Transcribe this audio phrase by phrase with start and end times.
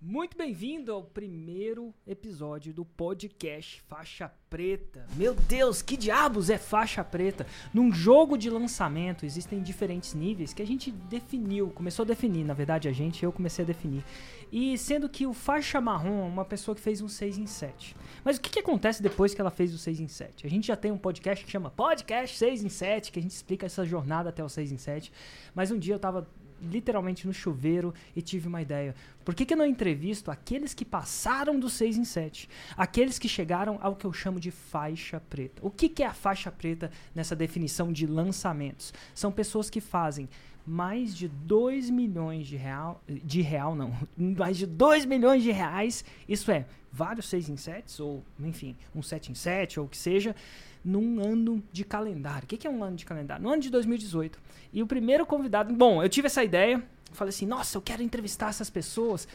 [0.00, 5.04] Muito bem-vindo ao primeiro episódio do podcast Faixa Preta.
[5.16, 7.44] Meu Deus, que diabos é faixa preta?
[7.74, 12.54] Num jogo de lançamento existem diferentes níveis que a gente definiu, começou a definir, na
[12.54, 14.04] verdade a gente, eu comecei a definir.
[14.52, 17.96] E sendo que o faixa marrom é uma pessoa que fez um 6 em 7.
[18.24, 20.46] Mas o que, que acontece depois que ela fez o 6 em 7?
[20.46, 23.32] A gente já tem um podcast que chama Podcast 6 em 7, que a gente
[23.32, 25.12] explica essa jornada até o 6 em 7.
[25.56, 26.28] Mas um dia eu tava
[26.62, 28.94] literalmente no chuveiro e tive uma ideia.
[29.24, 32.48] Por que, que eu não entrevisto aqueles que passaram do 6 em 7?
[32.76, 35.60] Aqueles que chegaram ao que eu chamo de faixa preta.
[35.64, 38.92] O que, que é a faixa preta nessa definição de lançamentos?
[39.14, 40.28] São pessoas que fazem
[40.68, 46.04] mais de 2 milhões de real, de real não, mais de 2 milhões de reais,
[46.28, 49.96] isso é, vários 6 em 7, ou enfim, um 7 em 7, ou o que
[49.96, 50.36] seja,
[50.84, 52.44] num ano de calendário.
[52.44, 53.42] O que é um ano de calendário?
[53.42, 54.38] No ano de 2018.
[54.72, 55.72] E o primeiro convidado.
[55.74, 56.82] Bom, eu tive essa ideia.
[57.12, 59.26] Falei assim: nossa, eu quero entrevistar essas pessoas.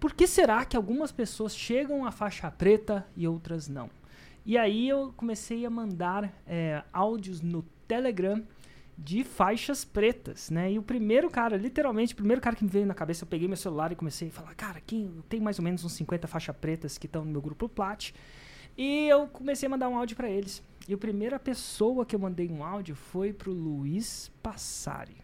[0.00, 3.90] Por que será que algumas pessoas chegam à faixa preta e outras não?
[4.46, 8.42] E aí eu comecei a mandar é, áudios no Telegram
[8.96, 10.72] de faixas pretas, né?
[10.72, 13.46] E o primeiro cara, literalmente, o primeiro cara que me veio na cabeça, eu peguei
[13.46, 16.56] meu celular e comecei a falar, cara, quem tem mais ou menos uns 50 faixas
[16.56, 18.12] pretas que estão no meu grupo Plat.
[18.78, 20.62] E eu comecei a mandar um áudio para eles.
[20.88, 25.16] E a primeira pessoa que eu mandei um áudio foi pro Luiz Passari.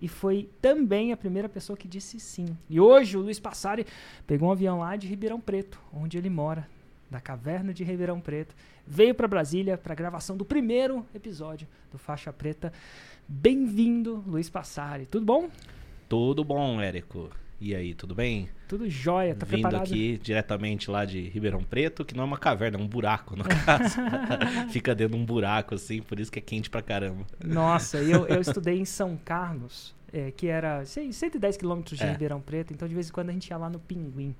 [0.00, 2.56] E foi também a primeira pessoa que disse sim.
[2.70, 3.86] E hoje o Luiz Passari
[4.26, 6.66] pegou um avião lá de Ribeirão Preto, onde ele mora,
[7.10, 8.54] da caverna de Ribeirão Preto,
[8.86, 12.72] veio para Brasília para gravação do primeiro episódio do Faixa Preta.
[13.28, 15.04] Bem-vindo, Luiz Passari.
[15.04, 15.50] Tudo bom?
[16.08, 17.30] Tudo bom, Érico.
[17.64, 18.48] E aí, tudo bem?
[18.66, 19.82] Tudo jóia, tá Vindo preparado?
[19.82, 23.44] aqui diretamente lá de Ribeirão Preto, que não é uma caverna, é um buraco, no
[23.64, 23.98] caso.
[24.70, 27.24] Fica dentro de um buraco, assim, por isso que é quente pra caramba.
[27.44, 32.10] Nossa, eu, eu estudei em São Carlos, é, que era sei, 110 quilômetros de É.
[32.10, 34.34] Ribeirão Preto, então de vez em quando a gente ia lá no Pinguim.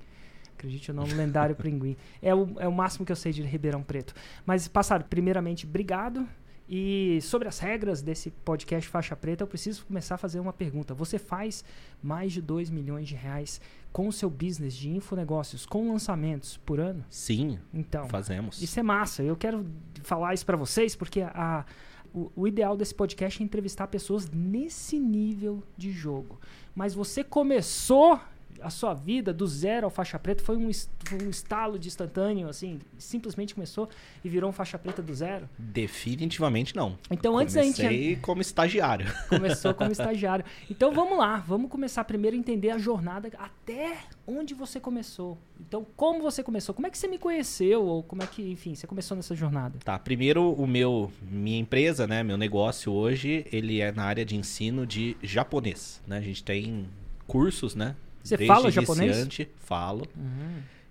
[0.57, 1.95] Acredite ou não, no lendário Pinguim.
[2.21, 4.13] É o, é o máximo que eu sei de Ribeirão Preto.
[4.45, 6.27] Mas, Passado, primeiramente, obrigado.
[6.75, 10.91] E sobre as regras desse podcast Faixa Preta, eu preciso começar a fazer uma pergunta.
[10.95, 11.63] Você faz
[12.01, 13.61] mais de 2 milhões de reais
[13.91, 17.05] com o seu business de infonegócios, com lançamentos por ano?
[17.11, 18.59] Sim, Então, fazemos.
[18.59, 19.21] isso é massa.
[19.21, 19.63] Eu quero
[20.01, 21.63] falar isso pra vocês porque a,
[22.11, 26.39] o, o ideal desse podcast é entrevistar pessoas nesse nível de jogo.
[26.73, 28.19] Mas você começou
[28.61, 32.79] a sua vida do zero ao faixa preta, foi um, um estalo de instantâneo, assim,
[32.97, 33.89] simplesmente começou
[34.23, 35.47] e virou um faixa preta do zero.
[35.57, 36.97] Definitivamente não.
[37.09, 39.05] Então, antes da gente Comecei como estagiário.
[39.29, 40.45] começou como estagiário.
[40.69, 45.37] Então vamos lá, vamos começar primeiro a entender a jornada até onde você começou.
[45.59, 46.73] Então, como você começou?
[46.73, 47.83] Como é que você me conheceu?
[47.83, 49.79] Ou como é que, enfim, você começou nessa jornada?
[49.83, 54.35] Tá, primeiro o meu, minha empresa, né, meu negócio hoje, ele é na área de
[54.35, 56.17] ensino de japonês, né?
[56.17, 56.87] A gente tem
[57.27, 57.95] cursos, né?
[58.23, 59.11] Você desde fala japonês?
[59.17, 60.05] iniciante, Falo.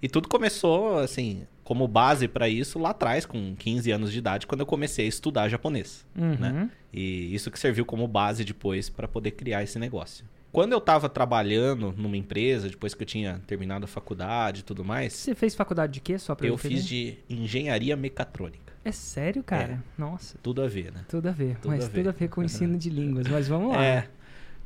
[0.00, 4.46] E tudo começou, assim, como base pra isso lá atrás, com 15 anos de idade,
[4.48, 6.36] quando eu comecei a estudar japonês, Uhum.
[6.36, 6.70] né?
[6.92, 10.24] E isso que serviu como base depois pra poder criar esse negócio.
[10.50, 14.84] Quando eu tava trabalhando numa empresa, depois que eu tinha terminado a faculdade e tudo
[14.84, 16.18] mais, Você fez faculdade de quê?
[16.18, 16.74] Só pra eu entender?
[16.74, 18.72] fiz de engenharia mecatrônica.
[18.84, 19.82] É sério, cara?
[19.96, 21.04] Nossa, Tudo a ver, né?
[21.08, 21.56] tudo a ver.
[21.58, 21.94] Tudo mas a ver.
[21.98, 23.26] tudo a ver com o ensino de línguas.
[23.28, 23.82] Mas vamos lá.
[23.82, 24.08] É.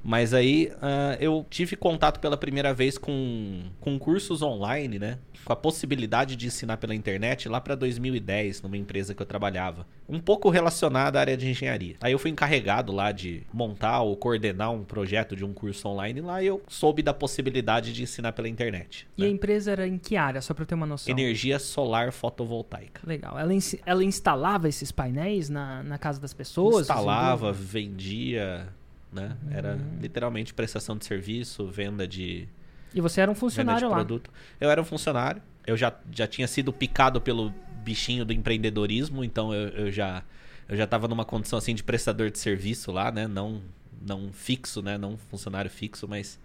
[0.06, 5.18] Mas aí ah, eu tive contato pela primeira vez com, com cursos online, né?
[5.44, 9.84] Com a possibilidade de ensinar pela internet lá para 2010, numa empresa que eu trabalhava.
[10.08, 11.96] Um pouco relacionada à área de engenharia.
[12.00, 16.20] Aí eu fui encarregado lá de montar ou coordenar um projeto de um curso online
[16.20, 19.08] lá e eu soube da possibilidade de ensinar pela internet.
[19.18, 19.26] E né?
[19.26, 20.40] a empresa era em que área?
[20.40, 21.10] Só pra eu ter uma noção.
[21.10, 23.00] Energia solar fotovoltaica.
[23.04, 23.36] Legal.
[23.36, 26.82] Ela, ins- ela instalava esses painéis na, na casa das pessoas?
[26.82, 28.68] Instalava, vendia,
[29.16, 29.36] né?
[29.50, 29.98] Era Uhum.
[30.00, 32.46] literalmente prestação de serviço, venda de
[32.94, 33.94] E você era um funcionário lá.
[33.96, 34.30] produto.
[34.60, 35.42] Eu era um funcionário.
[35.66, 40.22] Eu já, já tinha sido picado pelo bichinho do empreendedorismo, então eu, eu já
[40.68, 43.26] eu já estava numa condição assim de prestador de serviço lá, né?
[43.26, 43.60] Não
[44.00, 44.96] não fixo, né?
[44.98, 46.38] Não funcionário fixo, mas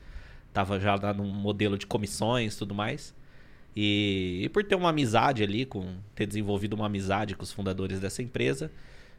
[0.54, 3.14] tava já lá num modelo de comissões, tudo mais.
[3.76, 8.00] E, e por ter uma amizade ali com ter desenvolvido uma amizade com os fundadores
[8.00, 8.70] dessa empresa,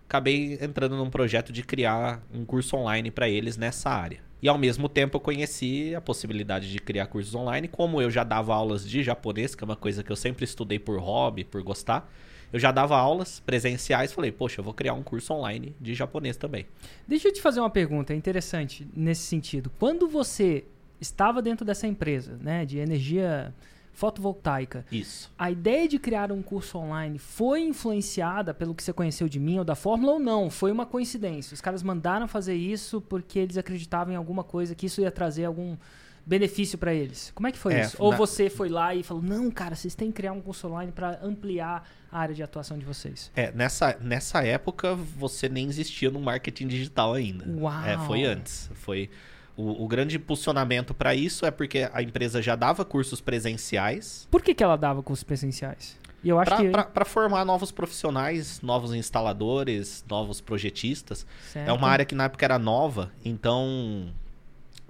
[0.07, 4.21] acabei entrando num projeto de criar um curso online para eles nessa área.
[4.43, 8.25] E ao mesmo tempo eu conheci a possibilidade de criar cursos online, como eu já
[8.25, 11.63] dava aulas de japonês, que é uma coisa que eu sempre estudei por hobby, por
[11.63, 12.13] gostar.
[12.53, 16.37] Eu já dava aulas presenciais, falei, poxa, eu vou criar um curso online de japonês
[16.37, 16.67] também.
[17.07, 19.71] Deixa eu te fazer uma pergunta interessante nesse sentido.
[19.79, 20.65] Quando você
[21.01, 23.55] estava dentro dessa empresa, né, de energia
[23.93, 25.31] fotovoltaica, Isso.
[25.39, 29.59] a ideia de criar um curso online foi influenciada pelo que você conheceu de mim
[29.59, 30.51] ou da Fórmula ou não?
[30.51, 31.55] Foi uma coincidência.
[31.55, 35.45] Os caras mandaram fazer isso porque eles acreditavam em alguma coisa, que isso ia trazer
[35.45, 35.77] algum
[36.25, 37.33] benefício para eles.
[37.35, 37.97] Como é que foi É, isso?
[37.99, 40.69] Ou na- você foi lá e falou: "Não, cara, vocês têm que criar um curso
[40.69, 43.31] online para ampliar a área de atuação de vocês".
[43.35, 47.45] É, nessa, nessa época você nem existia no marketing digital ainda.
[47.61, 47.85] Uau.
[47.85, 48.71] É, foi antes.
[48.75, 49.11] Foi
[49.57, 54.43] o, o grande impulsionamento para isso é porque a empresa já dava cursos presenciais Por
[54.43, 56.01] que, que ela dava cursos presenciais?
[56.25, 61.27] E eu acho que para formar novos profissionais, novos instaladores, novos projetistas.
[61.53, 61.69] Certo.
[61.69, 64.09] É uma área que na época era nova, então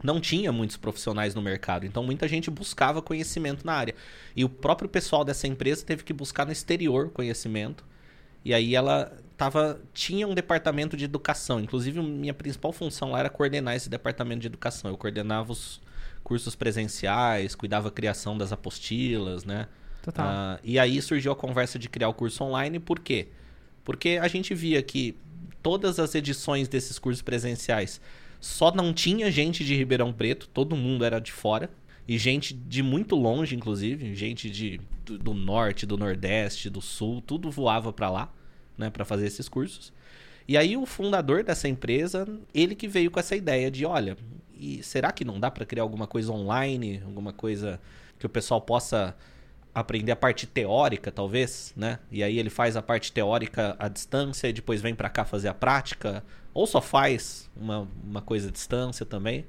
[0.03, 1.87] não tinha muitos profissionais no mercado.
[1.87, 3.95] Então muita gente buscava conhecimento na área.
[4.37, 7.85] E o próprio pessoal dessa empresa teve que buscar no exterior conhecimento.
[8.45, 9.11] E aí ela
[9.43, 11.59] tava, tinha um departamento de educação.
[11.59, 14.91] Inclusive, minha principal função lá era coordenar esse departamento de educação.
[14.91, 15.81] Eu coordenava os
[16.23, 19.67] cursos presenciais, cuidava da criação das apostilas, né?
[20.03, 20.27] Total.
[20.27, 23.29] Ah, e aí surgiu a conversa de criar o curso online, por quê?
[23.85, 25.17] Porque a gente via que
[25.61, 28.01] todas as edições desses cursos presenciais
[28.41, 31.69] só não tinha gente de Ribeirão Preto, todo mundo era de fora.
[32.07, 37.21] E gente de muito longe, inclusive, gente de, do, do norte, do nordeste, do sul,
[37.21, 38.33] tudo voava para lá,
[38.77, 39.93] né, para fazer esses cursos.
[40.47, 44.17] E aí o fundador dessa empresa, ele que veio com essa ideia de, olha,
[44.83, 47.81] será que não dá para criar alguma coisa online, alguma coisa
[48.19, 49.17] que o pessoal possa
[49.75, 51.99] aprender a parte teórica, talvez, né?
[52.11, 55.49] E aí ele faz a parte teórica à distância e depois vem para cá fazer
[55.49, 56.23] a prática,
[56.53, 59.47] ou só faz uma, uma coisa à distância também.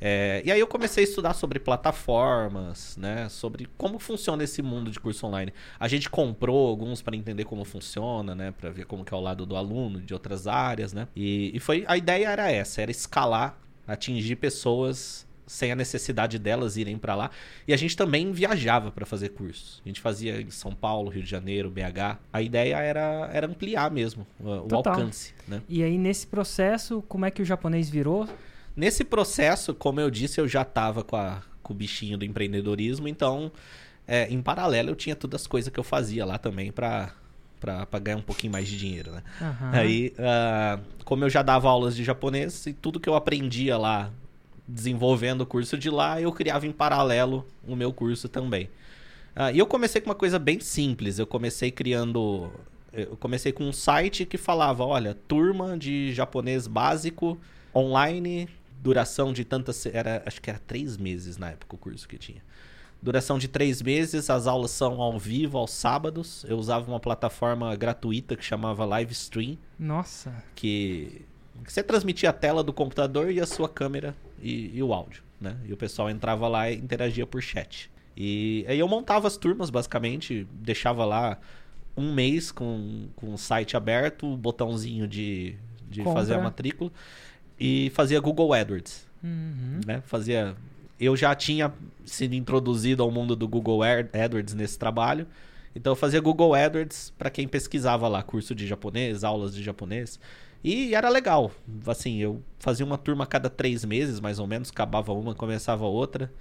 [0.00, 3.28] É, e aí eu comecei a estudar sobre plataformas, né?
[3.28, 5.52] Sobre como funciona esse mundo de curso online.
[5.78, 8.52] A gente comprou alguns para entender como funciona, né?
[8.52, 11.08] Para ver como que é o lado do aluno, de outras áreas, né?
[11.16, 16.76] E, e foi a ideia era essa, era escalar, atingir pessoas sem a necessidade delas
[16.76, 17.30] irem para lá.
[17.66, 19.80] E a gente também viajava para fazer cursos.
[19.84, 22.18] A gente fazia em São Paulo, Rio de Janeiro, BH.
[22.32, 24.92] A ideia era, era ampliar mesmo o, o Total.
[24.92, 25.62] alcance, né?
[25.68, 28.28] E aí, nesse processo, como é que o japonês virou?
[28.78, 33.08] Nesse processo, como eu disse, eu já estava com, a- com o bichinho do empreendedorismo,
[33.08, 33.50] então,
[34.06, 37.12] é, em paralelo, eu tinha todas as coisas que eu fazia lá também para
[37.60, 39.22] para ganhar um pouquinho mais de dinheiro, né?
[39.42, 39.70] Aham.
[39.72, 44.12] Aí, ah, como eu já dava aulas de japonês e tudo que eu aprendia lá,
[44.68, 48.70] desenvolvendo o curso de lá, eu criava em paralelo o meu curso também.
[49.34, 51.18] Ah, e eu comecei com uma coisa bem simples.
[51.18, 52.48] Eu comecei criando.
[52.92, 57.36] Eu comecei com um site que falava: olha, turma de japonês básico,
[57.74, 58.48] online,
[58.82, 59.84] duração de tantas.
[59.86, 62.42] Era, acho que era três meses na época o curso que tinha.
[63.00, 66.44] Duração de três meses, as aulas são ao vivo, aos sábados.
[66.48, 70.32] Eu usava uma plataforma gratuita que chamava Livestream Nossa.
[70.54, 71.24] que
[71.64, 75.22] que você transmitia a tela do computador e a sua câmera e, e o áudio,
[75.40, 75.56] né?
[75.66, 77.90] E o pessoal entrava lá e interagia por chat.
[78.16, 81.38] E aí eu montava as turmas, basicamente, deixava lá
[81.96, 85.56] um mês com, com o site aberto, o botãozinho de,
[85.88, 86.20] de Compra.
[86.20, 86.90] fazer a matrícula
[87.58, 89.80] e fazia Google AdWords, Uhum.
[89.86, 90.02] né?
[90.06, 90.54] Fazia...
[91.00, 91.72] Eu já tinha
[92.04, 95.26] sido introduzido ao mundo do Google Ad- AdWords nesse trabalho,
[95.74, 100.18] então eu fazia Google AdWords para quem pesquisava lá curso de japonês, aulas de japonês.
[100.64, 101.52] E era legal.
[101.86, 104.70] Assim, eu fazia uma turma a cada três meses, mais ou menos.
[104.70, 106.32] Acabava uma, começava outra.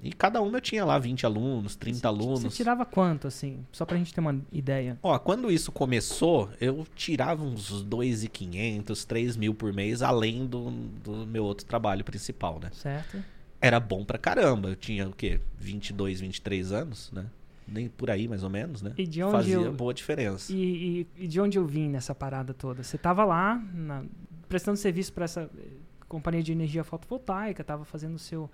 [0.00, 2.40] E cada uma eu tinha lá 20 alunos, 30 alunos.
[2.42, 3.64] Você tirava quanto, assim?
[3.72, 4.96] Só pra gente ter uma ideia.
[5.02, 11.26] Ó, quando isso começou, eu tirava uns 2.500, 3 mil por mês, além do, do
[11.26, 12.70] meu outro trabalho principal, né?
[12.72, 13.22] Certo?
[13.60, 14.68] Era bom pra caramba.
[14.68, 15.40] Eu tinha o quê?
[15.58, 17.26] 22, 23 anos, né?
[17.66, 18.92] Nem por aí, mais ou menos, né?
[18.96, 20.52] E de onde Fazia eu- boa diferença.
[20.52, 22.82] E, e- e de onde eu vim nessa parada toda?
[22.82, 24.04] Você tava lá, na-
[24.48, 25.62] prestando serviço pra essa eh,
[26.08, 28.48] companhia de energia fotovoltaica, tava fazendo o seu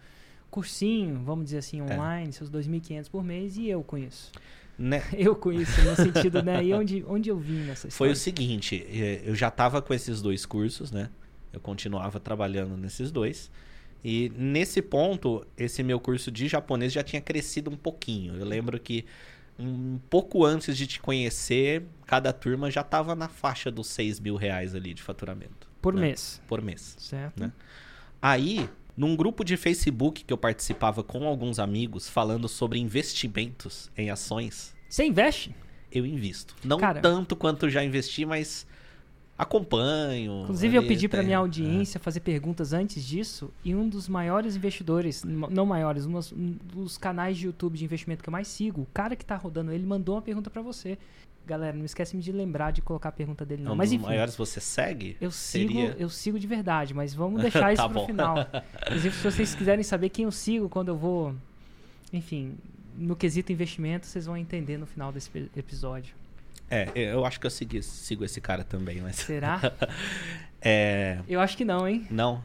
[0.55, 1.59] cursinho, vamos dizer É.
[1.59, 4.31] assim, online, seus 2.500 por mês, e eu com isso.
[4.79, 5.03] Né?
[5.17, 6.65] Eu com isso, no sentido, né?
[6.65, 8.13] E onde, onde eu vim nessa Foi história?
[8.13, 11.11] o seguinte, eh, eu já estava com esses dois cursos, né?
[11.53, 13.53] Eu continuava trabalhando nesses dois.
[14.03, 18.35] E nesse ponto, esse meu curso de japonês já tinha crescido um pouquinho.
[18.35, 19.05] Eu lembro que
[19.57, 24.35] um pouco antes de te conhecer, cada turma já estava na faixa dos 6 mil
[24.35, 25.69] reais ali de faturamento.
[25.81, 26.01] Por né?
[26.01, 26.97] mês, Por mês.
[26.99, 27.39] certo?
[27.41, 27.53] Né?
[28.21, 34.11] Aí, num grupo de Facebook que eu participava com alguns amigos falando sobre investimentos em
[34.11, 35.55] ações, Você investe?
[35.91, 36.55] eu invisto.
[36.65, 38.67] Não Cara- tanto quanto já investi, mas
[39.37, 40.43] acompanho.
[40.45, 45.25] Inclusive, eu pedi para minha audiência fazer perguntas antes disso, e um dos maiores investidores,
[45.25, 48.83] não maiores, um dos, um dos canais de YouTube de investimento que eu mais sigo,
[48.83, 50.97] o cara que tá rodando ele mandou uma pergunta para você.
[51.47, 53.73] Galera, não esquece de lembrar de colocar a pergunta dele não.
[53.73, 55.17] um Mas enfim, maiores você segue?
[55.21, 58.07] eu sigo, Seria- eu sigo de verdade, mas vamos deixar isso Tá pro bom.
[58.07, 58.37] final.
[58.87, 61.35] Inclusive, se vocês quiserem saber quem eu sigo quando eu vou,
[62.13, 62.57] enfim,
[62.97, 66.15] no quesito investimento, vocês vão entender no final desse episódio.
[66.71, 69.17] É, eu acho que eu segui- sigo esse cara também, mas.
[69.17, 69.61] Será?
[70.67, 71.19] É.
[71.29, 72.07] eu acho que não, hein?
[72.11, 72.43] Não.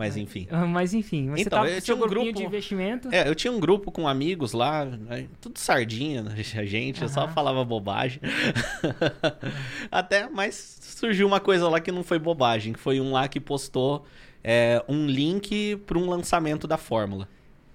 [0.00, 0.48] Mas enfim.
[0.50, 3.08] Ah, Mas enfim, mas Então, você eu tinha um grupo- de investimento.
[3.12, 7.08] É, eu tinha um grupo com amigos lá, né, tudo sardinha, né, a gente, eu
[7.08, 8.20] só falava bobagem.
[9.90, 13.38] Até, mas surgiu uma coisa lá que não foi bobagem, que foi um lá que
[13.40, 14.04] postou
[14.42, 17.28] é, um link para um lançamento da fórmula.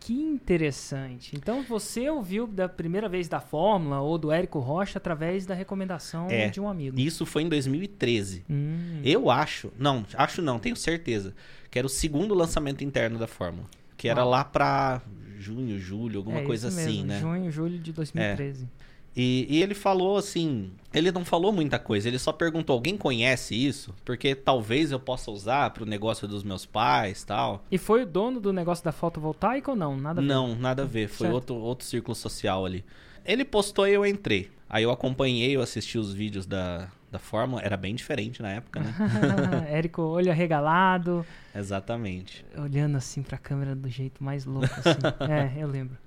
[0.06, 1.36] Que interessante.
[1.36, 6.28] Então você ouviu da primeira vez da Fórmula ou do Érico Rocha através da recomendação
[6.30, 7.00] É, de um amigo.
[7.00, 8.46] Isso foi em 2013.
[8.48, 11.34] Hum, Eu acho, não, acho não, tenho certeza,
[11.72, 14.30] que era o segundo lançamento interno da fórmula, que era Uau.
[14.30, 15.02] lá pra
[15.40, 17.20] junho, julho, alguma é coisa assim, mesmo, né?
[17.20, 18.70] Junho, julho de 2013.
[19.16, 23.56] E, e ele falou assim, ele não falou muita coisa, ele só perguntou, alguém conhece
[23.56, 23.94] isso?
[24.04, 27.64] Porque talvez eu possa usar pro negócio dos meus pais, tal.
[27.72, 29.96] E foi o dono do negócio da fotovoltaica ou não?
[29.96, 30.28] Nada a ver.
[30.28, 31.34] Não, nada a ver, foi Certo.
[31.34, 32.84] outro, outro círculo social ali.
[33.24, 34.52] Ele postou e eu entrei.
[34.70, 38.82] Aí eu acompanhei, eu assisti os vídeos da, da fórmula, era bem diferente na época,
[38.82, 38.94] né?
[39.72, 42.46] Érico, olho arregalado, Exatamente.
[42.58, 45.00] olhando assim pra câmera do jeito mais louco, assim.
[45.32, 45.98] é, eu lembro.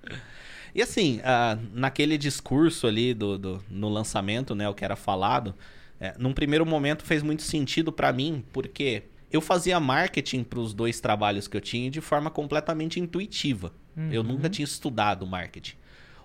[0.75, 5.55] E assim, ah, naquele discurso ali do, do- no lançamento, né, o que era falado,
[6.01, 11.01] é, num primeiro momento fez muito sentido pra mim, porque eu fazia marketing pros dois
[11.01, 13.73] trabalhos que eu tinha de forma completamente intuitiva.
[14.11, 14.29] Eu Uhum.
[14.29, 15.75] nunca tinha estudado marketing.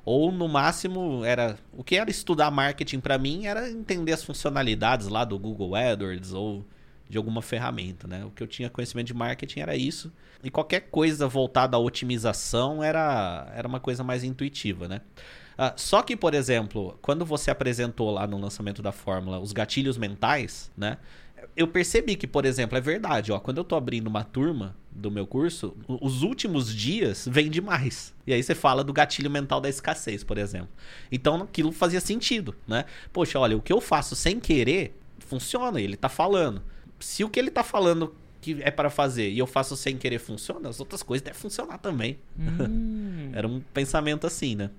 [0.06, 5.08] Ou no máximo era o que era estudar marketing pra mim era entender as funcionalidades
[5.08, 6.64] lá do Google AdWords ou
[7.14, 8.26] de alguma ferramenta, né?
[8.26, 10.12] O que eu tinha conhecimento de marketing era isso.
[10.44, 15.02] E qualquer coisa voltada à otimização era, era uma coisa mais intuitiva, né?
[15.56, 19.96] Ah, só que, por exemplo, quando você apresentou lá no lançamento da fórmula os gatilhos
[19.96, 20.98] mentais, né?
[21.56, 25.12] Eu percebi que, por exemplo, é verdade, ó, quando eu tô abrindo uma turma do
[25.12, 28.12] meu curso, os últimos dias vem demais.
[28.26, 30.70] E aí você fala do gatilho mental da escassez, por exemplo.
[31.12, 32.86] Então aquilo fazia sentido, né?
[33.12, 36.64] Poxa, olha, o que eu faço sem querer funciona, ele tá falando.
[37.04, 40.20] Se o que ele tá falando que é para fazer e eu faço sem querer
[40.20, 42.18] funciona, as outras coisas devem funcionar também.
[42.38, 44.70] Hum, Era um pensamento assim, né?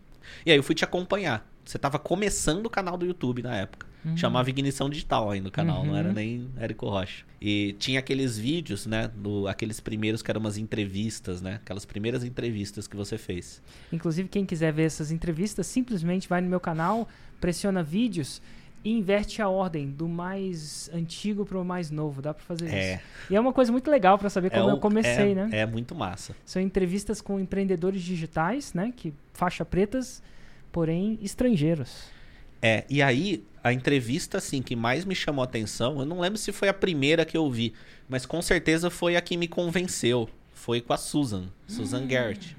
[0.44, 1.48] E aí eu fui te acompanhar.
[1.64, 3.86] Você tava começando o canal do YouTube na época.
[4.16, 6.14] Chamava Ignição Digital ainda o canal, não era Uhum.
[6.14, 7.24] nem Érico Rocha.
[7.40, 9.10] E tinha aqueles vídeos, né?
[9.16, 11.54] Do, aqueles primeiros que eram umas entrevistas, né?
[11.54, 13.62] Aquelas primeiras entrevistas que você fez.
[13.90, 17.08] Inclusive, quem quiser ver essas entrevistas, simplesmente vai no meu canal,
[17.40, 18.42] pressiona vídeos
[18.84, 22.20] e inverte a ordem do mais antigo pro mais novo.
[22.20, 22.94] Dá pra fazer É.
[22.94, 23.02] isso.
[23.30, 25.48] E é uma coisa muito legal pra saber como é eu o- comecei, é- né?
[25.52, 26.36] É muito massa.
[26.44, 28.92] São entrevistas com empreendedores digitais, né?
[28.94, 30.22] Que faixa pretas,
[30.70, 32.12] porém estrangeiros.
[32.60, 36.38] É, e aí, a entrevista, assim, que mais me chamou a atenção, eu não lembro
[36.38, 37.74] se foi a primeira que eu vi,
[38.08, 40.28] mas com certeza foi a que me convenceu.
[40.54, 42.56] Foi com a Susan, Susan Garrett.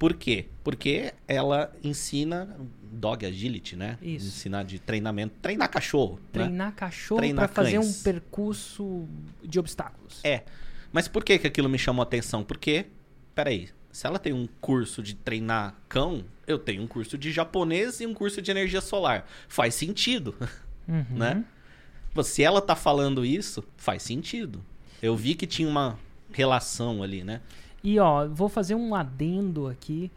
[0.00, 0.46] Por quê?
[0.64, 2.56] Porque ela ensina
[2.90, 3.98] dog agility, né?
[4.00, 4.28] Isso.
[4.28, 6.28] Ensinar de treinamento, treinar cachorro, né?
[6.32, 9.06] Treinar cachorro Treinar pra fazer um percurso
[9.44, 10.20] de obstáculos.
[10.24, 10.42] É.
[10.90, 12.42] Mas por que, que aquilo me chamou a atenção?
[12.42, 12.86] Porque,
[13.34, 18.00] peraí, se ela tem um curso de treinar cão, eu tenho um curso de japonês
[18.00, 19.26] e um curso de energia solar.
[19.48, 20.34] Faz sentido,
[20.88, 21.04] Uhum.
[21.10, 21.44] né?
[22.24, 24.64] Se ela tá falando isso, faz sentido.
[25.02, 25.98] Eu vi que tinha uma
[26.32, 27.42] relação ali, né?
[27.82, 30.10] E ó, vou fazer um adendo aqui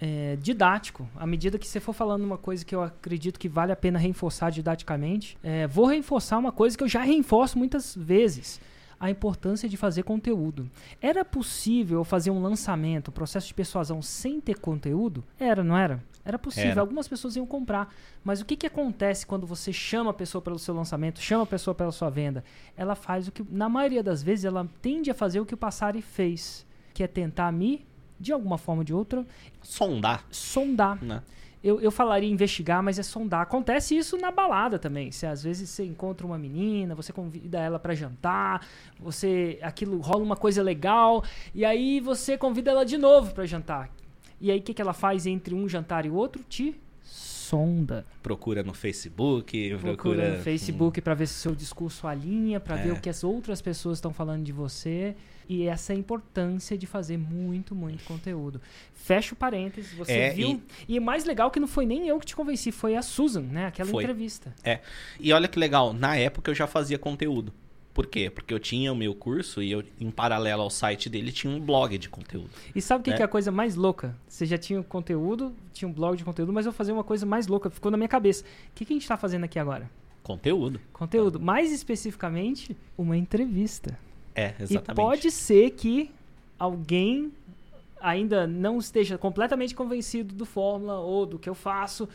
[0.00, 1.08] é, didático.
[1.16, 3.98] À medida que você for falando uma coisa que eu acredito que vale a pena
[3.98, 8.60] reforçar didaticamente, é, vou reforçar uma coisa que eu já reforço muitas vezes.
[8.98, 10.70] A importância de fazer conteúdo.
[11.02, 15.22] Era possível fazer um lançamento, um processo de persuasão sem ter conteúdo?
[15.38, 16.02] Era, não era?
[16.24, 16.70] Era possível.
[16.70, 16.80] Era.
[16.80, 17.94] Algumas pessoas iam comprar.
[18.24, 21.46] Mas o que, que acontece quando você chama a pessoa pelo seu lançamento, chama a
[21.46, 22.42] pessoa pela sua venda?
[22.74, 25.58] Ela faz o que, na maioria das vezes, ela tende a fazer o que o
[25.58, 27.84] Passari fez, que é tentar me,
[28.18, 29.22] de alguma forma ou de outra,
[29.62, 31.02] Sondar, sondar.
[31.04, 31.22] né?
[31.62, 33.42] Eu, eu falaria investigar, mas é sondar.
[33.42, 35.10] Acontece isso na balada também.
[35.10, 38.64] Se às vezes você encontra uma menina, você convida ela pra jantar,
[38.98, 41.22] você aquilo rola uma coisa legal
[41.54, 43.90] e aí você convida ela de novo pra jantar.
[44.40, 46.42] E aí o que, que ela faz entre um jantar e o outro?
[46.48, 48.06] Te sonda.
[48.22, 52.76] Procura no Facebook, procura, Procura no Facebook pra ver se o seu discurso alinha, pra
[52.76, 52.92] ver É.
[52.92, 55.16] o que as outras pessoas estão falando de você.
[55.48, 58.60] E essa é a importância de fazer muito, muito conteúdo.
[58.94, 60.60] Fecha o parênteses, você É, viu.
[60.88, 60.98] E...
[60.98, 63.66] mais legal que não foi nem eu que te convenci, foi a Susan, né?
[63.66, 64.02] Aquela Foi.
[64.02, 64.52] entrevista.
[64.64, 64.80] É.
[65.20, 67.52] E olha que legal, na época eu já fazia conteúdo.
[67.94, 68.28] Por quê?
[68.28, 71.58] Porque eu tinha o meu curso e eu, em paralelo ao site dele, tinha um
[71.58, 72.50] blog de conteúdo.
[72.74, 73.16] E sabe o que, É.
[73.16, 74.14] que é a coisa mais louca?
[74.28, 77.04] Você já tinha o conteúdo, tinha um blog de conteúdo, mas eu vou fazer uma
[77.04, 78.44] coisa mais louca, ficou na minha cabeça.
[78.44, 79.88] O que, que a gente tá fazendo aqui agora?
[80.22, 80.78] Conteúdo.
[80.92, 81.40] Conteúdo.
[81.40, 83.98] Mais especificamente, uma entrevista.
[84.36, 84.90] É, exatamente.
[84.90, 86.10] E pode ser que
[86.58, 87.32] alguém
[88.00, 92.08] ainda não esteja completamente convencido do Fórmula ou do que eu faço,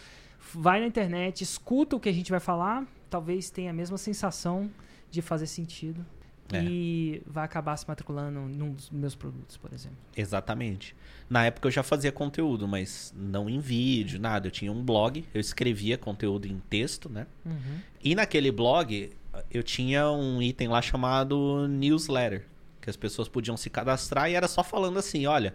[0.53, 4.69] vai na internet, escuta o que a gente vai falar, talvez tenha a mesma sensação
[5.09, 6.05] de fazer sentido.
[6.53, 6.63] É.
[6.65, 9.97] e vai acabar se matriculando num dos meus produtos, por exemplo.
[10.17, 10.93] Exatamente.
[11.29, 14.47] Na época eu já fazia conteúdo, mas não em vídeo, nada.
[14.47, 17.25] Eu tinha um blog, eu escrevia conteúdo em texto, né?
[17.45, 17.79] Uhum.
[18.03, 19.11] E naquele blog
[19.49, 22.45] eu tinha um item lá chamado newsletter,
[22.81, 25.53] que as pessoas podiam se cadastrar e era só falando assim, olha,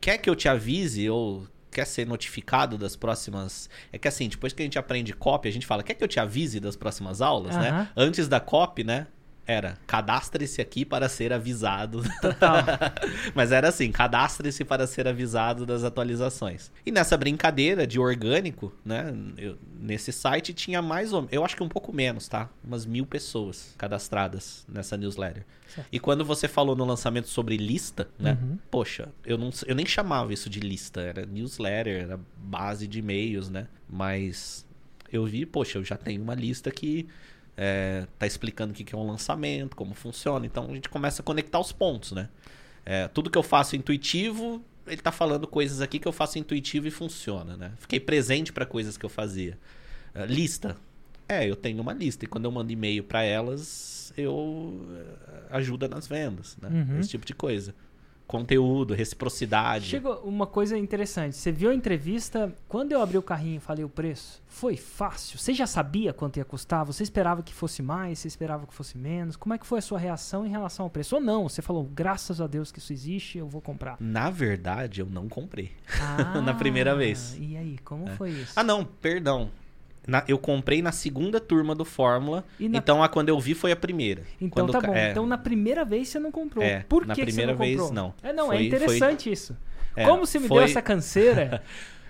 [0.00, 3.68] quer que eu te avise ou quer ser notificado das próximas.
[3.92, 6.08] É que assim, depois que a gente aprende copy, a gente fala, quer que eu
[6.08, 7.70] te avise das próximas aulas, né?
[7.70, 7.88] Aham.
[7.96, 9.06] Antes da copy, né?
[9.46, 12.02] Era, cadastre-se aqui para ser avisado.
[12.20, 12.64] Total.
[13.34, 16.72] Mas era assim, cadastre-se para ser avisado das atualizações.
[16.84, 19.14] E nessa brincadeira de orgânico, né?
[19.38, 22.48] eu- nesse site tinha mais ou eu acho que um pouco menos, tá?
[22.64, 25.46] Umas mil pessoas cadastradas nessa newsletter.
[25.72, 25.86] Certo.
[25.92, 28.36] E quando você falou no lançamento sobre lista, né?
[28.42, 28.58] Uhum.
[28.70, 33.48] Poxa, eu, não, eu nem chamava isso de lista, era newsletter, era base de e-mails,
[33.48, 33.68] né?
[33.88, 34.66] Mas
[35.12, 37.06] eu vi, poxa, eu já tenho uma lista que
[37.56, 40.44] é, tá explicando o que que é um lançamento, como funciona.
[40.44, 42.28] Então a gente começa a conectar os pontos, né?
[42.84, 46.86] É, tudo que eu faço intuitivo, ele tá falando coisas aqui que eu faço intuitivo
[46.86, 47.72] e funciona, né?
[47.78, 49.58] Fiquei presente para coisas que eu fazia.
[50.14, 50.76] É, lista.
[51.28, 54.86] É, eu tenho uma lista e quando eu mando e-mail para elas, eu
[55.50, 56.68] é, ajuda nas vendas, né?
[56.68, 57.00] Uhum.
[57.00, 57.74] Esse tipo de coisa.
[58.26, 59.86] Conteúdo, reciprocidade.
[59.86, 61.36] Chegou uma coisa interessante.
[61.36, 62.52] Você viu a entrevista?
[62.68, 65.38] Quando eu abri o carrinho e falei o preço, foi fácil?
[65.38, 66.84] Você já sabia quanto ia custar?
[66.84, 68.18] Você esperava que fosse mais?
[68.18, 69.36] Você esperava que fosse menos?
[69.36, 71.14] Como é que foi a sua reação em relação ao preço?
[71.14, 71.48] Ou não?
[71.48, 73.96] Você falou, graças a Deus que isso existe, eu vou comprar.
[74.00, 75.72] Na verdade, eu não comprei.
[76.00, 77.36] Ah, Na primeira vez.
[77.38, 78.52] E aí, como foi isso?
[78.56, 79.50] Ah, não, perdão.
[80.06, 82.44] Na- eu comprei na segunda turma do Fórmula.
[82.60, 84.22] E na- Então a quando eu vi foi a primeira.
[84.40, 84.94] Então Quando tá bom.
[84.94, 86.64] é, Então na primeira vez você não comprou.
[86.64, 87.94] É, Por na que que primeira você não vez, comprou?
[87.94, 88.14] não.
[88.22, 89.56] É, não, é Foi- interessante isso.
[89.96, 91.62] é, Como você me foi- deu essa canseira?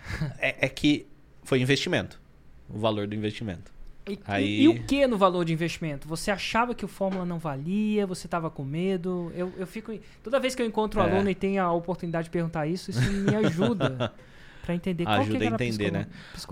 [0.38, 1.06] é, é que
[1.42, 2.20] foi investimento.
[2.68, 3.74] O valor do investimento.
[4.08, 6.06] E, Aí- e- e o que no valor de investimento?
[6.06, 8.06] Você achava que o Fórmula não valia?
[8.06, 9.32] Você estava com medo?
[9.34, 9.92] Eu, eu fico.
[10.22, 11.10] Toda vez que eu encontro um É.
[11.10, 14.12] aluno e tenho a oportunidade de perguntar isso, isso me ajuda
[14.66, 16.06] para entender qual Ajuda que a entender, né?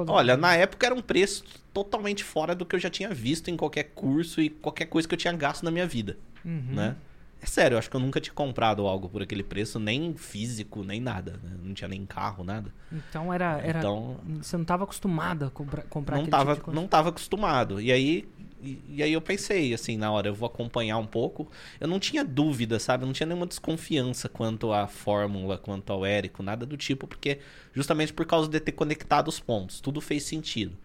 [0.09, 3.56] Olha, na época era um preço totalmente fora do que eu já tinha visto em
[3.56, 6.62] qualquer curso e qualquer coisa que eu tinha gasto na minha vida, Uhum.
[6.71, 6.97] né?
[7.43, 10.82] É sério, eu acho que eu nunca tinha comprado algo por aquele preço, nem físico,
[10.82, 11.32] nem nada.
[11.43, 11.50] né?
[11.62, 12.73] Não tinha nem carro, nada.
[12.91, 13.58] Então era.
[13.60, 17.08] era Então, Você não estava acostumado a comprar, comprar não aquele tava, tipo não tava
[17.10, 17.80] acostumado.
[17.82, 18.26] E aí,
[18.65, 21.49] e, e aí eu pensei, assim, na hora, eu vou acompanhar um pouco.
[21.81, 23.03] Eu não tinha dúvida, sabe?
[23.05, 27.39] Eu não tinha nenhuma desconfiança quanto à fórmula, quanto ao Érico, nada do tipo, porque
[27.75, 30.77] justamente por causa de ter conectado os pontos, tudo fez sentido.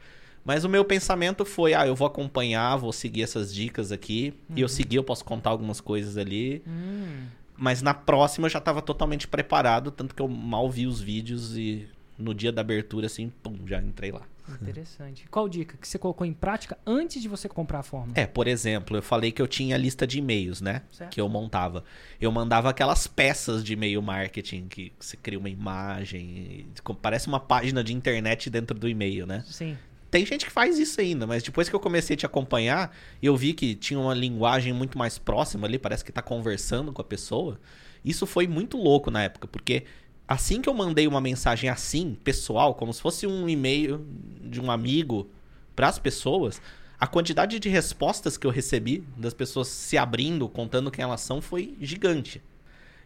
[0.43, 4.33] Mas o meu pensamento foi, ah, eu vou acompanhar, vou seguir essas dicas aqui.
[4.55, 6.61] E eu segui, eu posso contar algumas coisas ali.
[6.67, 11.01] Hum, Mas na próxima eu já estava totalmente preparado, tanto que eu mal vi os
[11.01, 11.87] vídeos e
[12.17, 14.21] no dia da abertura, assim, pum, já entrei lá.
[14.55, 15.27] Interessante.
[15.29, 18.13] Qual dica que você colocou em prática antes de você comprar a Fórmula?
[18.15, 20.83] É, por exemplo, eu falei que eu tinha lista de e-mails, né?
[20.91, 21.11] Certo.
[21.11, 21.83] Que eu montava.
[22.19, 26.67] Eu mandava aquelas peças de e-mail marketing que você cria uma imagem,
[27.01, 29.43] parece uma página de internet dentro do e-mail, né?
[29.47, 29.77] Sim.
[30.11, 33.37] Tem gente que faz isso ainda, mas depois que eu comecei a te acompanhar, eu
[33.37, 37.05] vi que tinha uma linguagem muito mais próxima ali, parece que tá conversando com a
[37.05, 37.59] pessoa.
[38.03, 39.83] Isso foi muito louco na época, porque
[40.29, 44.05] assim que eu mandei uma mensagem assim, pessoal, como se fosse um e-mail
[44.41, 45.27] de um amigo
[45.75, 46.61] para as pessoas,
[46.99, 51.41] a quantidade de respostas que eu recebi das pessoas se abrindo, contando quem elas são,
[51.41, 52.41] foi gigante.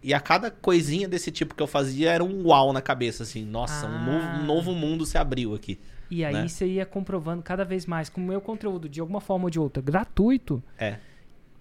[0.04, 3.46] E a cada coisinha desse tipo que eu fazia era um uau na cabeça, assim,
[3.46, 4.40] nossa, um, novo, Ah.
[4.42, 5.80] um novo mundo se abriu aqui.
[6.12, 6.48] E aí né?
[6.50, 9.60] você ia comprovando cada vez mais com o meu conteúdo, de alguma forma ou de
[9.60, 10.98] outra, gratuito, É.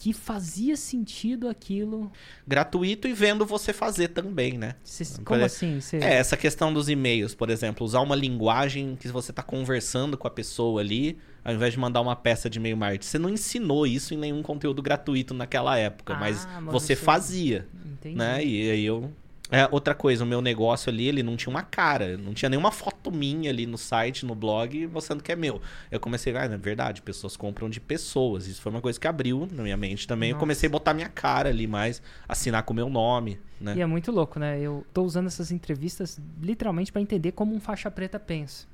[0.03, 2.11] que fazia sentido aquilo.
[2.45, 4.75] gratuito e vendo você fazer também, né?
[4.83, 5.81] Cê- como exemplo, assim?
[5.81, 10.19] Você- É, essa questão dos e-mails, por exemplo, usar uma linguagem que você está conversando
[10.19, 13.07] com a pessoa ali, ao invés de mandar uma peça de e-mail marketing.
[13.07, 16.97] Você não ensinou isso em nenhum conteúdo gratuito naquela época, Ah, mas, mas você você-
[16.97, 18.17] fazia, Entendi.
[18.17, 18.45] né?
[18.45, 19.09] E aí eu
[19.53, 22.71] é, outra coisa, o meu negócio ali, ele não tinha uma cara, não tinha nenhuma
[22.71, 25.61] foto minha ali no site, no blog, mostrando que é meu.
[25.91, 28.47] Eu comecei, ah, na verdade, pessoas compram de pessoas.
[28.47, 30.31] Isso foi uma coisa que abriu na minha mente também.
[30.31, 30.41] Eu Nossa.
[30.41, 33.75] comecei a botar minha cara ali mais, assinar com o meu nome, né?
[33.77, 34.59] E é muito louco, né?
[34.59, 38.67] Eu tô usando essas entrevistas literalmente para entender como um faixa preta pensa.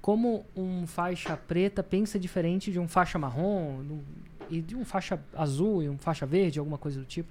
[0.00, 4.00] Como um faixa preta pensa diferente de um faixa marrom
[4.48, 7.28] e de um faixa azul e um faixa verde, alguma coisa do tipo.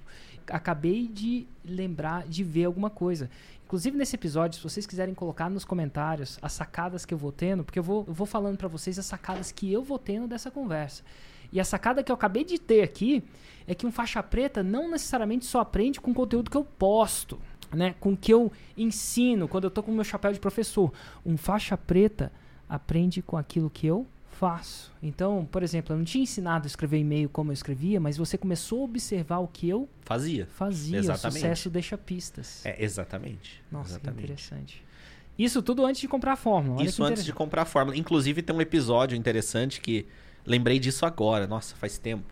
[0.48, 3.30] Acabei de lembrar de ver alguma coisa.
[3.64, 7.64] Inclusive nesse episódio, se vocês quiserem colocar nos comentários as sacadas que eu vou tendo,
[7.64, 10.50] porque eu vou, eu vou falando para vocês as sacadas que eu vou tendo dessa
[10.50, 11.02] conversa.
[11.52, 13.24] E a sacada que eu acabei de ter aqui
[13.66, 17.38] é que um faixa preta não necessariamente só aprende com o conteúdo que eu posto,
[17.72, 17.94] né?
[17.98, 20.92] Com o que eu ensino quando eu tô com o meu chapéu de professor.
[21.24, 22.32] Um faixa preta
[22.68, 24.06] aprende com aquilo que eu
[24.38, 24.92] Faço.
[25.02, 28.36] Então, por exemplo, eu não tinha ensinado a escrever e-mail como eu escrevia, mas você
[28.36, 30.46] começou a observar o que eu Fazia.
[30.46, 30.98] fazia.
[30.98, 31.36] Exatamente.
[31.36, 32.64] O sucesso deixa pistas.
[32.66, 33.62] É, exatamente.
[33.72, 34.18] Nossa, exatamente.
[34.18, 34.84] que interessante.
[35.38, 36.80] Isso tudo antes de comprar a fórmula.
[36.80, 37.96] Olha Isso antes de comprar a fórmula.
[37.96, 40.06] Inclusive, tem um episódio interessante que
[40.44, 41.46] lembrei disso agora.
[41.46, 42.24] Nossa, faz tempo.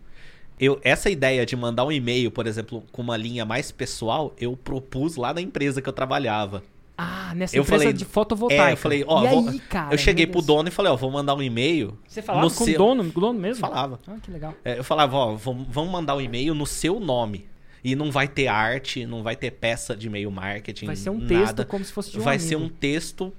[0.61, 4.57] Eu, essa ideia de mandar um e-mail, por exemplo, com uma linha mais pessoal, eu
[4.57, 6.63] propus lá na empresa que eu trabalhava.
[6.97, 8.69] Ah, nessa Eu empresa falei- de fotovoltaica.
[8.69, 9.93] É, eu falei, ó, e vou- aí, cara?
[9.95, 11.99] eu cheguei pro dono e falei, ó, vou mandar um e-mail.
[12.07, 13.61] Você falava no com o seu- dono, com o dono mesmo?
[13.61, 13.99] Falava.
[14.07, 14.55] Ah, que legal.
[14.65, 17.47] É, eu falava, ó, vamos mandar um e-mail no seu nome.
[17.83, 20.87] E não vai ter arte, não vai ter peça de e-mail marketing.
[20.87, 21.29] Vai ser um nada.
[21.29, 22.49] texto como se fosse de um Vai amigo.
[22.49, 23.31] ser um texto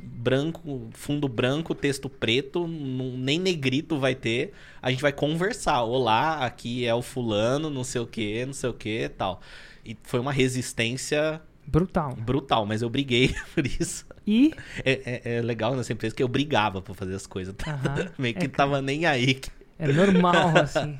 [0.00, 4.52] branco, fundo branco, texto preto, não- nem negrito vai ter.
[4.80, 5.82] A gente vai conversar.
[5.82, 9.40] Olá, aqui é o fulano, não sei o que, não sei o que tal.
[9.84, 11.40] E foi uma resistência
[11.72, 12.14] Brutal.
[12.16, 14.04] brutal, mas eu briguei por isso.
[14.26, 14.52] E...
[14.84, 17.54] É, é- é legal nessa empresa que eu brigava pra fazer as coisas.
[17.66, 18.08] Aham.
[18.18, 19.40] Meio que É, tava nem aí.
[19.78, 20.96] É normal, assim.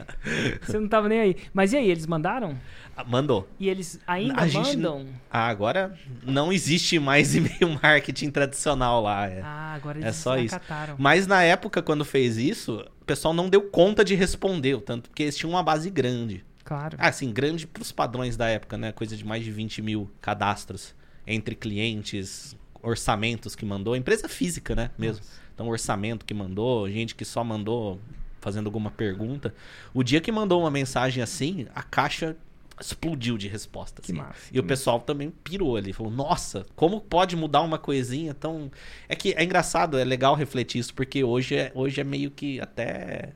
[0.63, 1.37] Você não tava nem aí.
[1.55, 2.59] Mas e aí, eles mandaram?
[2.97, 3.49] Ah, Mandou.
[3.61, 5.07] E eles ainda A gente mandam?
[5.31, 9.29] Ah, agora não existe mais e-mail marketing tradicional lá.
[9.29, 9.41] é.
[9.43, 10.59] Ah, agora É eles só isso.
[10.99, 15.23] Mas na época, quando fez isso, o pessoal não deu conta de responder, tanto porque
[15.23, 16.45] eles tinham uma base grande.
[16.73, 16.97] Claro.
[16.99, 18.93] Ah, assim, grande pros padrões da época, né?
[18.93, 20.95] Coisa de mais de 20 mil cadastros
[21.27, 24.91] entre clientes, orçamentos que mandou, empresa física, né?
[24.97, 25.23] Mesmo.
[25.55, 28.01] Então, orçamento que mandou, gente que só mandou
[28.41, 29.55] fazendo alguma pergunta.
[29.93, 32.35] O dia que mandou uma mensagem assim, a caixa
[32.81, 34.11] explodiu de respostas.
[34.11, 38.71] Massa, E o pessoal também pirou ali, falou: "Nossa, como pode mudar uma coisinha tão
[39.11, 42.59] É que é engraçado, é legal refletir isso porque hoje é, hoje é meio que
[42.61, 43.35] até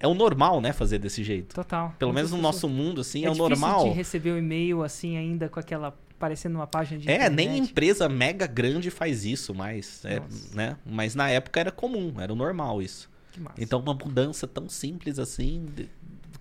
[0.00, 1.54] é o normal, né, fazer desse jeito.
[1.54, 1.94] Total.
[1.98, 3.84] Pelo menos no nosso mundo assim, é, é o normal.
[3.84, 7.70] de receber o e-mail assim ainda com aquela parecendo uma página de É, nem internet.
[7.70, 10.20] empresa mega grande faz isso mais, é,
[10.54, 10.76] né?
[10.84, 13.08] Mas na época era comum, era o normal isso.
[13.32, 13.62] Que massa.
[13.62, 15.66] Então uma mudança tão simples assim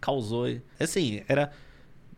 [0.01, 0.47] causou,
[0.79, 1.51] assim, era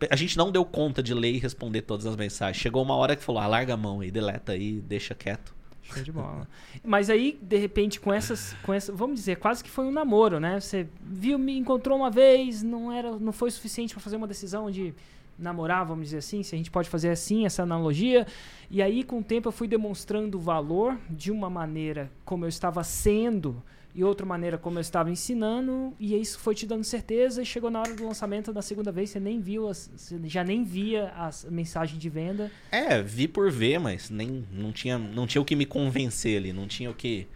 [0.09, 2.57] a gente não deu conta de ler e responder todas as mensagens.
[2.61, 5.53] Chegou uma hora que falou: ah, "Larga a mão aí, deleta aí, deixa quieto".
[5.83, 6.47] Show de bola.
[6.83, 10.39] Mas aí, de repente, com essas, com essa, vamos dizer, quase que foi um namoro,
[10.39, 10.59] né?
[10.59, 14.69] Você viu, me encontrou uma vez, não era, não foi suficiente para fazer uma decisão
[14.69, 14.93] de
[15.37, 18.27] namorar, vamos dizer assim, se a gente pode fazer assim essa analogia.
[18.69, 22.49] E aí, com o tempo, eu fui demonstrando o valor de uma maneira como eu
[22.49, 23.61] estava sendo
[23.93, 27.41] e outra maneira como eu estava ensinando, e isso foi te dando certeza.
[27.41, 30.43] E chegou na hora do lançamento da segunda vez, você nem viu, as, você já
[30.43, 32.49] nem via as mensagens de venda.
[32.71, 36.53] É, vi por ver, mas nem não tinha não tinha o que me convencer ali,
[36.53, 37.27] não tinha o que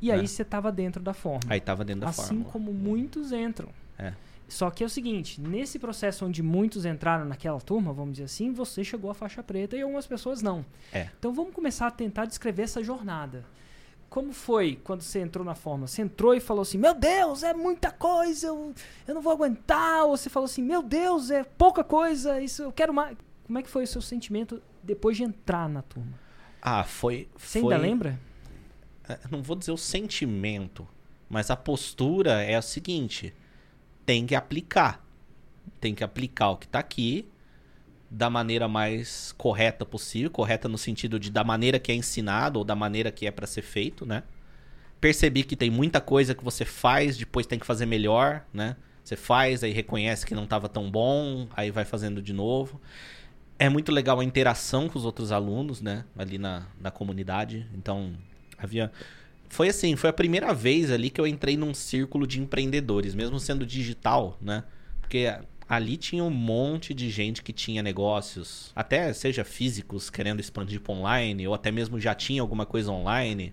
[0.00, 0.26] E aí É.
[0.26, 1.40] você estava dentro da forma.
[1.48, 2.50] aí tava dentro da assim fórmula.
[2.50, 3.68] como muitos entram.
[3.98, 4.12] É.
[4.46, 8.52] Só que é o seguinte, nesse processo onde muitos entraram naquela turma, vamos dizer assim,
[8.52, 10.64] você chegou à faixa preta e algumas pessoas não.
[10.92, 11.08] É.
[11.18, 13.44] Então vamos começar a tentar descrever essa jornada.
[14.14, 15.88] Como foi quando você entrou na forma?
[15.88, 18.72] Você entrou e falou assim: Meu Deus, é muita coisa, eu,
[19.08, 20.04] eu não vou aguentar.
[20.04, 23.16] Ou você falou assim: Meu Deus, é pouca coisa, isso eu quero mais.
[23.44, 26.12] Como é que foi o seu sentimento depois de entrar na turma?
[26.62, 28.20] Ah, foi Você foi ainda lembra?
[29.08, 30.86] é, não vou dizer o sentimento,
[31.28, 33.34] mas a postura é a seguinte:
[34.06, 35.04] tem que aplicar.
[35.80, 37.26] Tem que aplicar o que tá aqui
[38.14, 42.64] da maneira mais correta possível, correta no sentido de da maneira que é ensinado ou
[42.64, 44.22] da maneira que é para ser feito, né?
[45.00, 48.76] Percebi que tem muita coisa que você faz, depois tem que fazer melhor, né?
[49.02, 52.80] Você faz, aí reconhece que não estava tão bom, aí vai fazendo de novo.
[53.58, 56.04] É muito legal a interação com os outros alunos, né?
[56.16, 57.66] Ali na, na comunidade.
[57.74, 58.12] Então,
[58.56, 58.92] havia.
[59.48, 63.40] Foi assim, foi a primeira vez ali que eu entrei num círculo de empreendedores, mesmo
[63.40, 64.62] sendo digital, né?
[65.00, 65.26] Porque
[65.68, 70.94] ali tinha um monte de gente que tinha negócios, até seja físicos, querendo expandir para
[70.94, 73.52] online, ou até mesmo já tinha alguma coisa online.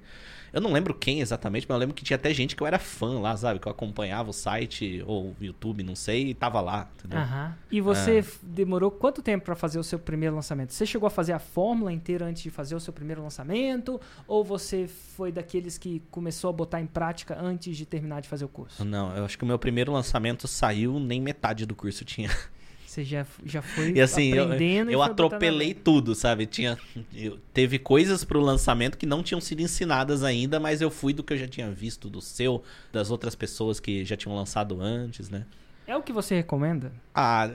[0.54, 2.78] Eu não lembro quem exatamente, mas eu lembro que tinha até gente que eu era
[2.78, 3.60] fã lá, sabe?
[3.60, 7.20] Que eu acompanhava o site ou o YouTube, não sei, e tava lá, entendeu?
[7.20, 7.56] Aham.
[7.72, 10.74] E você f- demorou quanto tempo para fazer o seu primeiro lançamento?
[10.74, 14.00] Você chegou a fazer a fórmula inteira antes de fazer o seu primeiro lançamento?
[14.28, 18.44] Ou você foi daqueles que começou a botar em prática antes de terminar de fazer
[18.44, 18.84] o curso?
[18.84, 22.30] Não, eu acho que o meu primeiro lançamento saiu, nem metade do curso tinha.
[22.92, 26.46] Você já, já foi E assim, eu, aprendendo e eu botando atropelei tudo, sabe?
[26.46, 26.78] Tinha,
[27.16, 31.24] eu- teve coisas pro lançamento que não tinham sido ensinadas ainda, mas eu fui do
[31.24, 35.30] que eu já tinha visto, do seu, das outras pessoas que já tinham lançado antes,
[35.30, 35.46] né?
[35.88, 36.92] É o que você recomenda?
[37.16, 37.50] Ah,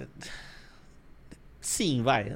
[1.60, 2.32] sim, vai.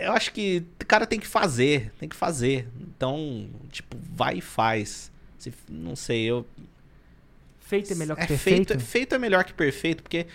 [0.00, 2.66] Eu acho que o cara tem que fazer, tem que fazer.
[2.80, 5.12] Então, tipo, vai e faz.
[5.38, 6.44] Se- não sei, eu
[7.60, 8.72] Feito é melhor que é perfeito?
[8.72, 10.26] feito, feito é melhor que perfeito, porque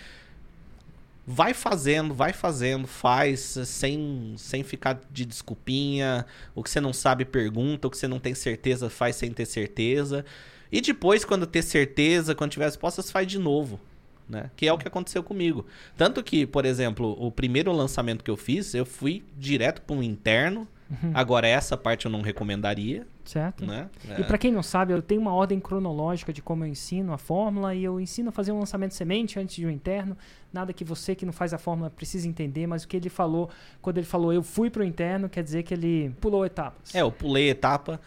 [1.26, 6.24] vai fazendo, vai fazendo, faz sem, sem ficar de desculpinha.
[6.54, 7.88] O que você não sabe, pergunta.
[7.88, 10.24] O que você não tem certeza, faz sem ter certeza.
[10.70, 13.80] E depois, quando ter certeza, quando tiver respostas, faz de novo.
[14.28, 14.50] Né?
[14.56, 15.66] Que é o que aconteceu comigo.
[15.96, 20.02] Tanto que, por exemplo, o primeiro lançamento que eu fiz, eu fui direto para um
[20.02, 20.66] interno.
[20.90, 21.10] Uhum.
[21.12, 23.06] Agora, essa parte eu não recomendaria.
[23.24, 23.66] Certo?
[23.66, 23.90] Né?
[24.18, 27.18] E para quem não sabe, eu tenho uma ordem cronológica de como eu ensino a
[27.18, 30.16] fórmula e eu ensino a fazer um lançamento semente antes de um interno.
[30.52, 33.50] Nada que você que não faz a fórmula precise entender, mas o que ele falou,
[33.82, 36.94] quando ele falou eu fui para o interno, quer dizer que ele pulou etapas.
[36.94, 38.00] É, eu pulei etapa,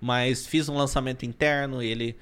[0.00, 2.16] mas fiz um lançamento interno, ele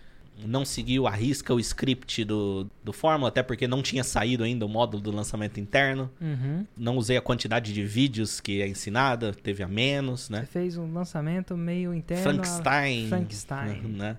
[0.47, 4.65] não seguiu a risca o script do, do Fórmula, até porque não tinha saído ainda
[4.65, 6.11] o módulo do lançamento interno.
[6.21, 6.67] Uhum.
[6.77, 10.41] Não usei a quantidade de vídeos que é ensinada, teve a menos, né?
[10.41, 12.23] Você fez um lançamento meio interno.
[12.23, 13.09] a Frankenstein.
[13.09, 13.81] Frankenstein.
[14.01, 14.17] Né?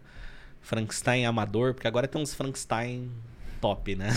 [0.62, 3.10] Frankenstein amador, porque agora tem uns Frankenstein
[3.60, 4.10] top, né?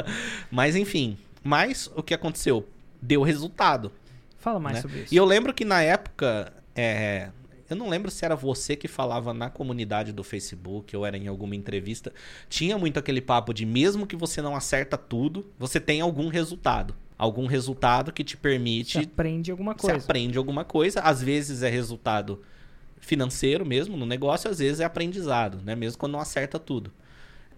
[0.50, 1.18] Mas enfim.
[1.44, 2.66] Mas o que aconteceu?
[3.00, 3.92] Deu resultado.
[4.38, 4.82] Fala mais né?
[4.82, 5.14] sobre isso.
[5.14, 6.52] E eu lembro que na época.
[6.74, 7.28] é,
[7.72, 11.26] eu não lembro se era você que falava na comunidade do Facebook ou era em
[11.28, 12.12] alguma entrevista.
[12.48, 16.94] Tinha muito aquele papo de mesmo que você não acerta tudo, você tem algum resultado.
[17.18, 20.04] Algum resultado que te permite Você aprende alguma você coisa.
[20.04, 21.00] aprende alguma coisa.
[21.00, 22.42] Às vezes é resultado
[22.98, 25.74] financeiro mesmo no negócio, às vezes é aprendizado, né?
[25.74, 26.92] Mesmo quando não acerta tudo.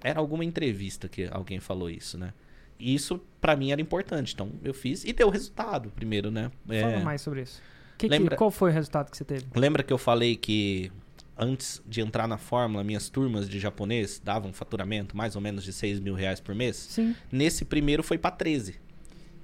[0.03, 2.33] Era alguma entrevista que alguém falou isso, né?
[2.79, 4.35] E isso pra mim era importante.
[4.35, 6.50] Então eu fiz e deu resultado primeiro, né?
[6.68, 7.61] É, Fala mais sobre isso.
[7.98, 9.44] Que que- Lembra- qual foi o resultado que você teve?
[9.54, 10.90] Lembra que eu falei que
[11.37, 15.72] antes de entrar na fórmula, minhas turmas de japonês davam faturamento mais ou menos de
[15.72, 16.76] 6 mil reais por mês?
[16.76, 18.76] Sim, Nesse primeiro foi pra 13,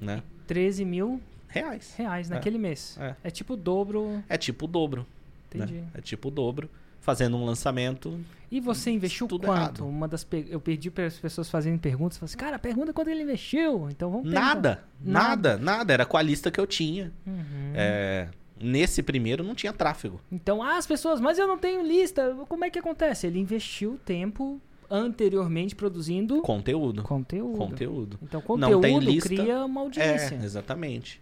[0.00, 0.22] né?
[0.46, 1.94] 13 mil Reais.
[1.96, 2.34] reais É.
[2.34, 2.96] naquele mês.
[3.00, 3.14] É.
[3.24, 4.22] É tipo o dobro.
[4.28, 5.06] É tipo o dobro.
[5.54, 5.64] né?
[5.64, 5.84] Entendi.
[5.94, 6.68] É tipo o dobro.
[7.02, 8.20] Fazendo um lançamento
[8.52, 9.56] E você investiu Tudo quanto?
[9.58, 9.86] errado.
[9.88, 13.08] Uma das pe- eu pedi para as pessoas fazerem perguntas, falei assim, cara, pergunta quanto
[13.08, 13.88] ele investiu.
[13.90, 14.54] Então vamos perguntar.
[14.54, 15.92] Nada, nada, nada.
[15.94, 17.10] Era com a lista que eu tinha.
[17.26, 17.72] Uhum.
[17.74, 18.28] É,
[18.60, 20.20] nesse primeiro não tinha tráfego.
[20.30, 22.36] Então, ah, as pessoas, mas eu não tenho lista.
[22.48, 23.26] Como é que acontece?
[23.26, 27.02] Ele investiu tempo anteriormente produzindo Conteúdo.
[27.04, 27.56] conteúdo.
[27.58, 28.18] Conteúdo.
[28.22, 29.28] Então, Não tem conteúdo lista.
[29.28, 30.34] cria uma audiência.
[30.34, 31.20] É, exatamente.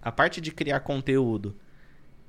[0.00, 1.54] A parte de criar conteúdo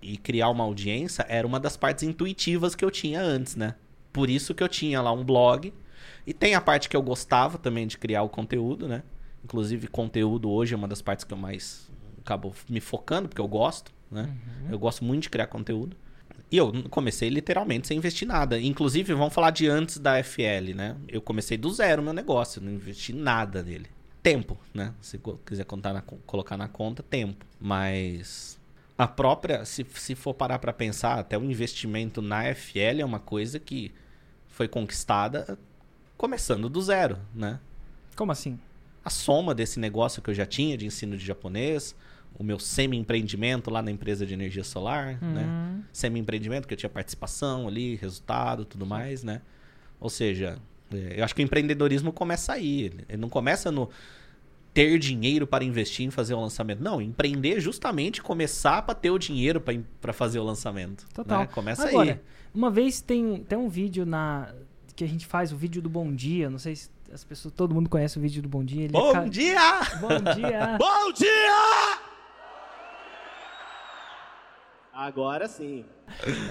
[0.02, 3.76] e criar uma audiência era uma das partes intuitivas que eu tinha antes, né?
[4.12, 5.72] Por isso que eu tinha lá um blog.
[6.26, 9.04] E tem a parte que eu gostava também de criar o conteúdo, né?
[9.44, 13.48] Inclusive, conteúdo hoje é uma das partes que eu mais acabo me focando, porque eu
[13.48, 14.24] gosto, né?
[14.64, 14.72] Uhum.
[14.72, 15.96] Eu gosto muito de criar conteúdo.
[16.52, 18.60] E eu comecei literalmente sem investir nada.
[18.60, 20.98] Inclusive, vamos falar de antes da FL, né?
[21.08, 23.88] Eu comecei do zero meu negócio, não investi nada nele.
[24.22, 24.94] Tempo, né?
[25.02, 27.46] Se quiser contar na co- colocar na conta, tempo.
[27.60, 28.60] Mas
[28.98, 33.20] a própria, se, se for parar pra pensar, até o investimento na FL é uma
[33.20, 33.92] coisa que
[34.50, 35.58] foi conquistada
[36.18, 37.60] começando do zero, né?
[38.16, 38.60] Como assim?
[39.04, 41.96] a soma desse negócio que eu já tinha de ensino de japonês,
[42.38, 45.44] o meu semi-empreendimento lá na empresa de energia solar, né?
[45.46, 49.42] Hum, Semi-empreendimento, que eu tinha participação ali, resultado, tudo mais, né?
[50.00, 50.58] Ou seja,
[50.94, 52.92] é, eu acho que o empreendedorismo começa aí.
[53.08, 53.90] Ele- não começa no
[54.74, 56.82] ter dinheiro para investir em fazer o lançamento.
[56.82, 59.62] Não, empreender é justamente começar para ter o dinheiro
[60.00, 61.06] para fazer o lançamento.
[61.14, 61.42] Total.
[61.42, 61.46] né?
[61.48, 62.20] Começa Agora, aí.
[62.54, 64.54] uma vez tem, tem um vídeo na
[64.96, 66.50] que a gente faz, o vídeo do Bom Dia.
[66.50, 68.86] Não sei se as pessoas, todo mundo conhece o vídeo do Bom Dia.
[68.86, 69.60] É Bom ca- dia!
[70.00, 70.78] Bom dia!
[70.80, 72.11] Bom dia!
[74.94, 75.86] Agora sim.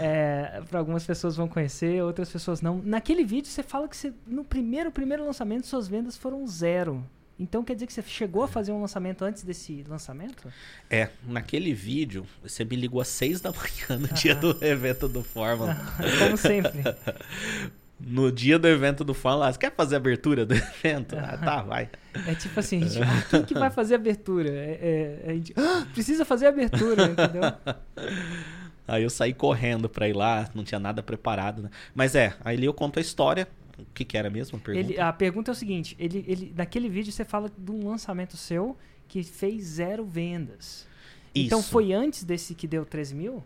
[0.01, 2.81] É, para algumas pessoas vão conhecer, outras pessoas não.
[2.83, 7.05] Naquele vídeo você fala que você, no primeiro primeiro lançamento suas vendas foram zero.
[7.39, 10.53] Então quer dizer que você chegou a fazer um lançamento antes desse lançamento?
[10.91, 13.51] É, naquele vídeo, você me ligou às seis da
[13.89, 15.75] manhã no dia do evento do Fórmula.
[16.19, 16.83] Como sempre.
[18.03, 21.17] No dia do evento do Fórmula, você quer fazer a abertura do evento?
[21.19, 21.91] Ah, tá, vai.
[22.27, 24.49] É tipo assim, gente, ah, quem que vai fazer a abertura?
[24.51, 27.43] É, é- a gente, "Ah, precisa fazer a abertura, entendeu?
[28.89, 31.71] Aí eu saí correndo pra ir lá, não tinha nada preparado, né?
[31.95, 33.47] Mas é, aí ali eu conto a história.
[33.79, 34.93] O que, que era mesmo a pergunta?
[34.93, 38.37] Ele, a pergunta é o seguinte: ele, ele, naquele vídeo você fala de um lançamento
[38.37, 40.89] seu que fez zero vendas.
[41.35, 41.71] Então Isso.
[41.71, 43.45] foi antes desse que deu 13 mil?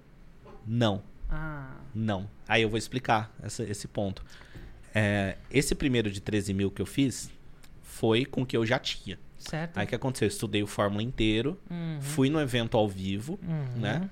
[0.66, 2.28] Não, Ah, não.
[2.48, 4.24] Aí eu vou explicar essa- esse ponto.
[4.94, 7.30] É, esse primeiro de 13 mil que eu fiz
[7.82, 9.18] foi com o que eu já tinha.
[9.38, 9.76] certo.
[9.76, 10.26] Aí o que aconteceu?
[10.26, 13.80] Eu estudei o Fórmula inteiro, Uhum, fui no evento ao vivo, uhum.
[13.80, 14.08] né?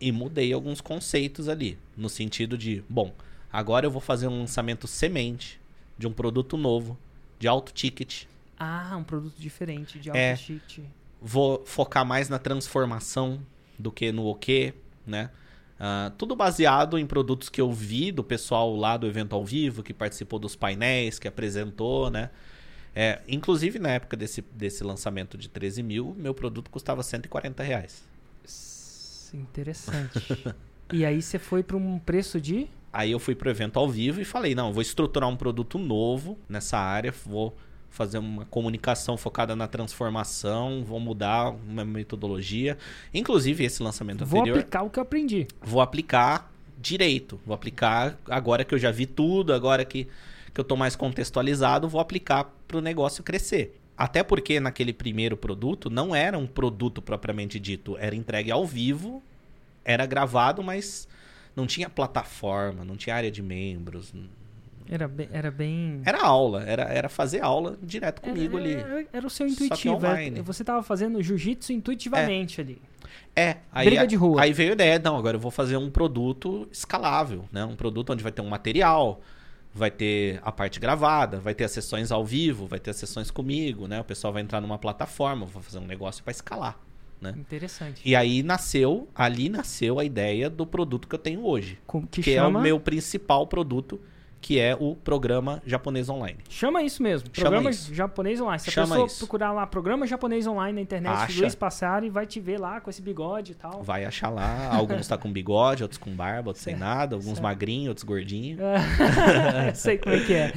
[0.00, 1.78] E mudei alguns conceitos ali.
[1.96, 3.14] No sentido de, bom,
[3.52, 5.60] agora eu vou fazer um lançamento semente
[5.96, 6.98] de um produto novo,
[7.38, 8.24] de alto ticket.
[8.58, 10.34] Ah, um produto diferente de alto É.
[10.36, 10.82] cheat.
[11.22, 13.40] Vou focar mais na transformação
[13.78, 14.74] do que no o quê,
[15.06, 15.30] né?
[15.78, 19.82] Ah, tudo baseado em produtos que eu vi do pessoal lá do evento ao vivo,
[19.82, 22.30] que participou dos painéis, que apresentou, né?
[22.94, 28.04] É, inclusive, na época desse, desse lançamento de 13 mil, meu produto custava 140 reais.
[29.34, 30.54] Interessante.
[30.92, 34.20] e aí você foi para um preço de Aí eu fui pro evento ao vivo
[34.20, 37.56] e falei, não, vou estruturar um produto novo nessa área, vou
[37.94, 42.76] fazer uma comunicação focada na transformação, vou mudar uma metodologia.
[43.14, 45.46] Inclusive, esse lançamento Vou anterior, aplicar o que eu aprendi.
[45.62, 47.40] vou aplicar direito.
[47.46, 50.08] Vou aplicar agora que eu já vi tudo, agora que,
[50.52, 53.80] que eu tô mais contextualizado, vou aplicar pro negócio crescer.
[53.96, 59.22] Até porque naquele primeiro produto não era um produto propriamente dito, era entregue ao vivo,
[59.84, 61.06] era gravado, mas
[61.54, 64.12] não tinha plataforma, não tinha área de membros.
[64.88, 65.28] Era bem.
[65.32, 66.02] Era, bem...
[66.04, 69.08] Era aula, era, era fazer aula direto comigo era, ali.
[69.12, 70.04] Era, o seu intuitivo.
[70.04, 72.80] era- você tava fazendo jiu-jitsu intuitivamente ali.
[73.34, 74.42] É, aí, Briga de rua.
[74.42, 77.64] aí veio a ideia, não, agora eu vou fazer um produto escalável, né?
[77.64, 79.20] Um produto onde vai ter um material,
[79.72, 83.30] vai ter a parte gravada, vai ter as sessões ao vivo, vai ter as sessões
[83.30, 84.00] comigo, né?
[84.00, 86.78] O pessoal vai entrar numa plataforma, vou fazer um negócio para escalar,
[87.20, 87.34] né?
[87.36, 88.00] Interessante.
[88.04, 92.22] E aí nasceu, ali nasceu a ideia do produto que eu tenho hoje, Com- que
[92.22, 94.00] que chama, é o meu principal produto,
[94.44, 96.36] que é o programa japonês online.
[96.50, 97.30] chama isso mesmo.
[97.32, 97.94] Chama Programa isso.
[97.94, 98.58] japonês online.
[98.60, 99.18] Se a Chama pessoa isso.
[99.20, 101.40] procurar lá programa japonês online na internet, Acha.
[101.40, 103.82] Luiz Passari vai te ver lá com esse bigode e tal.
[103.82, 107.28] Vai achar lá, alguns tá com bigode, outros com barba, outros sem Certo, nada, alguns
[107.28, 107.42] certo.
[107.42, 108.60] magrinhos, outros gordinhos.
[109.66, 110.52] Eu sei como é que é.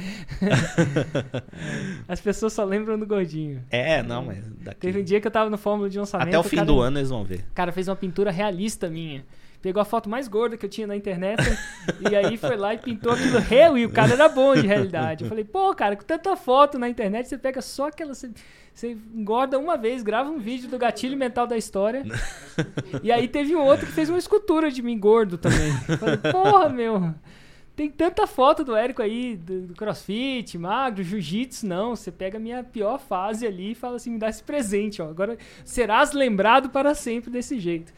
[2.06, 3.64] As pessoas só lembram do gordinho.
[3.70, 4.80] É, não, mas daqui...
[4.80, 6.28] Teve um dia que eu tava no fórmula de lançamento.
[6.28, 7.40] Até o fim cara, do ano eles vão ver.
[7.50, 9.24] O cara fez uma pintura realista minha.
[9.60, 11.42] Pegou a foto mais gorda que eu tinha na internet
[12.08, 15.24] e aí foi lá e pintou aquilo real e o cara era bom de realidade.
[15.24, 18.14] Eu falei, pô, cara, com tanta foto na internet, você pega só aquela.
[18.14, 18.30] Você,
[18.72, 22.04] você engorda uma vez, grava um vídeo do gatilho mental da história.
[23.02, 25.72] e aí teve um outro que fez uma escultura de mim gordo também.
[25.88, 27.14] Eu falei, porra, meu.
[27.74, 31.94] Tem tanta foto do Érico aí, do, do crossfit, magro, jiu-jitsu, não.
[31.94, 35.08] Você pega a minha pior fase ali e fala assim: me dá esse presente, ó.
[35.08, 37.92] Agora serás lembrado para sempre desse jeito.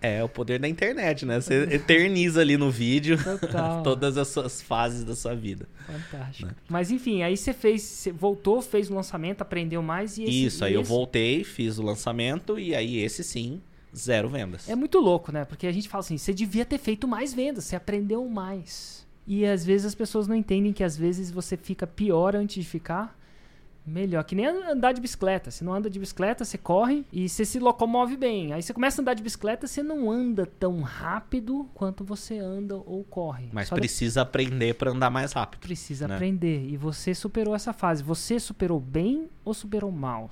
[0.00, 1.40] É o poder da internet, né?
[1.40, 3.16] Você eterniza ali no vídeo
[3.82, 5.66] todas as suas fases da sua vida.
[5.86, 6.48] Fantástico.
[6.48, 6.54] Né?
[6.68, 10.64] Mas enfim, aí você fez, você voltou, fez o lançamento, aprendeu mais e esse, Isso,
[10.64, 13.60] aí e eu esse- voltei, fiz o lançamento e aí esse sim,
[13.96, 14.68] zero vendas.
[14.68, 15.44] É muito louco, né?
[15.44, 19.06] Porque a gente fala assim, você devia ter feito mais vendas, você aprendeu mais.
[19.26, 22.68] E às vezes as pessoas não entendem que às vezes você fica pior antes de
[22.68, 23.18] ficar
[23.86, 24.24] melhor.
[24.24, 25.50] Que nem andar de bicicleta.
[25.50, 28.52] Você não anda de bicicleta, você corre e você se locomove bem.
[28.52, 32.74] Aí você começa a andar de bicicleta, você não anda tão rápido quanto você anda
[32.76, 33.48] ou corre.
[33.52, 35.60] Mas Só precisa aprender pra andar mais rápido.
[35.60, 36.14] precisa né?
[36.16, 36.66] aprender.
[36.68, 38.02] E você superou essa fase.
[38.02, 40.30] Você superou bem ou superou mal?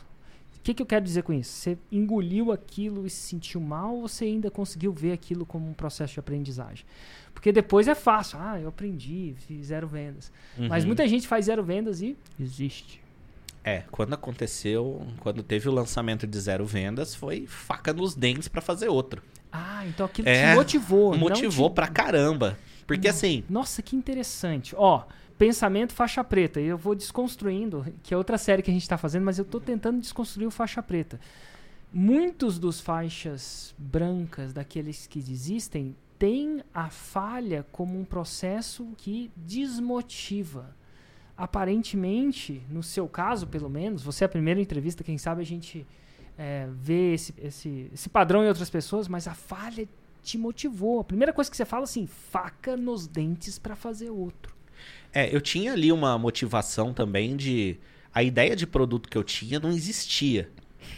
[0.56, 1.52] O que, que eu quero dizer com isso?
[1.52, 5.74] Você engoliu aquilo e se sentiu mal ou você ainda conseguiu ver aquilo como um
[5.74, 6.86] processo de aprendizagem?
[7.34, 8.38] Porque depois é fácil.
[8.40, 10.32] Ah, eu aprendi, fiz zero vendas.
[10.56, 10.86] Mas Uhum.
[10.88, 13.03] muita gente faz zero vendas e existe.
[13.64, 18.60] É, quando aconteceu, quando teve o lançamento de zero vendas, foi faca nos dentes pra
[18.60, 19.22] fazer outro.
[19.50, 21.16] Ah, então aquilo É, te motivou.
[21.16, 22.58] Motivou te- pra caramba.
[22.86, 24.74] Porque assim, Nossa, que interessante.
[24.76, 25.04] Ó,
[25.38, 26.60] pensamento faixa preta.
[26.60, 29.58] Eu vou desconstruindo, que é outra série que a gente tá fazendo, mas eu tô
[29.58, 31.18] tentando desconstruir o faixa preta.
[31.92, 40.74] Muitos dos faixas brancas, daqueles que desistem, têm a falha como um processo que desmotiva.
[41.36, 45.84] Aparentemente, no seu caso, pelo menos, você é a primeira entrevista, quem sabe a gente
[46.38, 49.88] é, vê esse, esse, esse padrão em outras pessoas, mas a falha
[50.22, 51.00] te motivou.
[51.00, 54.54] A primeira coisa que você fala assim, faca nos dentes pra fazer outro.
[55.12, 57.78] É, eu tinha ali uma motivação também de.
[58.12, 60.50] A ideia de produto que eu tinha não existia.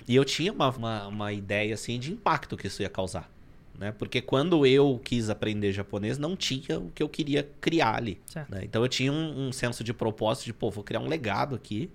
[0.07, 3.31] E eu tinha uma, uma, uma ideia assim de impacto que isso ia causar.
[3.79, 3.93] Né?
[3.93, 8.21] Porque quando eu quis aprender japonês, não tinha o que eu queria criar ali.
[8.49, 8.61] Né?
[8.63, 11.91] Então eu tinha um, um senso de propósito de, pô, vou criar um legado aqui,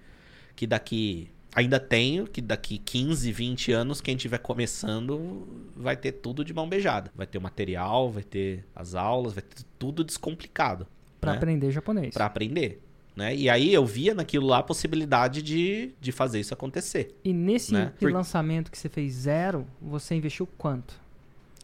[0.56, 1.30] que daqui.
[1.54, 6.70] Ainda tenho, que daqui 15, 20 anos, quem estiver começando vai ter tudo de mão
[6.70, 7.12] beijada.
[7.14, 10.88] Vai ter o material, vai ter as aulas, vai ter tudo descomplicado.
[11.20, 11.38] Pra né?
[11.38, 12.14] aprender japonês.
[12.14, 12.82] Pra aprender.
[13.16, 13.36] Né?
[13.36, 17.18] E aí eu via naquilo lá a possibilidade de, de fazer isso acontecer.
[17.22, 17.92] E nesse né?
[18.02, 21.01] Lançamento que você fez zero, você investiu quanto?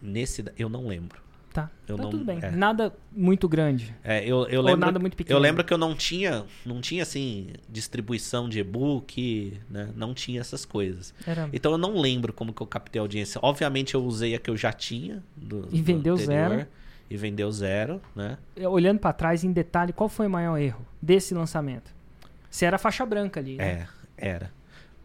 [0.01, 1.25] Nesse eu não lembro.
[1.53, 2.37] Tá, Eu tá não- tudo bem.
[2.39, 2.51] é.
[2.51, 3.95] Nada muito grande.
[4.03, 5.35] É, eu, eu Ou lembro, nada muito pequeno.
[5.35, 9.89] eu lembro que eu não tinha, não tinha assim distribuição de e-book, né?
[9.95, 11.15] Não tinha essas coisas.
[11.25, 11.49] Era...
[11.51, 13.39] Então eu não lembro como que eu captei a audiência.
[13.41, 16.67] Obviamente eu usei a que eu já tinha do, E do vendeu anterior, zero.
[17.09, 18.37] E vendeu zero, né?
[18.69, 21.91] Olhando pra trás em detalhe, qual foi o maior erro desse lançamento?
[22.51, 23.55] Você era faixa branca ali.
[23.55, 23.87] né?
[24.17, 24.51] É, era.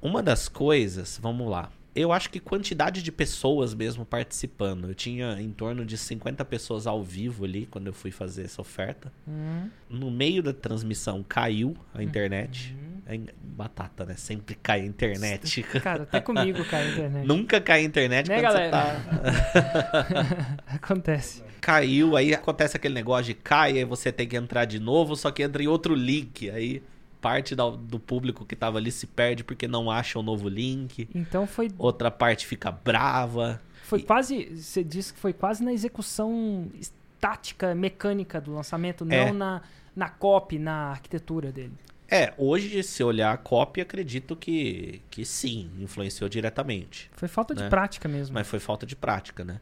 [0.03, 1.71] Uma das coisas, vamos lá.
[1.95, 4.89] Eu acho que quantidade de pessoas mesmo participando.
[4.89, 8.61] Eu tinha em torno de 50 pessoas ao vivo ali quando eu fui fazer essa
[8.63, 9.13] oferta.
[9.29, 12.75] Hum, No meio da transmissão caiu a internet.
[12.75, 12.93] Uhum.
[13.05, 14.15] É batata, né?
[14.17, 15.63] Sempre cai a internet.
[15.83, 17.27] Cara, até comigo cai a internet.
[17.27, 18.71] Nunca cai a internet Né, quando galera?
[18.71, 20.57] você tá.
[20.69, 21.43] Acontece.
[21.61, 25.31] caiu, aí acontece aquele negócio de cai, aí você tem que entrar de novo, só
[25.31, 26.49] que entra em outro link.
[26.51, 26.83] Aí
[27.23, 31.09] parte da- do público que tava ali se perde porque não acha o novo link.
[31.15, 33.61] Então foi, Outra parte fica brava.
[33.85, 34.57] foi E- quase.
[34.57, 39.33] Você disse que foi quase na execução estática, mecânica do lançamento, não É.
[39.33, 39.63] na,
[39.95, 41.73] na copy, na arquitetura dele.
[42.11, 47.11] É, hoje, se olhar a cópia, acredito que, que sim, influenciou diretamente.
[47.15, 47.71] Foi falta de Né?
[47.71, 48.35] prática mesmo.
[48.35, 49.61] Mas foi falta de prática, né?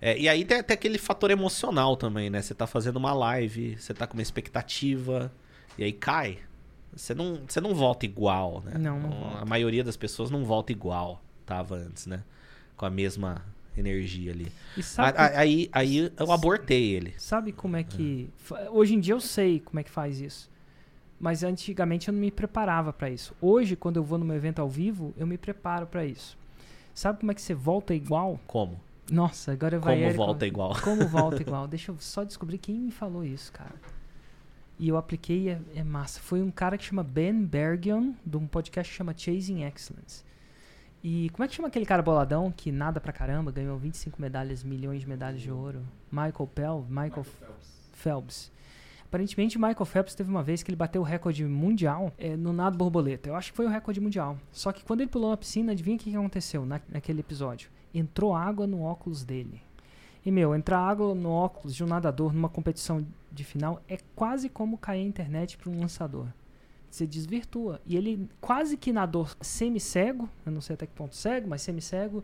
[0.00, 2.42] É, e aí tem até aquele fator emocional também, né?
[2.42, 5.32] Você tá fazendo uma live, você tá com uma expectativa,
[5.78, 6.38] e aí cai.
[6.94, 8.76] Você não, você não volta igual, né?
[8.78, 9.44] Não, não A volta.
[9.46, 12.22] maioria das pessoas não volta igual tava antes, né?
[12.76, 13.44] Com a mesma
[13.76, 14.52] energia ali.
[14.76, 17.14] E sabe, A- a- aí, aí eu abortei ele.
[17.18, 18.28] sabe como é que.
[18.36, 20.50] fa- Hoje em dia eu sei como é que faz isso.
[21.18, 23.32] Mas antigamente eu não me preparava pra isso.
[23.40, 26.36] Hoje, quando eu vou num evento ao vivo, eu me preparo pra isso.
[26.94, 28.38] Sabe como é que você volta igual?
[28.46, 28.78] Como?
[29.10, 30.76] Nossa, agora vai Como volta igual?
[30.82, 31.66] Como volta igual?
[31.68, 33.74] Deixa eu só descobrir quem me falou isso, cara.
[34.78, 36.20] E eu apliquei e é, é massa.
[36.20, 40.24] Foi um cara que chama Ben Bergion, de um podcast que chama Chasing Excellence.
[41.04, 44.62] E como é que chama aquele cara boladão que nada pra caramba, ganhou 25 medalhas,
[44.62, 45.82] milhões de medalhas de ouro?
[46.10, 46.86] Michael Pell?
[46.88, 47.26] Michael,
[47.92, 48.52] Phelps.
[49.04, 52.78] Aparentemente, Michael Phelps teve uma vez que ele bateu o recorde mundial é, no nado
[52.78, 53.28] borboleta.
[53.28, 54.38] Eu acho que foi o recorde mundial.
[54.50, 57.68] Só que quando ele pulou na piscina, adivinha o que que aconteceu na, naquele episódio?
[57.92, 59.60] Entrou água no óculos dele.
[60.24, 64.48] E, meu, entrar água no óculos de um nadador numa competição de final é quase
[64.48, 66.26] como cair a internet para um lançador.
[66.90, 67.80] Você desvirtua.
[67.86, 72.22] E ele quase que nadou semi-cego, eu não sei até que ponto cego, mas semi-cego,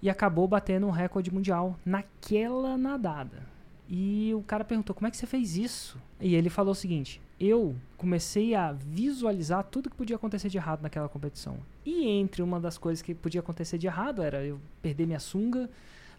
[0.00, 3.42] e acabou batendo um recorde mundial naquela nadada.
[3.88, 5.98] E o cara perguntou: como é que você fez isso?
[6.20, 10.82] E ele falou o seguinte: eu comecei a visualizar tudo que podia acontecer de errado
[10.82, 11.56] naquela competição.
[11.84, 15.68] E entre uma das coisas que podia acontecer de errado era eu perder minha sunga,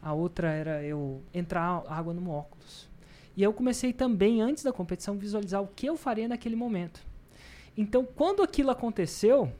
[0.03, 2.89] a outra era eu entrar água no óculos.
[3.35, 7.01] E eu comecei também, antes da competição, visualizar o que eu faria naquele momento.
[7.75, 9.51] Então, quando aquilo aconteceu,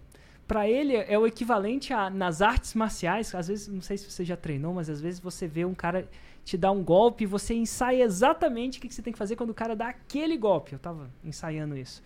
[0.47, 3.33] para ele é o equivalente a nas artes marciais.
[3.33, 6.07] Às vezes, não sei se você já treinou, mas às vezes você vê um cara
[6.43, 9.35] te dar um golpe e você ensaia exatamente o que que você tem que fazer
[9.35, 10.73] quando o cara dá aquele golpe.
[10.73, 12.03] Eu tava ensaiando isso.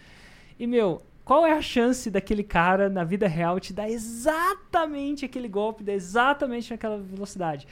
[0.60, 5.50] E, meu, qual é a chance daquele cara na vida real te dar exatamente aquele
[5.50, 7.68] golpe, dar exatamente naquela velocidade?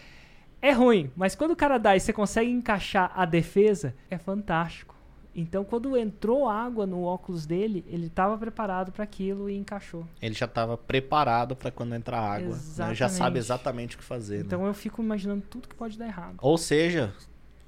[0.66, 4.95] É ruim, mas quando o cara dá e você consegue encaixar a defesa, é fantástico.
[5.36, 10.07] Então, quando entrou água no óculos dele, ele estava preparado para aquilo e encaixou.
[10.20, 12.57] Ele já tava preparado pra quando entrar água.
[12.78, 12.95] né?
[12.95, 13.95] Já sabe Exatamente.
[13.95, 14.38] o que fazer.
[14.38, 14.43] né?
[14.47, 16.38] Então, eu fico imaginando tudo que pode dar errado.
[16.41, 17.13] Ou seja,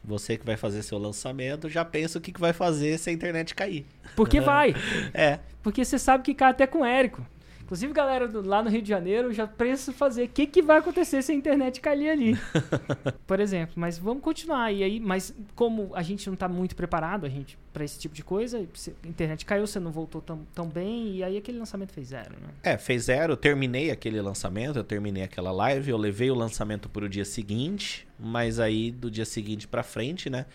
[0.03, 3.13] você que vai fazer seu lançamento já pensa o que, que vai fazer se a
[3.13, 3.85] internet cair.
[4.15, 4.73] Porque vai.
[5.13, 7.23] É, Porque você sabe que cai até com o Érico.
[7.67, 10.77] Inclusive, galera do- lá no Rio de Janeiro já pensa fazer o que, que vai
[10.77, 12.37] acontecer se a internet cair ali.
[13.27, 13.73] Por exemplo.
[13.75, 14.71] Mas vamos continuar.
[14.71, 18.15] E aí, mas como a gente não está muito preparado a gente para esse tipo
[18.15, 21.59] de coisa, se a internet caiu, você não voltou tão, tão bem, e aí aquele
[21.59, 22.47] lançamento fez zero, né?
[22.63, 23.33] é, fez zero.
[23.33, 28.07] Eu terminei aquele lançamento, eu terminei aquela live, eu levei o lançamento pro dia seguinte,
[28.17, 30.45] mas aí do dia seguinte pra frente, né?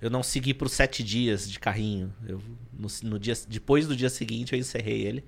[0.00, 2.12] Eu não segui por sete dias de carrinho.
[2.26, 2.40] Eu,
[2.72, 5.22] no, no dia, depois do dia seguinte eu encerrei ele.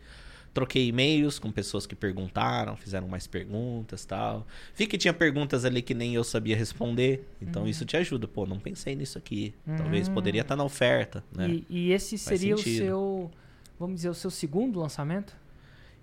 [0.55, 4.47] Troquei e-mails com pessoas que perguntaram, fizeram mais perguntas tal.
[4.77, 7.29] Vi que tinha perguntas ali que nem eu sabia responder.
[7.43, 8.29] Então isso te ajuda.
[8.29, 9.53] Pô, não pensei nisso aqui.
[9.77, 10.15] Talvez Uhum.
[10.15, 11.49] poderia estar na oferta, né?
[11.51, 13.31] E, e esse seria o seu,
[13.79, 15.37] vamos dizer, o seu segundo lançamento?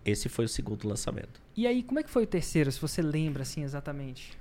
[0.04, 1.42] Esse foi o segundo lançamento.
[1.56, 4.32] E aí, como é que foi o terceiro, se você lembra assim exatamente?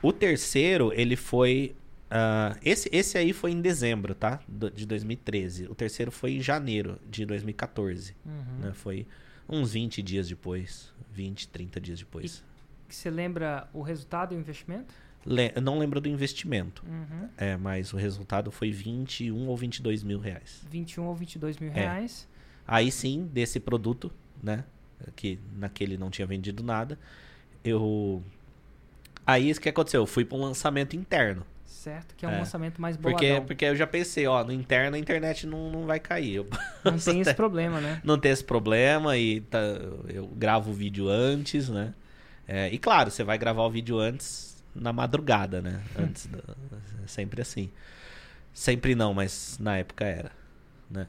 [0.00, 1.74] O terceiro, ele foi.
[2.08, 4.38] ah, esse, esse aí foi em dezembro, tá?
[4.46, 5.64] Do- de 2013.
[5.66, 8.14] O terceiro foi em janeiro de 2014.
[8.24, 8.58] Uhum.
[8.60, 8.72] Né?
[8.74, 9.06] Foi
[9.48, 10.92] uns 20 dias depois.
[11.12, 12.44] 20, 30 dias depois.
[12.88, 14.94] Você lembra o resultado e o investimento?
[15.24, 16.84] Le- eu não lembro do investimento.
[16.86, 17.28] Uhum.
[17.36, 20.64] É, mas o resultado foi 21 ou 22 mil reais.
[20.70, 21.74] 21 ou 22 mil É.
[21.74, 22.28] reais.
[22.66, 24.64] Aí sim, desse produto, né?
[25.16, 26.98] Que naquele não tinha vendido nada.
[27.64, 28.22] Eu.
[29.26, 30.02] Aí o que aconteceu?
[30.02, 31.44] Eu fui para um lançamento interno.
[31.86, 32.16] Certo?
[32.16, 32.38] Que é um É.
[32.38, 33.46] lançamento mais Porque, boladão.
[33.46, 36.34] porque eu já pensei, ó, no interno a internet não, não vai cair.
[36.34, 36.48] Eu
[36.84, 38.00] Não tem esse problema, né?
[38.02, 39.60] não tem esse problema e tá-
[40.12, 41.94] eu gravo o vídeo antes, né?
[42.48, 45.80] É, e claro, você vai gravar o vídeo antes na madrugada, né?
[45.96, 46.38] Antes da,
[47.04, 47.70] é sempre assim.
[48.52, 50.32] Sempre não, mas na época era,
[50.90, 51.06] né?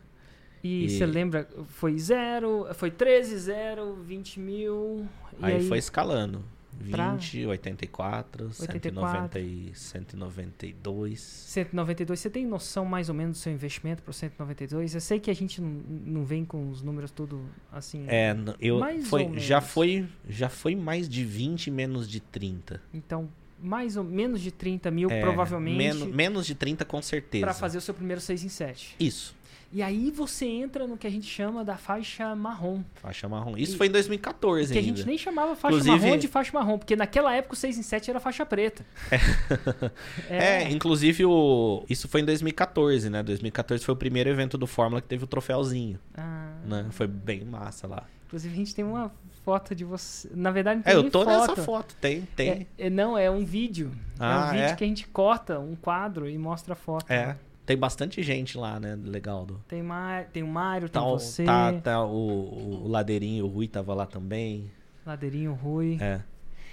[0.64, 5.08] E você lembra, foi zero, foi 13, zero, 20 mil.
[5.42, 6.44] Aí, aí, foi escalando.
[6.92, 11.20] Pra- 20, 84, 190 e 192.
[11.20, 14.96] 192, você tem noção mais ou menos do seu investimento para o 192?
[14.96, 15.70] Eu sei que a gente não,
[16.06, 18.06] não vem com os números tudo assim.
[18.08, 22.82] É, eu Mais foi, ou já foi já foi mais de 20 menos de 30.
[22.94, 27.44] Então, mais ou menos de 30 mil, É, provavelmente, Menos, menos de 30 com certeza.
[27.46, 28.96] para fazer o seu primeiro 6 em 7.
[29.00, 29.36] Isso.
[29.72, 32.82] E aí você entra no que a gente chama da faixa marrom.
[32.96, 33.58] Faixa marrom.
[33.58, 34.96] Isso E- foi em 2014 Que a ainda.
[34.98, 37.84] gente nem chamava faixa Inclusive- marrom de faixa marrom, porque naquela época o 6 em
[37.84, 38.86] 7 era faixa preta.
[40.30, 41.84] É, inclusive o.
[41.90, 43.22] Isso foi em 2014, né?
[43.24, 46.86] 2014 foi o primeiro evento do Fórmula que teve o troféuzinho, Ah, né?
[46.92, 48.04] Foi bem massa lá.
[48.28, 49.12] Inclusive a gente tem uma
[49.44, 50.30] foto de você.
[50.34, 51.30] Na verdade, não tem É, eu tô foto.
[51.50, 52.68] nessa foto, tem, tem.
[52.78, 53.92] É, é- não, é um vídeo.
[54.20, 54.76] é um Ah, vídeo é?
[54.76, 57.10] que a gente corta um quadro e mostra a foto.
[57.12, 57.36] É.
[57.68, 58.96] Tem bastante gente lá, né?
[58.96, 59.46] Legal.
[59.46, 59.62] Do...
[59.68, 60.24] Tem, Ma...
[60.24, 63.94] tem o Mário, tem Tá, o- você, tá, tá o, o Ladeirinho, o Rui tava
[63.94, 64.72] lá também.
[65.06, 65.98] Ladeirinho, Rui.
[66.00, 66.22] É.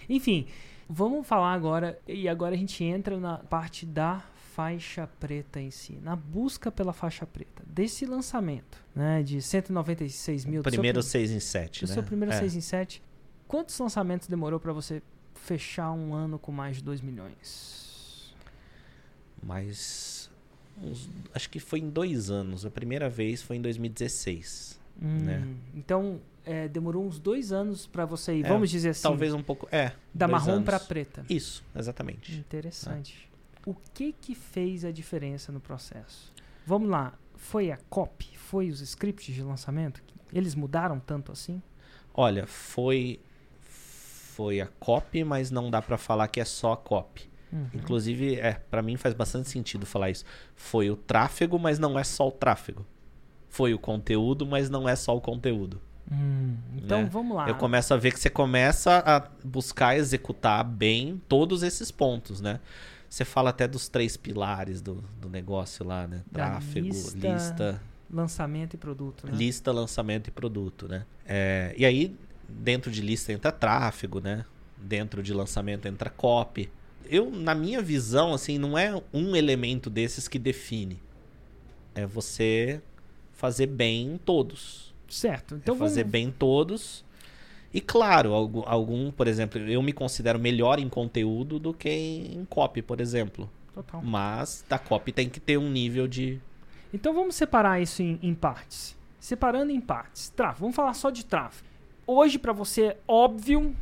[0.09, 0.47] Enfim,
[0.89, 1.99] vamos falar agora.
[2.07, 4.23] E agora a gente entra na parte da
[4.53, 5.99] faixa preta em si.
[6.01, 7.65] Na busca pela faixa preta.
[7.67, 9.21] Desse lançamento, né?
[9.21, 10.63] De 196 mil.
[10.63, 11.95] Primeiro prim- 6 em 7, do né?
[11.95, 12.39] seu primeiro é.
[12.39, 13.03] 6 em 7.
[13.49, 15.03] Quantos lançamentos demorou pra você
[15.35, 18.33] fechar um ano com mais de 2 milhões?
[19.43, 20.31] Mas.
[20.83, 22.65] Uns- acho que foi em dois anos.
[22.67, 24.79] A primeira vez foi em 2016.
[24.97, 25.39] Né?
[25.45, 29.35] Hum, Então, é, demorou uns dois anos pra você ir, É, vamos dizer assim, Talvez
[29.35, 29.69] um pouco.
[29.73, 29.93] É.
[30.15, 31.25] da marrom pra preta.
[31.29, 32.37] Isso, exatamente.
[32.37, 33.29] Interessante.
[33.67, 36.33] O que que fez a diferença no processo?
[36.67, 38.37] Vamos lá, foi a copy?
[38.37, 40.03] Foi os scripts de lançamento?
[40.33, 41.61] Eles mudaram tanto assim?
[42.15, 43.19] Olha, foi.
[43.63, 47.29] Foi a copy, mas não dá pra falar que é só a copy.
[47.55, 47.69] Uhum.
[47.73, 50.25] Inclusive, é, para mim faz bastante sentido falar isso.
[50.57, 52.85] Foi o tráfego, mas não é só o tráfego.
[53.49, 55.81] Foi o conteúdo, mas não é só o conteúdo.
[56.11, 57.09] Hum, então né?
[57.11, 57.49] vamos lá.
[57.49, 62.59] Eu começo a ver que você começa a buscar executar bem todos esses pontos, né?
[63.09, 66.23] Você fala até dos três pilares do, do negócio lá, né?
[66.33, 69.33] Tráfego, lista, lista, Lançamento e produto, né?
[69.35, 71.05] lista, lançamento e produto, né?
[71.25, 72.15] É, e aí,
[72.49, 74.45] dentro de lista entra tráfego, né?
[74.77, 76.71] Dentro de lançamento entra copy.
[77.09, 80.99] Eu, na minha visão, assim, não é um elemento desses que define.
[81.95, 82.81] É você
[83.33, 84.95] fazer bem todos.
[85.09, 85.57] Certo.
[85.57, 86.13] Então é fazer vamos...
[86.13, 87.05] bem todos.
[87.73, 92.45] E claro, algum, algum, por exemplo, eu me considero melhor em conteúdo do que em
[92.45, 93.51] copy, por exemplo.
[93.73, 94.01] Total.
[94.03, 96.41] Mas da copy tem que ter um nível de.
[96.93, 98.97] Então vamos separar isso em, em partes.
[99.19, 100.29] Separando em partes.
[100.31, 100.61] Tráfego.
[100.61, 101.67] Vamos falar só de tráfego.
[102.07, 103.75] Hoje, pra você, é óbvio,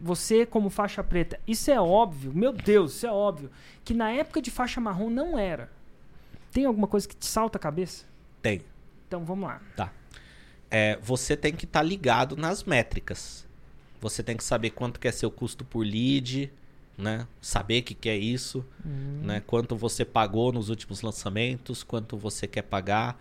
[0.00, 3.50] você como faixa preta, isso é óbvio, meu Deus, isso é óbvio,
[3.84, 5.70] que na época de faixa marrom não era.
[6.52, 8.04] Tem alguma coisa que te salta a cabeça?
[8.42, 8.62] Tem.
[9.06, 9.60] Então vamos lá.
[10.70, 13.46] É, você tem que estar ligado nas métricas.
[14.00, 16.50] Você tem que saber quanto que é seu custo por lead,
[16.96, 17.26] né?
[17.40, 19.20] Saber o que, que é isso, Hum.
[19.22, 19.42] né?
[19.46, 23.20] Quanto você pagou nos últimos lançamentos, quanto você quer pagar.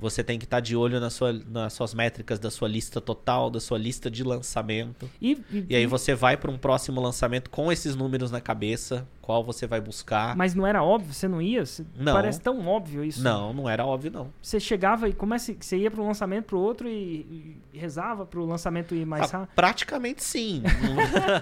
[0.00, 3.50] Você tem que estar de olho na sua, nas suas métricas da sua lista total,
[3.50, 5.10] da sua lista de lançamento.
[5.20, 9.06] E, e- E aí você vai para um próximo lançamento com esses números na cabeça,
[9.20, 10.36] qual você vai buscar.
[10.36, 11.12] Mas não era óbvio?
[11.12, 11.66] Você não ia?
[11.66, 12.12] Você- Não.
[12.14, 13.22] Parece tão óbvio isso.
[13.22, 14.32] Não, não era óbvio não.
[14.40, 18.24] Você chegava e começa, você ia para um lançamento para o outro e, e rezava
[18.24, 19.54] para o lançamento ir mais Ah, rápido.
[19.56, 20.62] praticamente sim.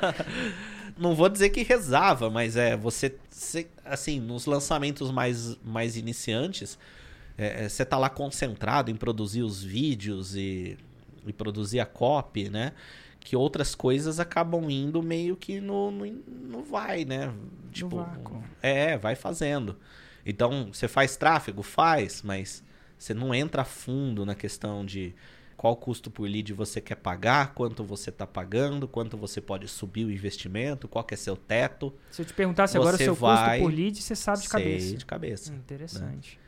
[0.98, 6.78] não vou dizer que rezava, mas é você, você- assim, nos lançamentos mais, mais iniciantes,
[7.39, 10.76] é, é, você tá lá concentrado em produzir os vídeos e,
[11.26, 12.72] e produzir a copy, né?
[13.20, 17.32] Que outras coisas acabam indo meio que no, no, no vai, né?
[17.72, 18.43] Tipo, vácuo.
[18.62, 19.76] é, vai fazendo.
[20.24, 21.62] Então, você faz tráfego?
[21.62, 22.62] Faz, mas
[22.99, 25.14] você não entra a fundo na questão de
[25.57, 30.05] qual custo por lead você quer pagar, quanto você está pagando, quanto você pode subir
[30.05, 31.93] o investimento, qual que é seu teto.
[32.11, 34.51] Se eu te perguntasse agora o seu vai- custo por lead, você sabe de Sei
[34.61, 34.97] cabeça.
[34.97, 35.53] de cabeça.
[35.53, 36.39] Hum, Interessante.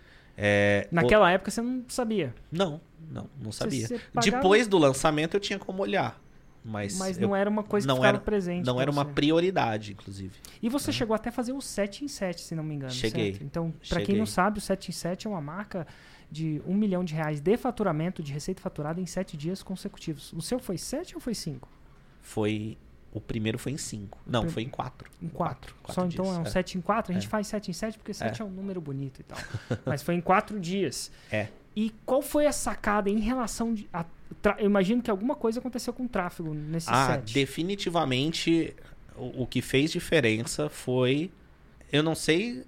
[0.40, 2.32] É, Naquela época você não sabia.
[2.52, 2.80] o- Não,
[3.10, 3.88] não, não sabia.
[4.12, 6.20] pagava- Depois do lançamento eu tinha como olhar.
[6.64, 8.64] Mas, Mas não era uma coisa que não ficava era- presente.
[8.66, 9.12] não era uma você.
[9.12, 10.34] prioridade, inclusive.
[10.62, 12.92] E você chegou até a fazer o 7 em 7, se não me engano.
[12.92, 13.32] Cheguei.
[13.32, 13.44] certo?
[13.44, 15.86] Então, pra quem não sabe, o 7 em 7 é uma marca
[16.30, 20.32] de um milhão de reais de faturamento, de receita faturada em 7 dias consecutivos.
[20.34, 21.68] O seu foi 7 ou foi 5?
[22.20, 22.76] Foi.
[23.12, 24.18] O primeiro foi em 5.
[24.26, 25.10] Não, foi em 4.
[25.22, 25.74] Em 4.
[25.90, 27.10] Só então é um 7 em 4.
[27.10, 27.30] A gente É.
[27.30, 28.44] faz 7 em 7 porque 7 é.
[28.44, 28.46] É.
[28.46, 29.38] um número bonito e tal.
[29.86, 31.10] Mas foi em 4 dias.
[31.32, 31.48] É.
[31.74, 33.88] E qual foi a sacada em relação de.
[33.92, 34.04] a
[34.42, 37.32] tra- eu imagino que alguma coisa aconteceu com o tráfego nesse Ah, set.
[37.32, 38.74] definitivamente
[39.16, 41.30] o, o que fez diferença foi.
[41.90, 42.64] Eu não sei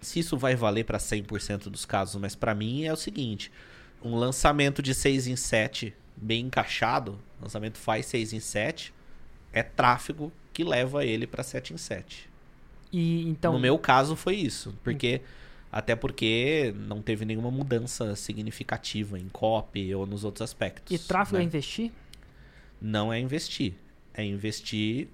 [0.00, 3.50] se isso vai valer para 100% dos casos, mas para mim é o seguinte:
[4.02, 8.94] um lançamento de 6 em 7 bem encaixado, lançamento faz 6 em 7,
[9.54, 12.28] é tráfego que leva ele para 7 em 7.
[12.92, 13.54] E então.
[13.54, 15.22] no meu caso foi isso, porque
[15.72, 20.94] até porque não teve nenhuma mudança significativa em copy ou nos outros aspectos.
[20.94, 21.42] E tráfego né?
[21.42, 21.92] é investir?
[22.84, 23.74] não é investir.
[24.12, 25.08] É investir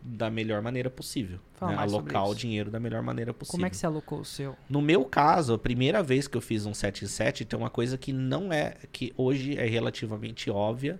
[0.00, 1.38] da melhor maneira possível.
[1.54, 1.78] Fala né?
[1.78, 3.52] Alocar o dinheiro da melhor maneira possível.
[3.52, 4.56] Como é que você alocou o seu?
[4.68, 7.70] No meu caso, a primeira vez que eu fiz um 7 em 7, tem uma
[7.70, 10.98] coisa que não é, que hoje é relativamente óbvia,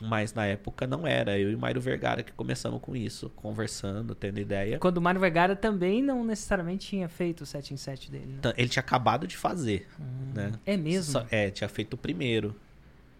[0.00, 1.38] mas na época não era.
[1.38, 4.78] Eu e o Mário Vergara que começamos com isso, conversando, tendo ideia.
[4.78, 8.34] Quando o Mário Vergara também não necessariamente tinha feito o 7 em 7 dele, né?
[8.38, 9.88] Então, Ele tinha acabado de fazer,
[10.34, 10.52] né?
[10.66, 11.12] É mesmo?
[11.12, 12.54] Só- é, tinha feito o primeiro.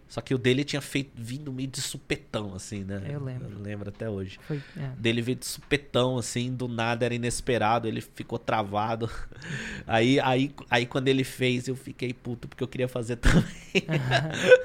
[0.09, 3.02] Só que o dele tinha feito vindo meio de supetão, assim, né?
[3.09, 3.50] Eu lembro.
[3.52, 4.40] Eu lembro até hoje.
[4.48, 4.88] Foi, é.
[4.96, 9.11] Dele veio de supetão, assim, do nada, era inesperado, ele ficou travado.
[9.86, 13.44] Aí, aí, aí quando ele fez, eu fiquei puto, porque eu queria fazer também.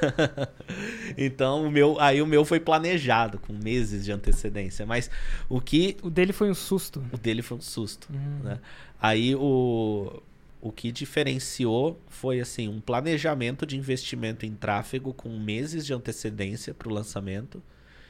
[1.17, 4.85] então, o meu, aí o meu foi planejado, com meses de antecedência.
[4.85, 5.09] Mas
[5.47, 5.95] o que.
[6.01, 7.03] O dele foi um susto.
[7.11, 8.09] O dele foi um susto.
[8.11, 8.39] Hum.
[8.43, 8.59] né?
[9.01, 10.21] Aí o.
[10.65, 16.73] O que diferenciou foi assim um planejamento de investimento em tráfego com meses de antecedência
[16.73, 17.61] para o lançamento.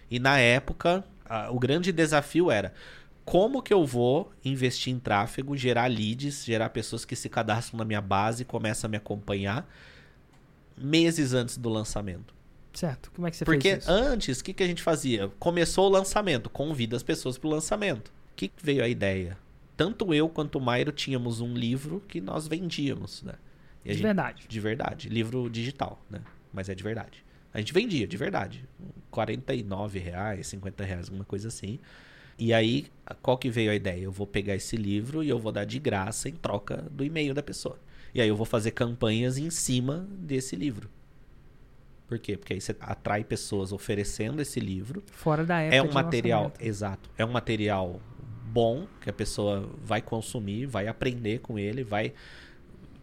[0.09, 2.71] E na época, a- o grande desafio era
[3.25, 7.85] como que eu vou investir em tráfego, gerar leads, gerar pessoas que se cadastram na
[7.85, 9.67] minha base, começam a me acompanhar
[10.77, 12.33] meses antes do lançamento.
[12.73, 13.11] Certo.
[13.15, 13.91] Como é que você Porque fez isso?
[13.91, 15.27] antes, o que, que a gente fazia?
[15.39, 18.09] Começou o lançamento, convida as pessoas para o lançamento.
[18.09, 19.37] O que, que veio a ideia?
[19.75, 23.33] Tanto eu quanto o Mairo tínhamos um livro que nós vendíamos, né?
[23.83, 24.45] De gente- verdade.
[24.47, 25.09] De verdade.
[25.09, 26.21] Livro digital, né?
[26.53, 27.23] Mas é de verdade.
[27.53, 28.63] A gente vendia, de verdade.
[29.11, 31.79] 49 reais, 50 reais, alguma coisa assim.
[32.37, 32.87] E aí,
[33.21, 34.01] qual que veio a ideia?
[34.03, 37.33] Eu vou pegar esse livro e eu vou dar de graça em troca do e-mail
[37.33, 37.77] da pessoa.
[38.13, 40.89] E aí eu vou fazer campanhas em cima desse livro.
[42.07, 42.37] Por quê?
[42.37, 45.03] Porque aí você atrai pessoas oferecendo esse livro.
[45.11, 47.09] Fora da época É um material, exato.
[47.17, 47.99] É um material
[48.53, 52.13] bom que a pessoa vai consumir, vai aprender com ele, vai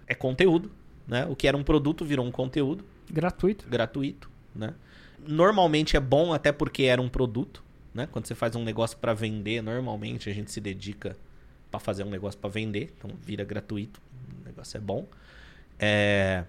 [0.07, 0.71] é conteúdo,
[1.07, 1.27] né?
[1.27, 3.69] O que era um produto virou um conteúdo Gratuito.
[3.69, 4.75] gratuito, né?
[5.27, 7.63] Normalmente é bom até porque era um produto,
[7.95, 8.09] né?
[8.11, 11.17] Quando você faz um negócio para vender, normalmente a gente se dedica
[11.71, 14.01] para fazer um negócio para vender, então vira gratuito,
[14.43, 15.07] o negócio é bom.
[15.79, 16.45] É,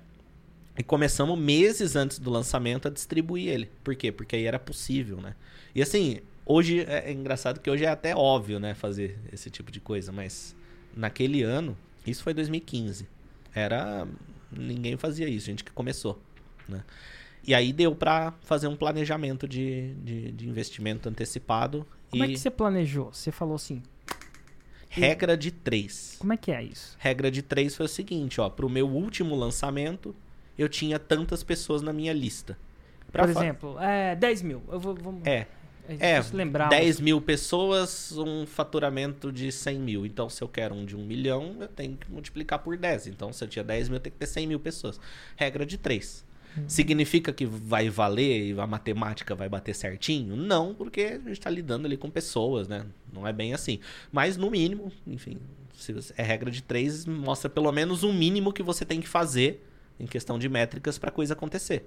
[0.78, 3.70] E começamos meses antes do lançamento a distribuir ele.
[3.84, 4.12] Por quê?
[4.12, 5.36] Porque aí era possível, né?
[5.76, 6.20] E assim,
[6.52, 10.12] hoje é é engraçado que hoje é até óbvio, né, fazer esse tipo de coisa,
[10.12, 10.56] mas
[10.96, 13.08] naquele ano, isso foi 2015.
[13.54, 14.08] Era
[14.52, 16.22] ninguém fazia isso, gente que começou,
[16.68, 16.84] né?
[17.44, 22.30] E aí deu pra fazer um planejamento de, de, de investimento antecipado Como e é
[22.30, 23.12] que você planejou?
[23.12, 23.82] Você falou assim,
[24.88, 26.18] regra de três.
[26.20, 26.96] como é que é isso?
[27.00, 30.16] Regra de três foi o seguinte, ó, pro meu último lançamento,
[30.58, 32.58] eu tinha tantas pessoas na minha lista.
[33.12, 34.62] Pra Por exemplo, é, 10 mil.
[34.70, 35.48] Eu vou, vamos, É,
[35.88, 36.70] é, é, preciso lembrar.
[36.70, 40.06] 10 mil pessoas, um faturamento de 100 mil.
[40.06, 43.08] Então, se eu quero um de 1 milhão, eu tenho que multiplicar por 10.
[43.08, 45.00] Então, se eu tinha 10 mil, eu tenho que ter 100 mil pessoas.
[45.36, 46.26] Regra de 3.
[46.58, 46.64] Hum.
[46.68, 50.36] Significa que vai valer e a matemática vai bater certinho?
[50.36, 52.86] Não, porque a gente está lidando ali com pessoas, né?
[53.12, 53.80] Não é bem assim.
[54.12, 55.38] Mas, no mínimo, enfim,
[55.74, 59.66] se é regra de 3, mostra pelo menos um mínimo que você tem que fazer
[60.00, 61.86] em questão de métricas para coisa acontecer.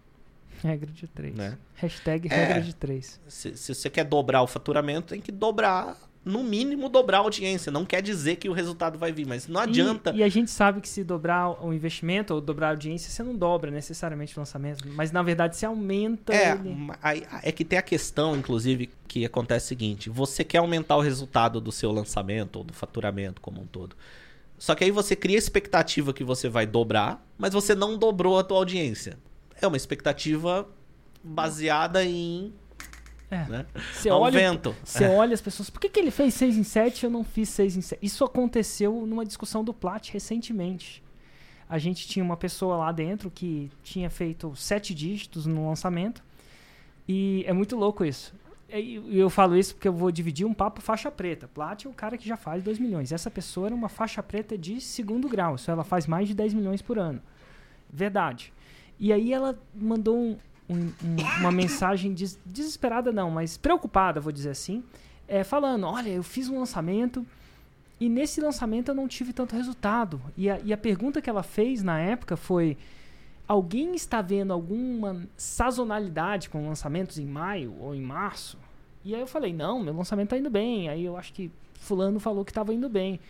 [0.66, 1.34] Regra de 3.
[1.34, 1.58] Né?
[1.74, 2.34] Hashtag É.
[2.34, 3.20] regra de 3.
[3.28, 5.94] Se, se você quer dobrar o faturamento, tem que dobrar,
[6.24, 7.70] no mínimo, dobrar a audiência.
[7.70, 10.10] Não quer dizer que o resultado vai vir, mas não adianta.
[10.12, 13.22] E, e a gente sabe que se dobrar o investimento ou dobrar a audiência, você
[13.22, 14.88] não dobra necessariamente o lançamento.
[14.88, 16.74] Mas na verdade você aumenta É, ele.
[17.42, 21.60] é que tem a questão, inclusive, que acontece o seguinte: você quer aumentar o resultado
[21.60, 23.94] do seu lançamento ou do faturamento como um todo.
[24.58, 28.38] Só que aí você cria a expectativa que você vai dobrar, mas você não dobrou
[28.38, 29.18] a tua audiência.
[29.60, 30.68] É uma expectativa
[31.22, 32.52] baseada em
[33.30, 33.44] É.
[33.48, 34.74] né, Você ao olha, vento.
[34.84, 37.24] você olha as pessoas, por que, que ele fez 6 em 7 e eu não
[37.24, 38.04] fiz 6 em 7?
[38.04, 41.02] Isso aconteceu numa discussão do Plat recentemente.
[41.68, 46.22] A gente tinha uma pessoa lá dentro que tinha feito sete dígitos no lançamento.
[47.08, 48.34] E é muito louco isso.
[48.68, 51.48] E e eu falo isso porque eu vou dividir um papo faixa preta.
[51.48, 53.12] Plat é o cara que já faz 2 milhões.
[53.12, 55.54] Essa pessoa era uma faixa preta de segundo grau.
[55.54, 57.20] Isso ela faz mais de 10 milhões por ano.
[57.90, 58.52] Verdade.
[58.98, 60.36] E aí ela mandou um-
[60.68, 64.82] um- um- uma mensagem des- desesperada, não, mas preocupada, vou dizer assim,
[65.28, 67.26] é, falando: Olha, eu fiz um lançamento
[68.00, 70.20] e nesse lançamento eu não tive tanto resultado.
[70.36, 72.76] E a, e a pergunta que ela fez na época foi:
[73.46, 78.56] Alguém está vendo alguma sazonalidade com lançamentos em maio ou em março?
[79.04, 80.88] E aí eu falei: Não, meu lançamento está indo bem.
[80.88, 83.20] Aí eu acho que Fulano falou que estava indo bem.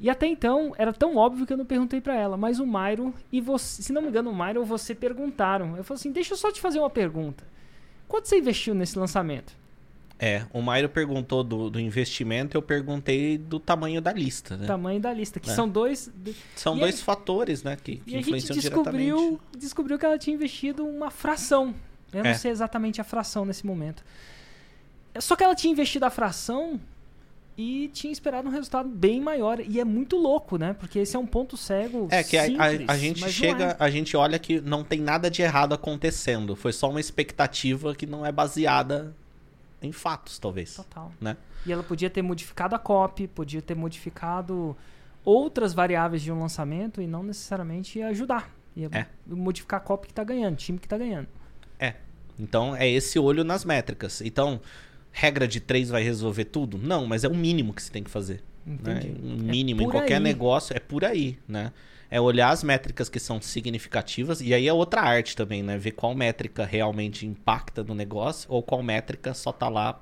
[0.00, 3.12] E até então era tão óbvio que eu não perguntei pra ela, mas o Myron
[3.30, 5.76] e você, se não me engano, o Myron ou você perguntaram.
[5.76, 7.44] Eu falei assim: "Deixa eu só te fazer uma pergunta.
[8.08, 9.52] Quanto você investiu nesse lançamento?"
[10.22, 14.66] É, o Mairo perguntou do, do investimento, eu perguntei do tamanho da lista, né?
[14.66, 15.54] Tamanho da lista, que É.
[15.54, 16.10] são dois
[16.56, 19.58] São E dois aí- fatores, né, que, que E a gente influenciam descobriu, diretamente.
[19.58, 21.74] descobriu que ela tinha investido uma fração.
[22.12, 22.34] Eu não É.
[22.34, 24.04] sei exatamente a fração nesse momento.
[25.18, 26.78] Só que ela tinha investido a fração
[27.62, 29.60] e tinha esperado um resultado bem maior.
[29.60, 30.72] E é muito louco, né?
[30.72, 32.08] Porque esse é um ponto cego.
[32.10, 33.76] É que a- a, simples, a gente chega, é.
[33.78, 36.56] a gente olha que não tem nada de errado acontecendo.
[36.56, 39.14] Foi só uma expectativa que não é baseada
[39.82, 40.74] em fatos, talvez.
[40.76, 41.12] Total.
[41.20, 41.36] Né?
[41.66, 44.74] E ela podia ter modificado a copy, podia ter modificado
[45.22, 48.50] outras variáveis de um lançamento e não necessariamente ia ajudar.
[48.74, 49.06] Ia É.
[49.26, 51.28] modificar a copy que tá ganhando, time que tá ganhando.
[52.38, 54.22] Então é esse olho nas métricas.
[54.22, 54.62] Então,
[55.12, 56.78] regra de três vai resolver tudo?
[56.78, 58.42] Não, mas é o mínimo que você tem que fazer.
[58.64, 58.76] Né?
[58.92, 59.20] Entendi.
[59.22, 60.20] Um mínimo em por qualquer aí.
[60.20, 61.72] negócio é por aí, né?
[62.10, 65.78] É olhar as métricas que são significativas e aí é outra arte também, né?
[65.78, 70.00] Ver qual métrica realmente impacta no negócio ou qual métrica só tá lá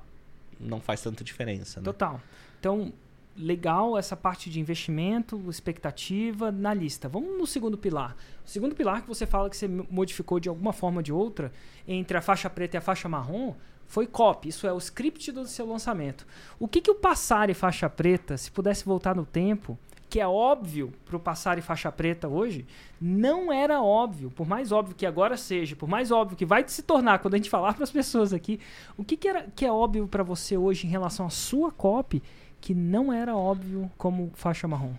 [0.59, 1.85] não faz tanta diferença, né?
[1.85, 2.19] Total.
[2.59, 2.91] Então,
[3.37, 7.07] legal essa parte de investimento, expectativa na lista.
[7.07, 8.15] Vamos no segundo pilar.
[8.45, 11.51] O segundo pilar que você fala que você modificou de alguma forma ou de outra
[11.87, 13.53] entre a faixa preta e a faixa marrom
[13.89, 16.25] foi copy, isso é o script do seu lançamento.
[16.59, 20.27] O que, que o passar e faixa preta, se pudesse voltar no tempo, que é
[20.27, 22.67] óbvio para o passar e faixa preta hoje,
[23.01, 26.83] não era óbvio, por mais óbvio que agora seja, por mais óbvio que vai se
[26.83, 28.59] tornar quando a gente falar para as pessoas aqui,
[28.95, 32.21] o que, que, era, que é óbvio para você hoje em relação à sua copy
[32.61, 34.93] que não era óbvio como faixa marrom?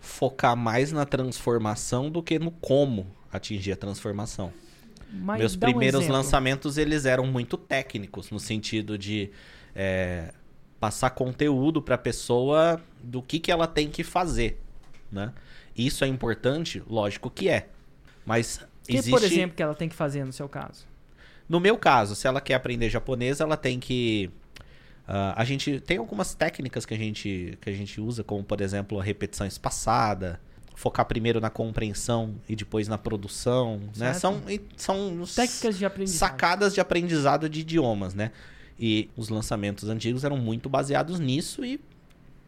[0.00, 4.52] Focar mais na transformação do que no como atingir a transformação.
[5.12, 6.16] Mas Meus um primeiros exemplo.
[6.16, 9.30] lançamentos, eles eram muito técnicos, no sentido de
[9.74, 10.32] é,
[10.80, 14.58] passar conteúdo para a pessoa do que, que ela tem que fazer,
[15.10, 15.32] né?
[15.76, 16.82] Isso é importante?
[16.88, 17.68] Lógico que é.
[18.24, 19.10] Mas O que, existe...
[19.10, 20.86] por exemplo, que ela tem que fazer no seu caso?
[21.48, 24.30] No meu caso, se ela quer aprender japonês, ela tem que...
[25.06, 28.60] ah, a gente tem algumas técnicas que a gente, que a gente usa, como por
[28.60, 30.40] exemplo a repetição espaçada,
[30.82, 34.12] focar primeiro na compreensão e depois na produção, né?
[34.14, 34.42] São,
[34.76, 36.18] são Técnicas de aprendizagem.
[36.18, 38.32] sacadas de aprendizado de idiomas, né?
[38.76, 41.80] E os lançamentos antigos eram muito baseados nisso e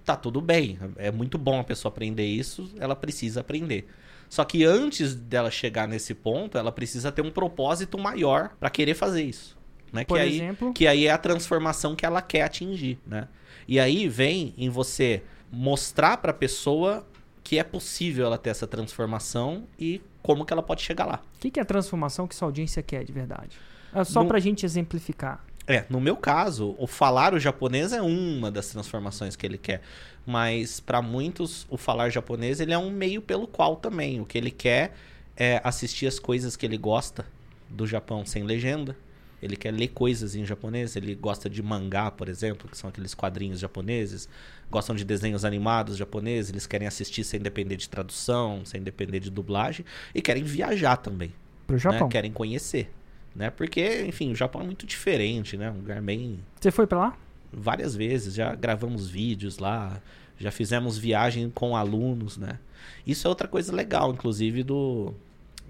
[0.04, 0.76] tá tudo bem.
[0.96, 3.86] É muito bom a pessoa aprender isso, ela precisa aprender.
[4.28, 8.94] Só que antes dela chegar nesse ponto, ela precisa ter um propósito maior para querer
[8.94, 9.56] fazer isso,
[9.92, 10.04] né?
[10.04, 10.72] Por que aí, exemplo?
[10.72, 13.28] que aí é a transformação que ela quer atingir, né?
[13.68, 15.22] E aí vem em você
[15.52, 17.06] mostrar para a pessoa
[17.44, 21.22] que é possível ela ter essa transformação e como que ela pode chegar lá.
[21.36, 23.58] O que, que é a transformação que sua audiência quer de verdade?
[23.94, 25.44] É só No- pra gente exemplificar.
[25.66, 29.80] É, no meu caso, o falar o japonês é uma das transformações que ele quer.
[30.26, 34.20] Mas para muitos, o falar japonês ele é um meio pelo qual também.
[34.20, 34.94] O que ele quer
[35.36, 37.24] é assistir as coisas que ele gosta
[37.70, 38.96] do Japão sem legenda.
[39.44, 40.96] Ele quer ler coisas em japonês.
[40.96, 44.26] Ele gosta de mangá, por exemplo, que são aqueles quadrinhos japoneses.
[44.70, 46.50] Gostam de desenhos animados japoneses.
[46.50, 49.84] Eles querem assistir sem depender de tradução, sem depender de dublagem.
[50.14, 51.32] E querem viajar também
[51.66, 51.80] Pro né?
[51.80, 52.08] Japão.
[52.08, 52.90] Querem conhecer,
[53.36, 53.50] né?
[53.50, 55.70] Porque, enfim, o Japão é muito diferente, né?
[55.70, 57.18] Um lugar bem Você foi pra lá?
[57.56, 60.00] várias vezes, já gravamos vídeos lá,
[60.38, 62.58] já fizemos viagem com alunos, né?
[63.06, 65.14] Isso é outra coisa legal, inclusive, do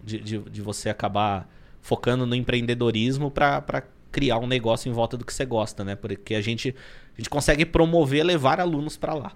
[0.03, 1.49] de, de, de você acabar
[1.85, 5.95] focando no empreendedorismo para criar um negócio em volta do que você gosta, né?
[5.95, 6.75] Porque a gente,
[7.15, 9.33] a gente consegue promover, levar alunos para lá.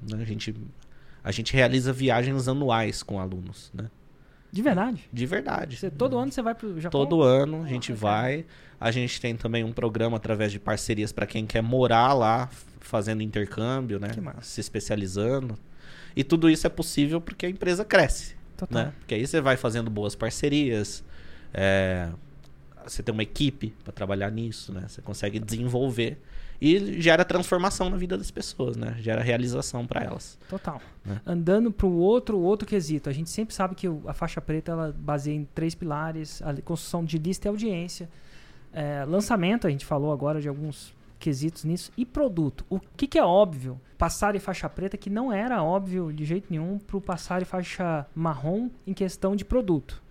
[0.00, 0.22] né?
[0.22, 0.54] A, gente,
[1.22, 3.90] a gente realiza viagens anuais com alunos, né?
[4.50, 5.02] De verdade.
[5.12, 5.76] De verdade.
[5.76, 7.04] Você, todo ano você vai pro Japão?
[7.04, 8.46] Todo ano a gente Ah, vai.
[8.80, 12.48] A gente tem também um programa através de parcerias para quem quer morar lá,
[12.80, 14.08] fazendo intercâmbio, né?
[14.40, 15.58] Se especializando.
[16.16, 18.84] E tudo isso é possível porque a empresa cresce, Total.
[18.86, 18.92] né?
[19.00, 21.04] Porque aí você vai fazendo boas parcerias,
[21.54, 22.10] é,
[22.84, 24.84] você tem uma equipe para trabalhar nisso, né?
[24.88, 26.20] Você consegue desenvolver
[26.60, 28.96] e gera transformação na vida das pessoas, né?
[29.00, 30.38] Gera realização para elas.
[30.48, 30.80] Total.
[31.04, 31.20] Né?
[31.26, 33.08] Andando para o outro, outro quesito.
[33.08, 37.04] A gente sempre sabe que a faixa preta ela baseia em três pilares: a construção
[37.04, 38.08] de lista e audiência,
[38.72, 39.66] é, lançamento.
[39.66, 42.64] A gente falou agora de alguns quesitos nisso e produto.
[42.68, 43.80] O que, que é óbvio?
[43.96, 47.46] Passar e faixa preta que não era óbvio de jeito nenhum para o passar e
[47.46, 50.03] faixa marrom em questão de produto.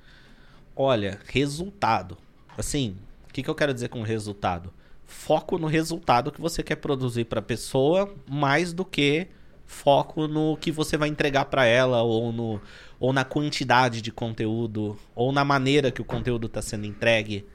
[0.75, 2.17] Olha, resultado.
[2.57, 2.95] Assim,
[3.29, 4.71] o que, que eu quero dizer com resultado?
[5.05, 9.27] Foco no resultado que você quer produzir para a pessoa, mais do que
[9.65, 12.61] foco no que você vai entregar para ela ou no
[12.99, 17.45] ou na quantidade de conteúdo ou na maneira que o conteúdo está sendo entregue,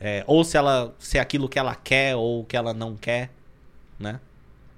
[0.00, 2.96] É, ou se ela se é aquilo que ela quer ou o que ela não
[2.96, 3.30] quer,
[3.98, 4.20] né?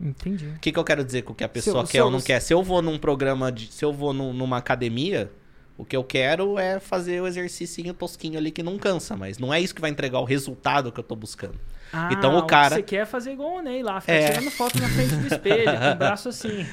[0.01, 0.47] Entendi.
[0.47, 2.11] O que, que eu quero dizer com o que a pessoa Se quer se ou
[2.11, 2.41] não quer?
[2.41, 3.67] Se eu vou num programa de.
[3.73, 5.31] Se eu vou num- numa academia,
[5.79, 9.53] o que eu quero é fazer o exercício tosquinho ali que não cansa, mas não
[9.53, 11.55] é isso que vai entregar o resultado que eu tô buscando.
[11.93, 14.31] Ah, Então o cara- Você quer fazer igual o Ney lá, ficar É.
[14.33, 16.67] tirando foto na frente do espelho, com o braço assim.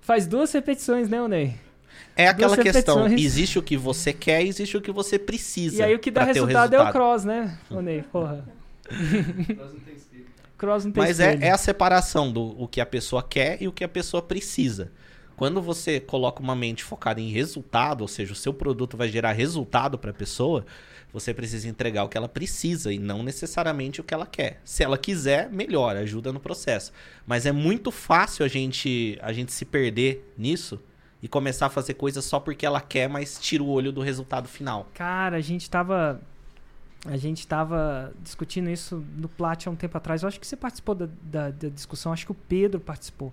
[0.00, 1.54] Faz duas repetições, né, o Ney?
[2.16, 3.24] É aquela Duas questão: repetições.
[3.24, 5.76] existe o que você quer, existe o que você precisa.
[5.78, 8.02] E aí o que dá ter resultado, é o cross, né, o Ney?
[8.10, 8.44] Porra.
[10.58, 11.44] Cross não tem Mas é, espelho.
[11.44, 14.90] é a separação do o que a pessoa quer e o que a pessoa precisa.
[15.40, 19.32] Quando você coloca uma mente focada em resultado, ou seja, o seu produto vai gerar
[19.32, 20.66] resultado para a pessoa,
[21.10, 24.60] você precisa entregar o que ela precisa e não necessariamente o que ela quer.
[24.66, 26.92] Se ela quiser, melhor, ajuda no processo.
[27.26, 30.78] Mas é muito fácil a gente, a gente se perder nisso
[31.22, 34.46] e começar a fazer coisas só porque ela quer, mas tira o olho do resultado
[34.46, 34.90] final.
[34.92, 36.20] Cara, a gente tava.
[37.06, 40.20] A gente tava discutindo isso no Plat há um tempo atrás.
[40.20, 43.32] Eu acho que você participou da, da, da discussão, acho que o Pedro participou.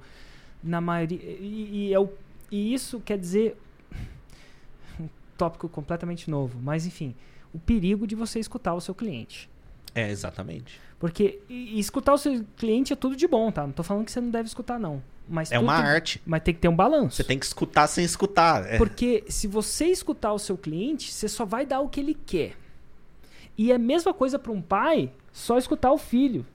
[0.63, 1.19] Na maioria.
[1.21, 2.09] E, e, é o-
[2.51, 3.57] e isso quer dizer.
[4.99, 6.59] Um tópico completamente novo.
[6.61, 7.13] Mas enfim,
[7.53, 9.49] o perigo de você escutar o seu cliente.
[9.93, 10.79] É, exatamente.
[10.99, 13.63] Porque e- e escutar o seu cliente é tudo de bom, tá?
[13.65, 15.01] Não tô falando que você não deve escutar, não.
[15.29, 16.21] Mas É uma tem- arte.
[16.25, 17.17] Mas tem que ter um balanço.
[17.17, 18.65] Você tem que escutar sem escutar.
[18.65, 18.77] É.
[18.77, 22.55] Porque se você escutar o seu cliente, você só vai dar o que ele quer.
[23.57, 26.45] E é a mesma coisa para um pai só escutar o filho.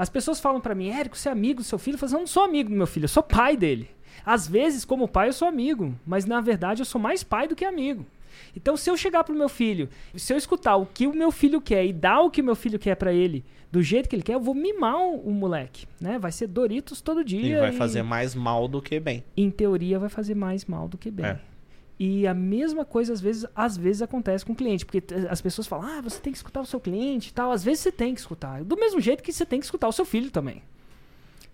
[0.00, 1.96] As pessoas falam para mim, Érico, você é amigo do seu filho?
[1.96, 3.90] Eu falo, assim, eu não sou amigo do meu filho, eu sou pai dele.
[4.24, 7.54] Às vezes, como pai, eu sou amigo, mas na verdade eu sou mais pai do
[7.54, 8.06] que amigo.
[8.56, 11.60] Então, se eu chegar pro meu filho, se eu escutar o que o meu filho
[11.60, 14.22] quer e dar o que o meu filho quer para ele, do jeito que ele
[14.22, 16.18] quer, eu vou mimar o, moleque, né?
[16.18, 17.58] Vai ser Doritos todo dia.
[17.58, 19.22] E vai fazer mais mal do que bem.
[19.36, 21.26] em teoria vai fazer mais mal do que bem.
[21.26, 21.40] É.
[22.02, 25.66] E a mesma coisa às vezes, às vezes acontece com o cliente, porque as pessoas
[25.66, 27.52] falam: "Ah, você tem que escutar o seu cliente", e tal.
[27.52, 29.92] Às vezes você tem que escutar, do mesmo jeito que você tem que escutar o
[29.92, 30.62] seu filho também.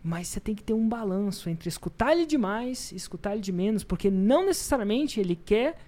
[0.04, 3.50] Mas você tem que ter um balanço entre escutar ele demais e escutar ele de
[3.50, 5.78] menos, porque não necessariamente ele quer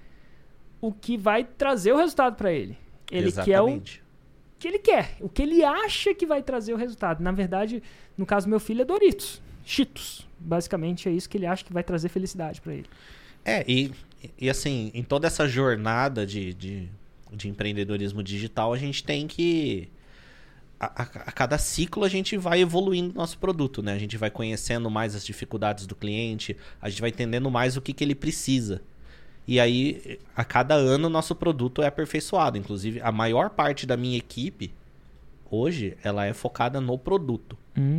[0.80, 2.76] o que vai trazer o resultado para ele.
[3.12, 4.02] Ele quer o Exatamente.
[4.58, 7.22] que ele quer, o que ele acha que vai trazer o resultado.
[7.22, 7.80] Na verdade,
[8.16, 10.26] no caso do meu filho é Doritos, Cheetos.
[10.36, 12.86] Basicamente é isso que ele acha que vai trazer felicidade para ele.
[13.44, 13.92] É, e,
[14.38, 16.88] e assim, em toda essa jornada de, de,
[17.32, 19.88] de empreendedorismo digital, a gente tem que.
[20.80, 23.92] A, a- a cada ciclo a gente vai evoluindo nosso produto, né?
[23.94, 27.80] A gente vai conhecendo mais as dificuldades do cliente, a gente vai entendendo mais o
[27.80, 28.80] que, que ele precisa.
[29.46, 32.58] E aí, a cada ano, o nosso produto é aperfeiçoado.
[32.58, 34.70] Inclusive, a maior parte da minha equipe,
[35.50, 37.56] hoje, ela é focada no produto.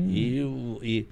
[0.09, 1.07] E, o- e,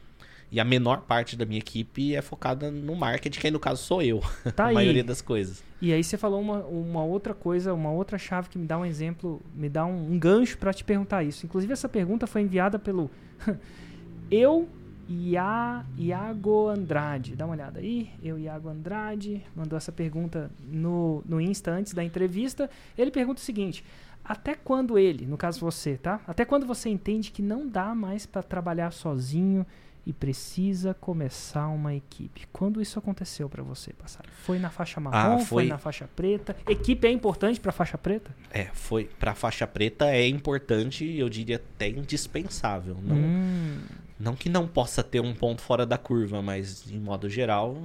[0.52, 3.84] e a menor parte da minha equipe é focada no marketing, que aí no caso
[3.84, 4.22] sou eu.
[4.56, 4.74] Tá a aí.
[4.74, 5.64] maioria das coisas.
[5.82, 8.86] E aí você falou uma, uma outra coisa, uma outra chave que me dá um
[8.86, 11.45] exemplo, me dá um, um gancho para te perguntar isso.
[11.45, 13.12] Inclusive essa pergunta foi enviada pelo
[14.32, 14.68] eu
[15.10, 17.36] Ia, Iago Andrade.
[17.36, 18.10] Dá uma olhada aí.
[18.22, 22.70] Eu Iago Andrade mandou essa pergunta no, no Insta antes da entrevista.
[22.98, 23.86] Ele pergunta o seguinte:
[24.24, 26.20] até quando ele, no caso você, tá?
[26.28, 29.66] Até quando você entende que não dá mais para trabalhar sozinho
[30.08, 32.47] e precisa começar uma equipe?
[32.53, 34.30] Quando isso aconteceu para você, passado?
[34.43, 35.36] Foi na faixa marrom?
[35.36, 35.45] Ah, foi...
[35.64, 36.55] foi- na faixa preta?
[36.66, 38.34] Equipe é importante para faixa preta?
[38.49, 42.95] É, foi pra faixa preta é importante, eu diria até indispensável.
[43.03, 43.80] Não, Hum,
[44.18, 47.78] não que não possa ter um ponto fora da curva, mas em modo geral,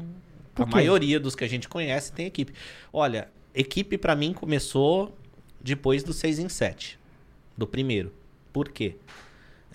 [0.54, 2.52] a maioria dos que a gente conhece tem equipe.
[2.92, 5.12] Olha, equipe pra mim começou
[5.60, 7.00] depois do 6 em 7,
[7.58, 8.12] do primeiro.
[8.52, 8.94] Por quê?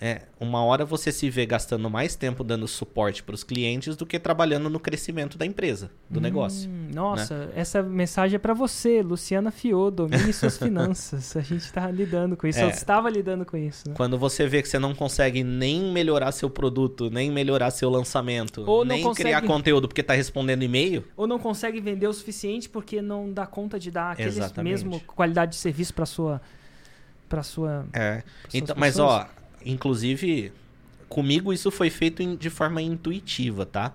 [0.00, 4.06] É, uma hora você se vê gastando mais tempo dando suporte para os clientes do
[4.06, 6.70] que trabalhando no crescimento da empresa, do negócio.
[6.70, 11.36] Hum, nossa, essa mensagem é para você, Luciana Fiô, domine suas finanças.
[11.36, 12.64] A gente tá lidando com isso, É.
[12.64, 13.88] eu estava lidando com isso.
[13.88, 13.94] Né?
[13.96, 18.62] Quando você vê que você não consegue nem melhorar seu produto, nem melhorar seu lançamento,
[18.68, 22.68] Ou nem consegue- criar conteúdo porque tá respondendo e-mail, Ou não consegue vender o suficiente
[22.68, 24.84] porque não dá conta de dar aquele Exatamente.
[24.84, 26.40] mesmo qualidade de serviço para sua
[27.28, 28.22] para sua é.
[28.54, 29.26] Então, mas pessoas?
[29.26, 29.26] ó,
[29.64, 30.52] inclusive
[31.08, 33.92] comigo isso foi feito de forma intuitiva, tá?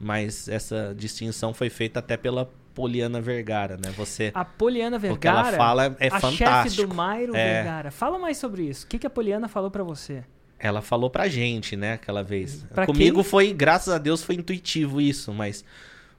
[0.00, 3.92] Mas essa distinção foi feita até pela Poliana Vergara, né?
[3.96, 6.88] Você a Poliana o que Vergara, ela fala é a chefe fantástico.
[6.88, 7.54] do Mairo É.
[7.62, 7.90] Vergara.
[7.90, 8.84] Fala mais sobre isso.
[8.84, 10.24] O que, que a Poliana falou para você?
[10.58, 12.64] Ela falou pra gente, né, aquela vez.
[12.72, 13.24] Pra Comigo quem?
[13.30, 15.64] foi, graças a Deus, foi intuitivo isso, mas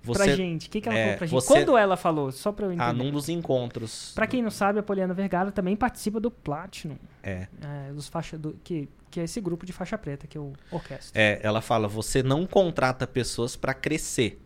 [0.04, 0.68] Pra você gente.
[0.68, 1.36] O que, que ela é, falou pra gente?
[1.41, 2.32] você- Quando ela falou?
[2.32, 2.89] Só pra eu entender.
[2.89, 4.12] ah, num dos encontros.
[4.14, 6.97] Pra quem não sabe, a Poliana Vergara também participa do Platinum.
[7.22, 7.47] É.
[7.62, 11.12] é, dos faixa do, que, que é esse grupo de faixa preta que eu orquestro.
[11.14, 14.41] É, ela fala: você não contrata pessoas pra crescer,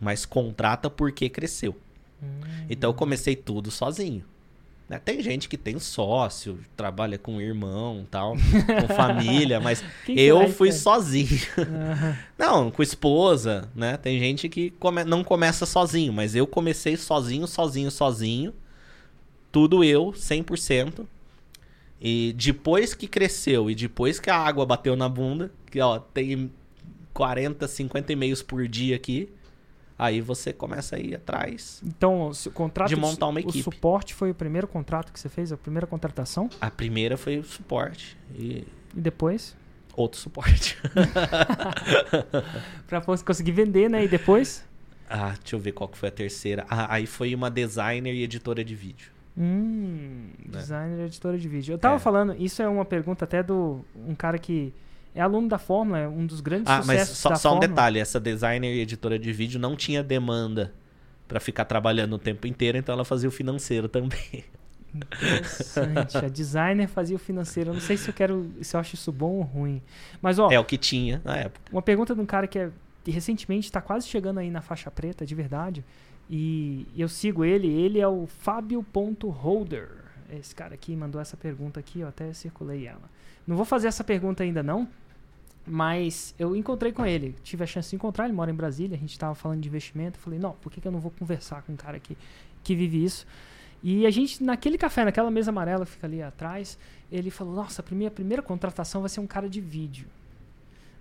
[0.00, 1.76] mas contrata porque cresceu.
[2.22, 2.40] Hum.
[2.70, 4.24] Então eu comecei tudo sozinho.
[4.88, 5.00] Né?
[5.04, 11.40] Tem gente que tem sócio, trabalha com irmão, tal, com família, mas eu fui sozinho.
[11.58, 12.16] Aham.
[12.38, 13.96] Não, com esposa, né?
[13.96, 18.52] Tem gente que come- não começa sozinho, mas eu comecei sozinho, sozinho, sozinho.
[19.50, 21.06] Tudo eu, 100%.
[22.00, 26.52] E depois que cresceu e depois que a água bateu na bunda, que ó, tem
[27.14, 29.30] 40, 50 e-mails por dia aqui,
[29.98, 31.80] aí você começa a ir atrás.
[31.84, 33.62] Então, o contrato De montar uma o equipe.
[33.62, 37.44] suporte foi o primeiro contrato que você fez, a primeira contratação, A primeira foi o
[37.44, 38.16] suporte.
[38.34, 39.56] E e depois
[39.96, 40.76] Outro suporte.
[42.86, 44.04] pra conseguir vender, né?
[44.04, 44.64] E depois?
[45.08, 46.66] Ah, deixa eu ver qual que foi a terceira.
[46.68, 49.10] Ah, aí foi uma designer e editora de vídeo.
[49.38, 51.72] Hum, designer e editora de vídeo.
[51.74, 51.98] Eu tava É.
[51.98, 54.72] falando, isso é uma pergunta até do um cara que
[55.16, 57.52] é aluno da Fórmula, é um dos grandes Ah, mas sucessos só, da só um
[57.54, 57.68] Fórmula.
[57.68, 60.72] detalhe: essa designer e editora de vídeo não tinha demanda
[61.26, 64.44] pra ficar trabalhando o tempo inteiro, então ela fazia o financeiro também.
[64.94, 66.16] Interessante.
[66.16, 67.70] a designer fazia o financeiro.
[67.70, 69.82] Eu não sei se eu quero, se eu acho isso bom ou ruim.
[70.22, 71.60] Mas ó, É o que tinha na época.
[71.72, 72.70] uma pergunta de um cara que é
[73.06, 75.84] recentemente está quase chegando aí na faixa preta, de verdade.
[76.30, 79.88] E eu sigo ele, ele é o Fábio.holder.
[80.32, 83.08] Esse cara aqui mandou essa pergunta aqui, eu até circulei ela.
[83.46, 84.88] Não vou fazer essa pergunta ainda não,
[85.66, 87.34] mas eu encontrei com ele.
[87.42, 90.18] Tive a chance de encontrar, ele mora em Brasília, a gente estava falando de investimento.
[90.18, 92.16] Falei, não, por que, que eu não vou conversar com um cara que,
[92.62, 93.26] que vive isso?
[93.82, 96.78] E a gente, naquele café, naquela mesa amarela que fica ali atrás,
[97.10, 100.06] ele falou, nossa, a minha primeira contratação vai ser um cara de vídeo.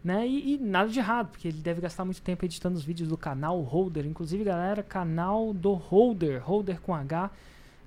[0.03, 0.27] Né?
[0.27, 3.17] E, e nada de errado, porque ele deve gastar muito tempo editando os vídeos do
[3.17, 4.05] canal Holder.
[4.05, 7.31] Inclusive, galera, canal do Holder, Holder com H.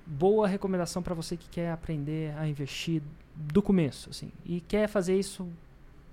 [0.05, 3.01] Boa recomendação para você que quer aprender a investir
[3.35, 5.47] do começo, assim, e quer fazer isso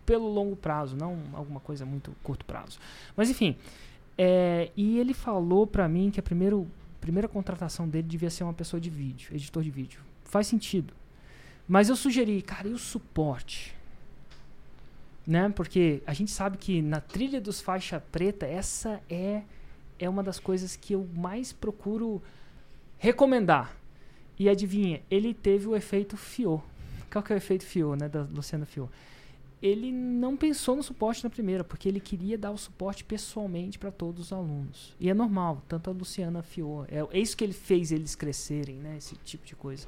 [0.06, 2.78] pelo longo prazo, não alguma coisa muito curto prazo.
[3.16, 3.56] Mas enfim,
[4.16, 6.66] é, e ele falou para mim que a primeiro,
[7.00, 10.00] primeira contratação dele devia ser uma pessoa de vídeo, editor de vídeo.
[10.24, 10.94] Faz sentido.
[11.68, 13.76] Mas eu sugeri, cara, e o suporte?
[15.26, 15.52] né?
[15.54, 19.42] Porque a gente sabe que na trilha dos faixa preta, essa é
[19.98, 22.22] é uma das coisas que eu mais procuro
[22.98, 23.74] recomendar.
[24.38, 26.62] E adivinha, ele teve o efeito Fio.
[27.10, 28.90] Qual que é o efeito Fio, né, da Luciana Fio?
[29.62, 33.90] Ele não pensou no suporte na primeira, porque ele queria dar o suporte pessoalmente para
[33.90, 34.94] todos os alunos.
[35.00, 36.84] E é normal, tanto a Luciana Fio.
[36.88, 38.96] É, é isso que ele fez eles crescerem, né?
[38.98, 39.86] Esse tipo de coisa.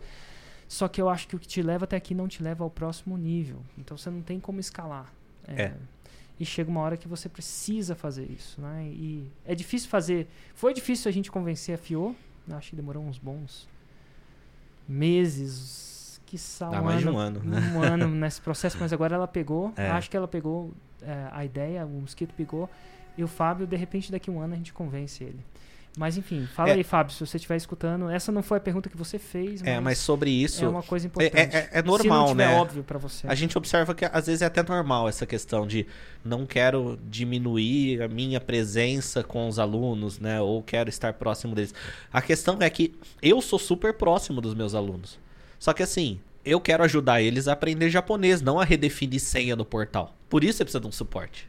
[0.66, 2.70] Só que eu acho que o que te leva até aqui não te leva ao
[2.70, 3.62] próximo nível.
[3.76, 5.12] Então você não tem como escalar.
[5.46, 5.74] É.
[6.40, 8.86] E chega uma hora que você precisa fazer isso, né?
[8.92, 10.28] E é difícil fazer.
[10.54, 12.14] Foi difícil a gente convencer a FIO.
[12.50, 13.68] Acho que demorou uns bons
[14.88, 15.97] meses,
[16.28, 17.72] que Dá mais de um ano, né?
[17.74, 19.72] um ano nesse processo, mas agora ela pegou.
[19.76, 19.88] É.
[19.88, 20.72] Acho que ela pegou
[21.02, 22.68] é, a ideia, o mosquito pegou.
[23.16, 25.40] E o Fábio, de repente, daqui a um ano a gente convence ele.
[25.96, 26.72] Mas enfim, fala É.
[26.74, 28.08] aí, Fábio, se você estiver escutando.
[28.08, 30.82] Essa não foi a pergunta que você fez, mas É, mas sobre isso, é uma
[30.82, 31.34] coisa importante.
[31.56, 32.54] é- é Se normal, né?
[32.56, 33.26] óbvio para você.
[33.26, 35.86] a gente observa que às vezes é até normal essa questão de
[36.24, 40.40] não quero diminuir a minha presença com os alunos, né?
[40.40, 41.74] Ou quero estar próximo deles.
[42.12, 45.18] A questão é que eu sou super próximo dos meus alunos.
[45.58, 49.64] Só que assim, eu quero ajudar eles a aprender japonês, não a redefinir senha no
[49.64, 50.14] portal.
[50.28, 51.48] Por isso você precisa de um suporte,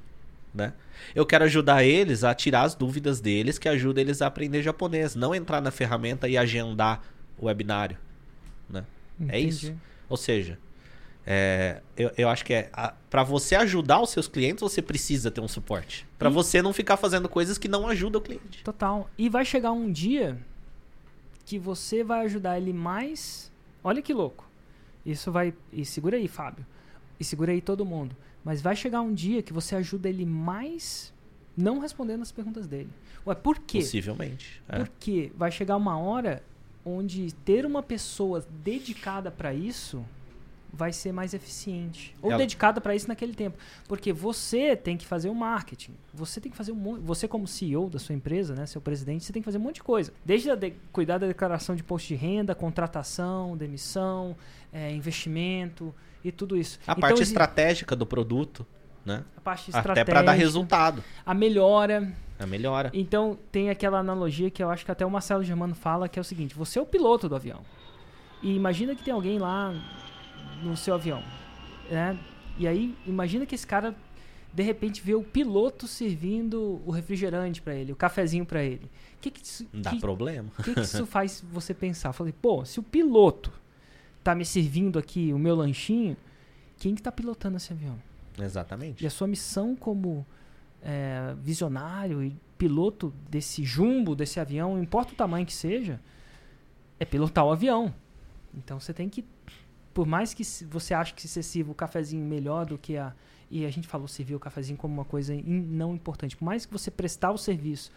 [0.54, 0.74] né?
[1.16, 5.16] Eu quero ajudar eles a tirar as dúvidas deles, que ajuda eles a aprender japonês,
[5.16, 7.02] não entrar na ferramenta e agendar
[7.38, 7.98] o webinário,
[8.70, 8.84] né?
[9.28, 9.68] É isso.
[9.68, 9.80] Entendi.
[10.10, 10.58] Ou seja,
[11.26, 12.72] é, eu, eu acho que é
[13.10, 16.08] para você ajudar os seus clientes, você precisa ter um suporte.
[16.18, 18.64] Para você não ficar fazendo coisas que não ajudam o cliente.
[18.64, 19.10] Total.
[19.18, 20.38] E vai chegar um dia
[21.46, 23.52] que você vai ajudar ele mais.
[23.84, 24.48] Olha que louco.
[25.06, 25.54] Isso vai.
[25.72, 26.66] E segura aí, Fábio.
[27.20, 28.16] E segura aí todo mundo.
[28.44, 31.14] Mas vai chegar um dia que você ajuda ele mais
[31.56, 32.90] não respondendo as perguntas dele.
[33.28, 33.80] Ué, por quê?
[33.80, 34.62] Possivelmente.
[34.70, 34.78] é.
[34.78, 36.42] Porque vai chegar uma hora
[36.86, 40.04] onde ter uma pessoa dedicada para isso
[40.72, 42.16] vai ser mais eficiente.
[42.22, 43.58] Ou Ela- dedicada para isso naquele tempo.
[43.88, 45.94] Porque você tem que fazer o marketing.
[46.14, 47.02] Você tem que fazer um monte.
[47.02, 49.76] Você, como CEO da sua empresa, né, seu presidente, você tem que fazer um monte
[49.76, 50.14] de coisa.
[50.24, 54.36] Desde a de- cuidar da declaração de imposto de renda, contratação, demissão,
[54.72, 55.94] eh, investimento
[56.24, 56.80] e tudo isso.
[56.88, 58.66] A Então, parte estratégica do produto,
[59.06, 59.24] né?
[59.36, 61.04] a parte Até estratégica, para dar resultado.
[61.26, 62.92] a melhora, A melhora.
[62.94, 66.22] então, tem aquela analogia que eu acho que até o Marcelo Germano fala, que é
[66.22, 67.62] o seguinte: você é o piloto do avião.
[68.42, 69.74] E imagina que tem alguém lá
[70.64, 71.24] no seu avião.
[71.90, 72.18] Né?
[72.58, 73.96] E aí, imagina que esse cara,
[74.54, 78.86] de repente, vê o piloto servindo o refrigerante para ele, o cafezinho para ele.
[79.18, 80.50] O que, que, isso- Dá que, problema.
[80.64, 82.10] que, que isso faz você pensar?
[82.10, 83.52] Eu falei, pô, se o piloto
[84.24, 86.16] tá me servindo aqui o meu lanchinho,
[86.78, 87.98] quem que tá pilotando esse avião?
[88.38, 89.04] Exatamente.
[89.04, 90.26] E a sua missão como
[90.82, 96.00] é, visionário e piloto desse jumbo, desse avião, não importa o tamanho que seja,
[97.00, 97.94] é pilotar o avião.
[98.54, 99.24] Então você tem que,
[99.94, 103.14] por mais que você ache que você sirva o cafezinho melhor do que a.
[103.52, 106.38] E a gente falou servir o cafezinho como uma coisa in- não importante.
[106.38, 107.92] Por mais que você prestar o serviço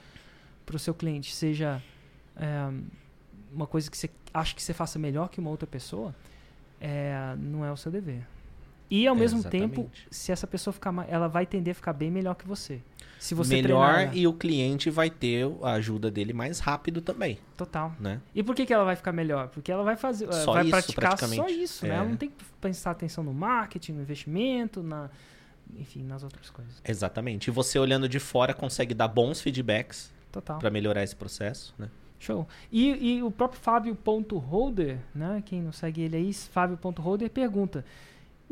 [0.64, 1.82] para o seu cliente seja
[2.36, 2.72] é,
[3.52, 6.14] uma coisa que você acha que você faça melhor que uma outra pessoa,
[6.80, 8.26] é, não é o seu dever.
[8.94, 10.06] E ao mesmo tempo, Exatamente.
[10.10, 12.78] se essa pessoa ficar, ela vai tender a ficar bem melhor que você.
[13.18, 14.14] Se você treinar melhor ela.
[14.14, 17.96] e o cliente vai ter a ajuda dele mais rápido também, total.
[17.98, 18.20] né?
[18.34, 19.48] E por que, que ela vai ficar melhor?
[19.48, 21.94] Porque ela vai fazer, eh, Só vai isso, praticar só isso, né?
[21.94, 21.96] É.
[21.96, 25.08] Ela não tem que prestar atenção no marketing, no investimento, na,
[25.74, 26.74] enfim, nas outras coisas.
[26.84, 27.48] Exatamente.
[27.48, 30.12] E você olhando de fora consegue dar bons feedbacks
[30.58, 31.88] para melhorar esse processo, né?
[32.18, 32.46] Show.
[32.70, 35.42] E, e o próprio Fábio.holder, né?
[35.46, 37.86] Quem não segue ele aí, Fábio.holder pergunta: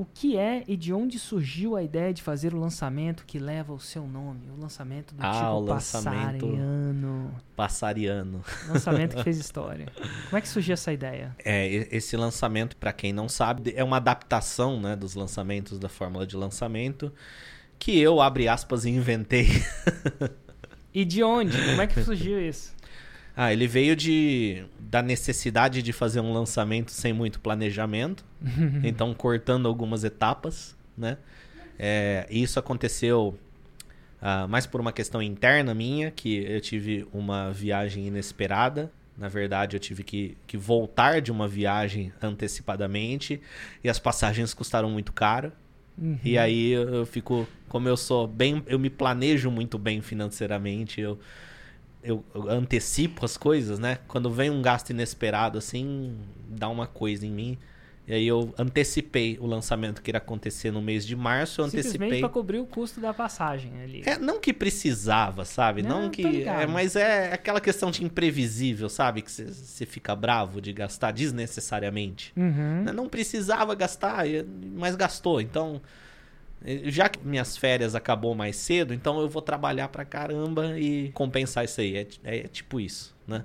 [0.00, 3.72] o que é e de onde surgiu a ideia de fazer o lançamento que leva
[3.74, 4.48] o seu nome?
[4.56, 7.34] O lançamento do Ah, tipo o lançamento- passariano.
[7.54, 8.44] Passariano.
[8.68, 9.86] Lançamento que fez história.
[10.24, 11.36] Como é que surgiu essa ideia?
[11.44, 16.26] É, esse lançamento, para quem não sabe, é uma adaptação né, dos lançamentos da fórmula
[16.26, 17.12] de lançamento
[17.78, 19.48] que eu, abre aspas, inventei.
[20.94, 21.56] E de onde?
[21.66, 22.74] Como é que surgiu isso?
[23.42, 28.22] Ah, ele veio de da necessidade de fazer um lançamento sem muito planejamento,
[28.84, 31.16] então cortando algumas etapas, né?
[31.78, 33.38] É, isso aconteceu
[34.20, 38.92] ah, mais por uma questão interna minha, que eu tive uma viagem inesperada.
[39.16, 43.40] Na verdade, eu tive que, que voltar de uma viagem antecipadamente
[43.82, 45.50] e as passagens custaram muito caro.
[45.96, 46.18] Uhum.
[46.22, 51.00] E aí eu eu fico, como eu sou bem, eu me planejo muito bem financeiramente,
[51.00, 51.18] eu,
[52.02, 53.98] eu, eu antecipo as coisas, né?
[54.08, 56.16] Quando vem um gasto inesperado assim,
[56.48, 57.58] dá uma coisa em mim.
[58.06, 61.96] E aí eu antecipei o lançamento que iria acontecer no mês de março, eu Simplesmente
[61.96, 62.20] antecipei.
[62.20, 64.02] para cobrir o custo da passagem ali.
[64.04, 65.80] É, não que precisava, sabe?
[65.82, 66.42] Não, Não, que.
[66.42, 69.22] É, mas é aquela questão de imprevisível, sabe?
[69.22, 72.32] Que você fica bravo de gastar desnecessariamente.
[72.36, 72.82] Uhum.
[72.82, 72.92] Né?
[72.92, 74.24] Não precisava gastar,
[74.74, 75.40] mas gastou.
[75.40, 75.80] Então,
[76.84, 81.64] já que minhas férias acabou mais cedo, então eu vou trabalhar pra caramba e compensar
[81.64, 81.96] isso aí.
[81.96, 83.44] É, é tipo isso, né?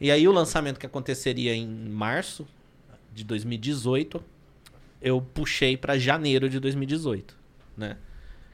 [0.00, 2.46] E aí o lançamento que aconteceria em março
[3.14, 4.22] de 2018,
[5.00, 7.36] eu puxei pra janeiro de 2018,
[7.76, 7.96] né?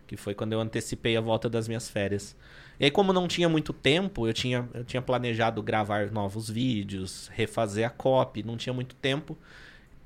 [0.07, 2.36] Que foi quando eu antecipei a volta das minhas férias.
[2.78, 7.28] E aí, como não tinha muito tempo, eu tinha, eu tinha planejado gravar novos vídeos,
[7.32, 9.36] refazer a copy, não tinha muito tempo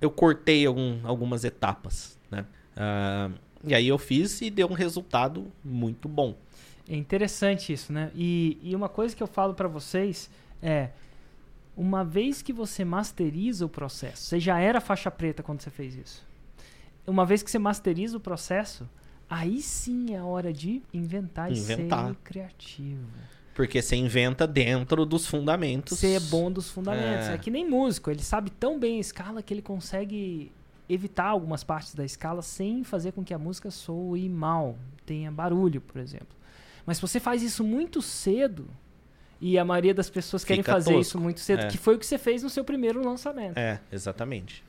[0.01, 2.45] eu cortei algum- algumas etapas, né?
[2.77, 3.31] Ah,
[3.67, 6.37] e aí eu fiz e deu um resultado muito bom.
[6.89, 8.11] É interessante isso, né?
[8.15, 10.31] E, e uma coisa que eu falo pra vocês
[10.63, 10.91] é:
[11.77, 15.97] uma vez que você masteriza o processo, você já era faixa preta quando você fez
[15.97, 16.25] isso.
[17.07, 18.89] Uma vez que você masteriza o processo,
[19.29, 22.09] aí sim é a hora de inventar, e Inventar.
[22.09, 23.07] ser criativo.
[23.55, 25.99] Porque você inventa dentro dos fundamentos.
[25.99, 27.29] Ser bom dos fundamentos.
[27.29, 27.35] É.
[27.35, 27.39] É.
[27.39, 30.53] que nem músico, ele sabe tão bem a escala que ele consegue
[30.89, 35.81] evitar algumas partes da escala sem fazer com que a música soe mal, tenha barulho,
[35.81, 36.29] por exemplo.
[36.85, 38.67] Mas se você faz isso muito cedo,
[39.41, 41.01] e a maioria das pessoas querem Fica fazer tosco.
[41.03, 41.69] isso muito cedo, É.
[41.69, 43.59] que foi o que você fez no seu primeiro lançamento.
[43.59, 44.63] É, exatamente.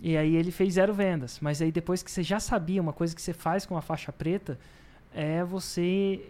[0.00, 1.38] E aí ele fez zero vendas.
[1.40, 4.12] Mas aí depois que você já sabia, uma coisa que você faz com a faixa
[4.12, 4.58] preta
[5.14, 6.20] é você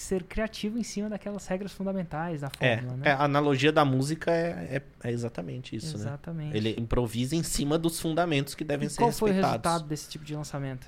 [0.00, 3.12] ser criativo em cima daquelas regras fundamentais da É, fórmula, é, né?
[3.12, 6.04] a analogia da música é, é, é exatamente isso, né?
[6.04, 6.56] Exatamente.
[6.56, 9.64] Ele improvisa em cima dos fundamentos que devem E ser qual foi o respeitados.
[9.64, 10.86] resultado desse tipo de lançamento?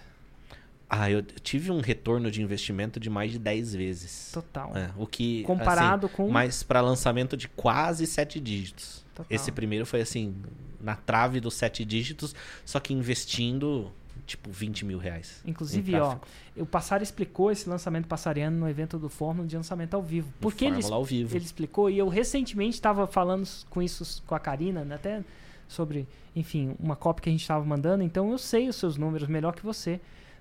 [0.92, 4.30] Ah, eu tive um retorno de investimento de mais de 10 vezes.
[4.32, 4.76] Total.
[4.76, 6.28] É, o que Comparado assim, com.
[6.28, 9.04] mas para lançamento de quase sete dígitos.
[9.14, 9.26] Total.
[9.30, 10.34] Esse primeiro foi assim,
[10.80, 12.34] na trave dos sete dígitos,
[12.64, 13.92] só que investindo
[14.30, 15.42] tipo 20 mil reais.
[15.44, 16.16] Inclusive, ó,
[16.56, 20.32] o Passar explicou esse lançamento passariano no evento do Fórmula de lançamento ao vivo.
[20.40, 21.34] Porque ele, ao vivo.
[21.36, 25.24] ele explicou, e eu recentemente estava falando com isso com a Karina, né, até
[25.66, 29.28] sobre, enfim, uma cópia que a gente estava mandando, então eu sei os seus números
[29.28, 30.00] melhor que você.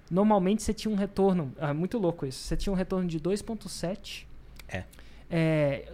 [0.09, 4.25] Normalmente você tinha um retorno, ah, muito louco isso, você tinha um retorno de 2.7.
[4.67, 4.83] É.
[5.31, 5.87] É,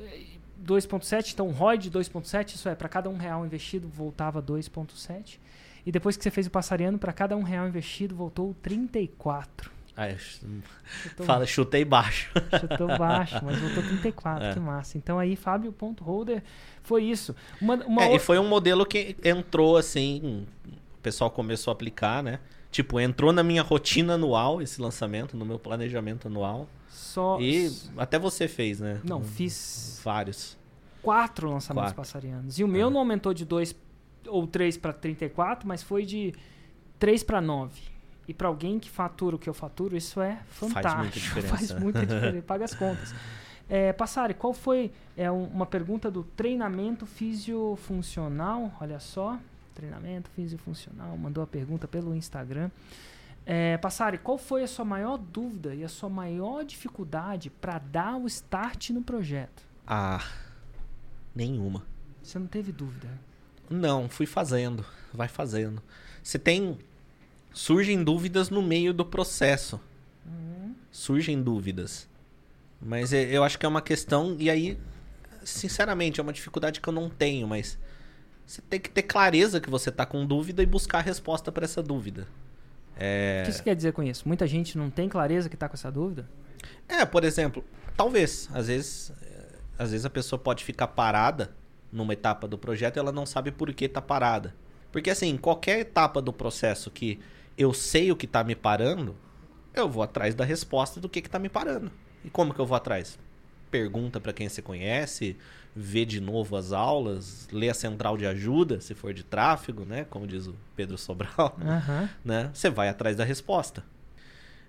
[0.65, 5.39] 2.7, então ROI de 2.7, isso é, para cada um real investido voltava 2.7.
[5.85, 9.71] E depois que você fez o passariano, para cada um real investido voltou 34.
[9.97, 12.29] Ah, Chutou, fala, chutei baixo.
[12.59, 14.53] chutou baixo, mas voltou 34, É.
[14.53, 14.97] que massa.
[14.97, 16.43] Então aí, Fábio.holder
[16.83, 17.33] foi isso.
[17.61, 21.73] Uma, uma É, e outra- foi um modelo que entrou assim, o pessoal começou a
[21.73, 22.39] aplicar, né?
[22.71, 26.67] Tipo, entrou na minha rotina anual esse lançamento, no meu planejamento anual.
[26.89, 27.37] só.
[27.39, 28.99] E até você fez, né?
[29.03, 30.57] Não, Um- fiz vários.
[31.01, 31.95] quatro lançamentos Quatro.
[32.01, 32.57] passarianos.
[32.59, 32.89] E o meu Ah.
[32.89, 33.71] não aumentou de 2
[34.27, 36.33] ou 3 para 34, mas foi de
[36.99, 37.79] 3 para 9.
[38.27, 40.97] E para alguém que fatura o que eu faturo, isso é fantástico.
[40.97, 41.47] muita diferença.
[41.55, 42.41] Faz muita diferença.
[42.41, 43.13] Paga as contas.
[43.69, 48.71] É, Passari, qual foi é, um- uma pergunta do treinamento fisiofuncional?
[48.79, 49.37] Olha só.
[49.73, 51.17] Treinamento fisiofuncional.
[51.17, 52.69] Mandou a pergunta pelo Instagram.
[53.45, 58.15] É, Passari, qual foi a sua maior dúvida e a sua maior dificuldade para dar
[58.17, 59.63] o start no projeto?
[59.85, 60.23] Ah,
[61.35, 61.83] nenhuma.
[62.23, 63.07] Você não teve dúvida.
[63.69, 65.81] Não, fui fazendo, vai fazendo.
[66.21, 66.77] Você tem
[67.53, 69.79] surgem dúvidas no meio do processo.
[70.91, 72.07] Surgem dúvidas.
[72.81, 74.77] Mas é- eu acho que é uma questão e aí,
[75.43, 77.77] sinceramente, é uma dificuldade que eu não tenho, mas
[78.45, 81.65] você tem que ter clareza que você tá com dúvida e buscar a resposta para
[81.65, 82.27] essa dúvida.
[82.97, 83.43] É...
[83.43, 84.27] O que você quer dizer com isso?
[84.27, 86.29] Muita gente não tem clareza que tá com essa dúvida?
[86.87, 87.63] É, por exemplo,
[87.97, 89.47] talvez, às vezes, eh,
[89.77, 91.51] às vezes a pessoa pode ficar parada
[91.95, 94.53] numa etapa do projeto e ela não sabe por que tá parada.
[94.91, 97.19] Porque assim, qualquer etapa do processo que
[97.57, 99.15] eu sei o que tá me parando,
[99.73, 101.91] eu vou atrás da resposta do que que tá me parando.
[102.23, 103.17] E como que eu vou atrás?
[103.71, 105.35] Pergunta para quem você conhece,
[105.75, 110.05] vê de novo as aulas, lê a central de ajuda, se for de tráfego, né,
[110.09, 112.09] como diz o Pedro Sobral, Aham.
[112.23, 112.49] né?
[112.53, 113.83] Você vai atrás da resposta.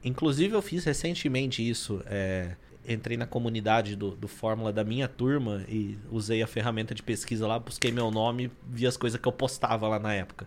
[0.05, 2.03] Inclusive, eu fiz recentemente isso.
[2.07, 2.57] é,
[2.87, 7.47] entrei na comunidade do, do Fórmula da minha turma e usei a ferramenta de pesquisa
[7.47, 10.47] lá, busquei meu nome, vi as coisas que eu postava lá na época.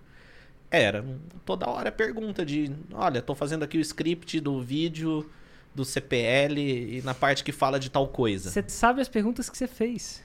[0.72, 1.04] Era
[1.46, 5.30] toda hora pergunta de: olha, tô fazendo aqui o script do vídeo
[5.74, 8.50] do CPL e na parte que fala de tal coisa.
[8.50, 10.24] Você sabe as perguntas que você fez.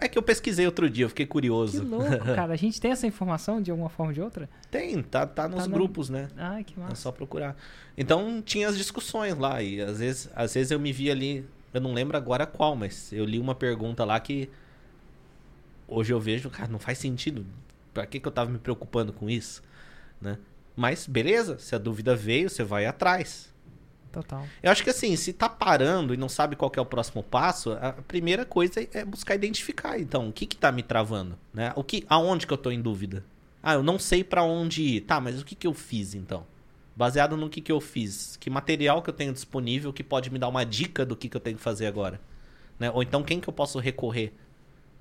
[0.00, 1.84] É que eu pesquisei outro dia, eu fiquei Que curioso.
[1.84, 2.52] louco, cara.
[2.54, 4.48] A gente tem essa informação de alguma forma ou de outra?
[4.70, 6.28] Tem, tá, tá nos Tá na- grupos, né?
[6.36, 6.94] Ai, que É massa.
[6.96, 7.54] só procurar.
[7.98, 11.44] Então tinha as discussões lá e às vezes, às vezes eu me vi ali,
[11.74, 14.48] eu não lembro agora qual, mas eu li uma pergunta lá que
[15.86, 17.44] hoje eu vejo, cara, não faz sentido.
[17.92, 19.62] Pra que, que eu tava me preocupando com isso,
[20.20, 20.38] né?
[20.76, 23.49] Mas beleza, se a dúvida veio, você vai atrás.
[24.12, 24.44] Total.
[24.62, 27.72] Eu acho que assim, se tá parando e não sabe qual é o próximo passo,
[27.72, 31.72] a primeira coisa é buscar identificar, então, o que que tá me travando, né?
[31.76, 33.24] O que aonde que eu tô em dúvida?
[33.62, 35.00] Ah, eu não sei pra onde ir.
[35.02, 36.46] Tá, mas o que que eu fiz então?
[36.96, 40.38] Baseado no que que eu fiz, que material que eu tenho disponível que pode me
[40.38, 42.20] dar uma dica do que que eu tenho que fazer agora,
[42.78, 42.90] né?
[42.90, 44.32] Ou então quem que eu posso recorrer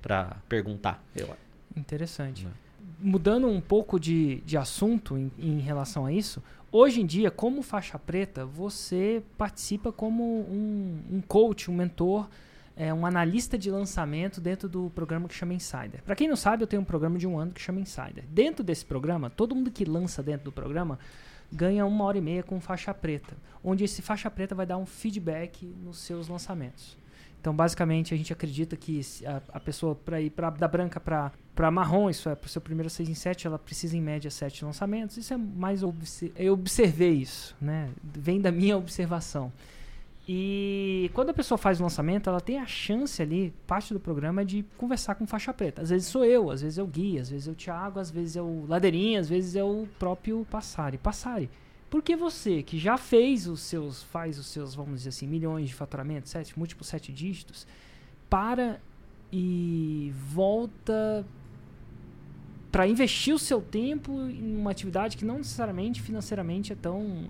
[0.01, 1.03] pra perguntar?
[1.15, 1.35] Eu,
[1.75, 2.45] Interessante.
[2.45, 2.51] Né.
[2.99, 6.41] Mudando um pouco de, de assunto em, em relação a isso,
[6.71, 12.27] hoje em dia, como faixa preta, você participa como um, um coach, um mentor,
[12.75, 16.01] é, um analista de lançamento dentro do programa que chama Insider.
[16.03, 18.23] Para quem não sabe, eu tenho um programa de um ano que chama Insider.
[18.29, 20.97] Dentro desse programa, todo mundo que lança dentro do programa
[21.51, 24.85] ganha uma hora e meia com faixa preta, onde esse faixa preta vai dar um
[24.85, 26.97] feedback nos seus lançamentos.
[27.39, 31.71] Então, basicamente, a gente acredita que a, a pessoa, para ir pra, da branca para
[31.71, 34.65] marrom, isso é, para o seu primeiro 6 em 7, ela precisa, em média, 7
[34.65, 35.15] lançamentos.
[35.17, 35.81] Isso é mais.
[36.35, 37.89] Eu observei isso, né?
[38.03, 39.51] Vem da minha observação.
[40.31, 44.45] E quando a pessoa faz o lançamento, ela tem a chance ali, parte do programa,
[44.45, 45.81] de conversar com faixa preta.
[45.81, 48.11] Às vezes sou eu, às vezes é o Gui, às vezes é o Thiago, às
[48.11, 50.99] vezes é o Ladeirinha, às vezes é o próprio Passari.
[50.99, 51.49] Passari.
[51.89, 55.73] Porque você, que já fez os seus, faz os seus, vamos dizer assim, milhões de
[55.73, 57.65] faturamento, sete, múltiplos sete dígitos,
[58.29, 58.79] para
[59.31, 61.25] e volta
[62.71, 67.27] para investir o seu tempo em uma atividade que não necessariamente financeiramente é tão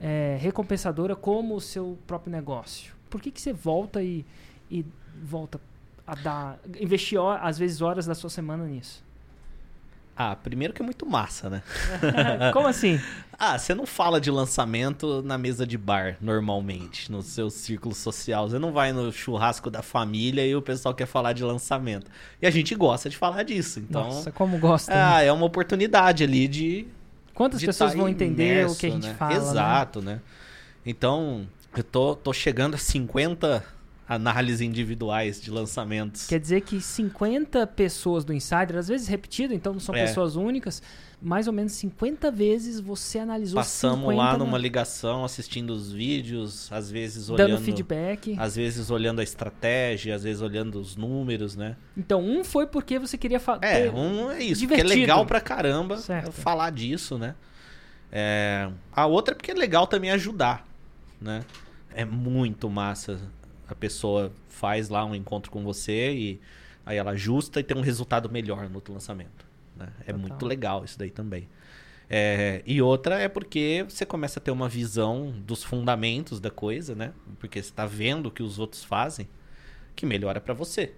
[0.00, 2.92] é, recompensadora como o seu próprio negócio.
[3.08, 4.24] Por que, que você volta e,
[4.68, 4.84] e
[5.22, 5.60] volta
[6.04, 9.03] a dar, investir às vezes horas da sua semana nisso?
[10.16, 11.62] Ah, primeiro que é muito massa, né?
[12.52, 13.00] como assim?
[13.36, 18.48] Ah, você não fala de lançamento na mesa de bar, normalmente, no seu círculo social.
[18.48, 22.08] Você não vai no churrasco da família e o pessoal quer falar de lançamento.
[22.40, 23.80] E a gente gosta de falar disso.
[23.80, 24.94] Então, Nossa, como gosta.
[24.94, 25.00] né?
[25.02, 26.86] ah, é uma oportunidade ali de.
[27.34, 29.14] Quantas de pessoas tá vão entender imerso, o que a gente né?
[29.14, 29.32] fala?
[29.32, 29.36] né?
[29.36, 30.20] Exato, né?
[30.86, 31.44] Então,
[31.76, 33.64] eu tô, tô chegando a 50
[34.08, 36.26] análises individuais de lançamentos.
[36.26, 40.04] Quer dizer que 50 pessoas do Insider, às vezes repetido, então não são É.
[40.06, 40.82] pessoas únicas,
[41.22, 45.90] mais ou menos 50 vezes você analisou Passamos 50 lá na- numa ligação, assistindo os
[45.90, 47.62] vídeos, às vezes dando olhando.
[47.62, 48.36] feedback.
[48.38, 51.76] Às vezes olhando a estratégia, às vezes olhando os números, né?
[51.96, 55.00] Então, um foi porque você queria fa- É, um é isso, porque é divertido.
[55.00, 56.30] legal pra caramba Certo.
[56.32, 57.34] falar disso, né?
[58.12, 60.66] É, a outra é porque é legal também ajudar,
[61.20, 61.42] né?
[61.94, 63.18] É muito massa.
[63.68, 66.40] A pessoa faz lá um encontro com você e
[66.84, 69.46] aí ela ajusta e tem um resultado melhor no outro lançamento.
[69.76, 69.88] né?
[70.00, 70.18] É Total.
[70.18, 71.48] muito legal isso daí também.
[72.08, 76.94] É, e outra é porque você começa a ter uma visão dos fundamentos da coisa,
[76.94, 77.12] né?
[77.38, 79.28] Porque você está vendo o que os outros fazem,
[79.96, 80.92] que melhora pra você.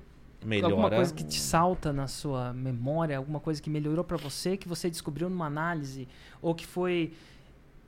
[0.44, 4.56] Melhora alguma coisa que te salta na sua memória, alguma coisa que melhorou pra você,
[4.56, 6.06] que você descobriu numa análise,
[6.43, 7.12] ou que foi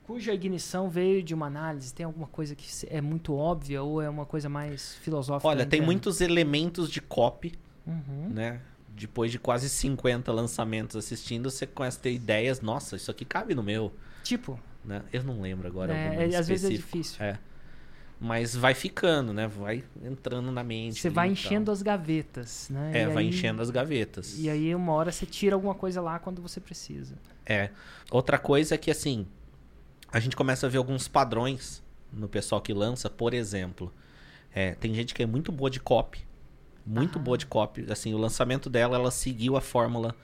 [0.08, 1.92] cuja ignição veio de uma análise.
[1.94, 5.46] Tem alguma coisa que é muito óbvia ou é uma coisa mais filosófica?
[5.46, 7.52] Olha, tem muitos elementos de copy,
[7.86, 8.30] Uhum.
[8.30, 8.60] né?
[8.88, 12.60] Depois de quase 50 lançamentos assistindo, você começa a ter ideias.
[12.60, 13.92] Nossa, isso aqui cabe no meu.
[14.24, 15.02] Tipo, Né?
[15.12, 15.92] Eu não lembro agora.
[15.94, 17.22] É, é, às vezes é difícil.
[17.22, 17.38] É.
[18.20, 19.46] Mas vai ficando, né?
[19.46, 20.98] Vai entrando na mente.
[21.00, 22.90] você vai enchendo as gavetas, né?
[22.94, 24.38] É, E vai aí- enchendo as gavetas.
[24.38, 27.16] E aí, uma hora você tira alguma coisa lá quando você precisa.
[27.44, 27.70] É.
[28.10, 29.26] Outra coisa é que, assim,
[30.12, 31.82] a gente começa a ver alguns padrões
[32.12, 33.08] no pessoal que lança.
[33.10, 33.92] Por exemplo,
[34.54, 36.20] é, tem gente que é muito boa de copy.
[36.86, 37.22] Muito Ah.
[37.22, 37.86] boa de copy.
[37.90, 40.14] Assim, o lançamento dela, ela seguiu a fórmula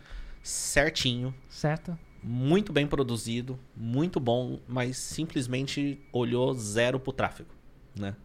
[0.43, 1.35] certinho.
[1.49, 1.97] Certo?
[2.27, 7.51] muito bem produzido, muito bom, mas simplesmente olhou zero pro tráfego,
[7.95, 8.17] né?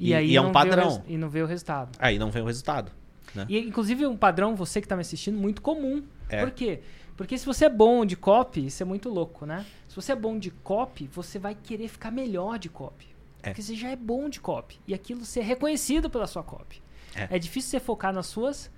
[0.00, 1.04] E, E- aí e é um vê padrão.
[1.06, 1.94] e não vê o resultado.
[1.98, 2.90] Aí não vem o resultado,
[3.34, 3.44] né?
[3.46, 6.02] E inclusive um padrão, você que tá me assistindo, muito comum.
[6.30, 6.40] É.
[6.40, 6.80] Por quê?
[7.14, 9.66] Porque se você é bom de copy, isso é muito louco, né?
[9.96, 13.06] Se você é bom de copy, você vai querer ficar melhor de copy.
[13.42, 13.48] É.
[13.48, 14.78] Porque você já é bom de copy.
[14.86, 16.82] E aquilo ser reconhecido pela sua copy.
[17.14, 17.28] É.
[17.30, 18.70] É, difícil você focar nas suas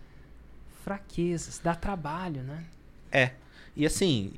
[0.85, 1.59] fraquezas.
[1.59, 2.65] Dá trabalho, né?
[3.11, 3.33] É.
[3.75, 4.33] E assim,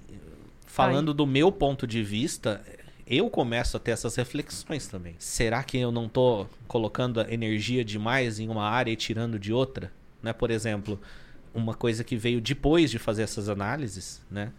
[0.65, 2.65] falando do meu ponto de vista,
[3.07, 5.15] eu começo a ter essas reflexões também.
[5.19, 9.93] Será que eu não tô colocando energia demais em uma área e tirando de outra?
[10.23, 10.33] Né?
[10.33, 10.99] Por exemplo,
[11.53, 14.51] uma coisa que veio depois de fazer essas análises, né?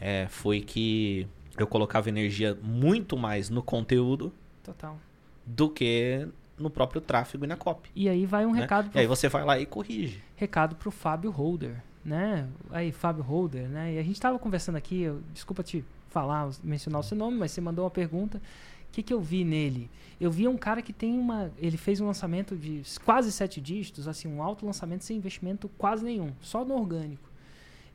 [0.00, 1.26] é, foi que
[1.62, 4.98] eu colocava energia muito mais no conteúdo Total.
[5.44, 6.26] do que
[6.58, 7.90] no próprio tráfego e na copy.
[7.94, 8.60] E aí vai um né?
[8.60, 10.22] recado E pro aí você vai lá e corrige.
[10.36, 12.48] recado pro Fábio Holder, né?
[12.70, 13.94] Aí, Fábio Holder, né?
[13.94, 17.50] E a gente tava conversando aqui, eu- desculpa te falar, mencionar o seu nome, mas
[17.50, 18.38] você mandou uma pergunta.
[18.38, 19.90] O que, que eu vi nele?
[20.18, 21.50] Eu vi um cara que tem uma.
[21.58, 26.02] Ele fez um lançamento de quase sete dígitos, assim, um alto lançamento sem investimento quase
[26.02, 27.28] nenhum, só no orgânico.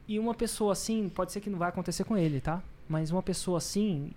[0.07, 2.61] E uma pessoa assim, pode ser que não vai acontecer com ele, tá?
[2.91, 4.11] Mas uma pessoa assim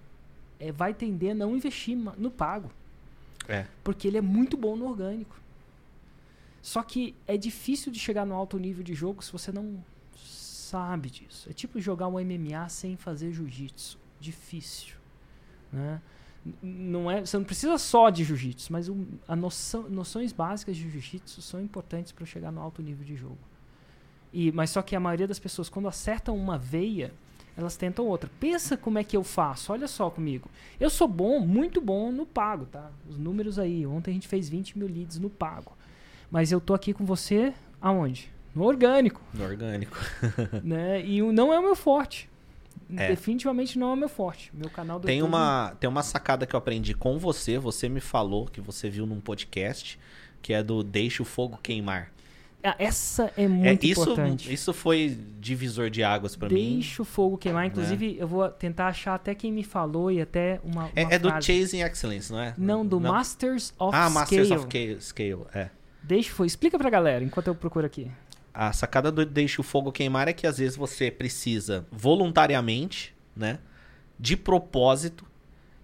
[0.59, 2.73] é, vai tender a não investir no pago.
[3.47, 3.67] É.
[3.85, 5.37] Porque ele é muito bom no orgânico.
[6.61, 9.81] Só que é difícil de chegar no alto nível de jogo se você não
[10.17, 11.49] sabe disso.
[11.49, 13.97] É tipo jogar um MMA sem fazer jiu-jitsu.
[14.19, 14.97] Difícil.
[15.73, 16.03] Né?
[16.61, 20.91] Não é, você não precisa só de jiu-jitsu, mas o, a noção, noções básicas de
[20.91, 23.39] jiu-jitsu são importantes para chegar no alto nível de jogo.
[24.33, 27.15] E, mas só que a maioria das pessoas, quando acertam uma veia,
[27.57, 28.31] elas tentam outra.
[28.41, 29.73] Pensa como é que eu faço.
[29.73, 30.51] Olha só comigo.
[30.81, 32.91] Eu sou bom, muito bom no pago, tá?
[33.09, 33.87] Os números aí.
[33.87, 35.73] Ontem a gente fez 20 mil leads no pago.
[36.31, 38.33] Mas eu tô aqui com você aonde?
[38.55, 39.97] No orgânico, No orgânico.
[40.63, 41.05] né?
[41.05, 42.29] E não é o meu forte.
[42.97, 43.09] É.
[43.09, 44.51] Definitivamente não é o meu forte.
[44.55, 47.89] Meu canal do Tem YouTube- uma, tem uma sacada que eu aprendi com você, você
[47.89, 49.99] me falou, que você viu num podcast,
[50.43, 52.13] que é do Deixa o Fogo Queimar.
[52.65, 54.53] Ah, essa é É, muito isso, importante.
[54.53, 56.75] isso foi divisor de águas pra mim.
[56.75, 57.67] Deixa o fogo queimar.
[57.67, 60.85] Inclusive, eu vou tentar achar até quem me falou e até uma.
[60.85, 61.29] uma É, é do.
[61.43, 62.55] Chasing Excellence, não é?
[62.57, 64.15] Não, do Masters of Ah, Scale.
[64.15, 65.69] Masters of Scale, Scale, é.
[66.03, 66.47] Deixa o fogo.
[66.47, 68.11] Explica pra galera enquanto eu procuro aqui.
[68.53, 73.59] A sacada do Deixa o Fogo Queimar é que às vezes você precisa voluntariamente, né,
[74.19, 75.25] de propósito,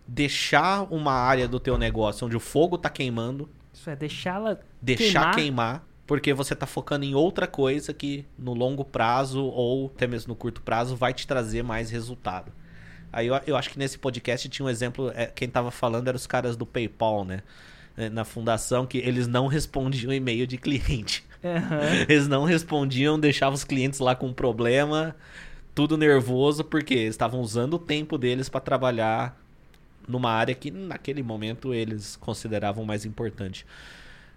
[0.07, 5.33] deixar uma área do teu negócio onde o fogo tá queimando, Isso é, deixá-la deixar
[5.33, 5.35] Queimar.
[5.35, 10.31] queimar, porque você tá focando em outra coisa que no longo prazo ou até mesmo
[10.31, 12.51] no curto prazo vai te trazer mais resultado.
[13.13, 16.17] Aí eu, eu acho que nesse podcast tinha um exemplo, é, quem tava falando eram
[16.17, 17.45] os caras do PayPal, né?
[17.97, 21.25] É, Na fundação, que eles não respondiam e-mail de cliente.
[21.45, 21.81] Aham.
[22.09, 25.15] Eles não respondiam, deixavam os clientes lá com problema,
[25.77, 29.41] tudo nervoso, porque eles estavam usando o tempo deles para trabalhar
[30.09, 33.65] numa área que naquele momento eles consideravam mais importante.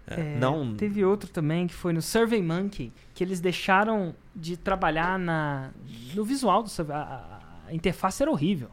[0.06, 4.56] É, É, não, Teve outro também que foi no Survey Monkey, que eles deixaram de
[4.56, 5.70] trabalhar na,
[6.14, 6.94] no visual do survey.
[6.96, 7.00] A,
[7.68, 8.68] a- interface era horrível.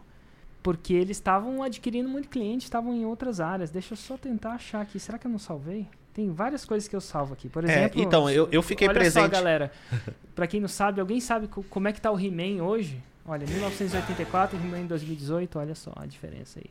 [0.62, 3.72] Porque eles estavam adquirindo muito cliente, estavam em outras áreas.
[3.72, 5.00] Deixa eu só tentar achar aqui.
[5.00, 5.88] Será que eu não salvei?
[6.14, 7.48] Tem várias coisas que eu salvo aqui.
[7.50, 8.02] Por É, exemplo.
[8.02, 9.24] então, eu- eu fiquei olha presente.
[9.24, 9.72] Só, galera.
[10.36, 13.02] pra quem não sabe, alguém sabe co- como é que tá o He-Man hoje?
[13.26, 15.58] Olha, 1984 e He-Man 2018.
[15.58, 16.70] Olha só a diferença aí.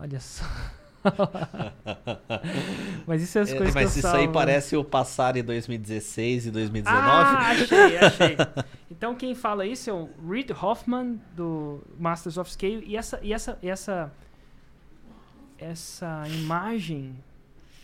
[0.00, 0.44] Olha só.
[3.06, 4.18] Mas isso é as É, coisas mas que eu isso salvo.
[4.18, 4.32] aí né?
[4.32, 7.02] parece o passar em 2016 e 2019.
[7.02, 8.36] Ah, achei, achei.
[8.90, 13.32] Então quem fala isso é o Reid Hoffman do Masters of Scale e essa e
[13.32, 14.12] essa e essa
[15.58, 17.14] essa imagem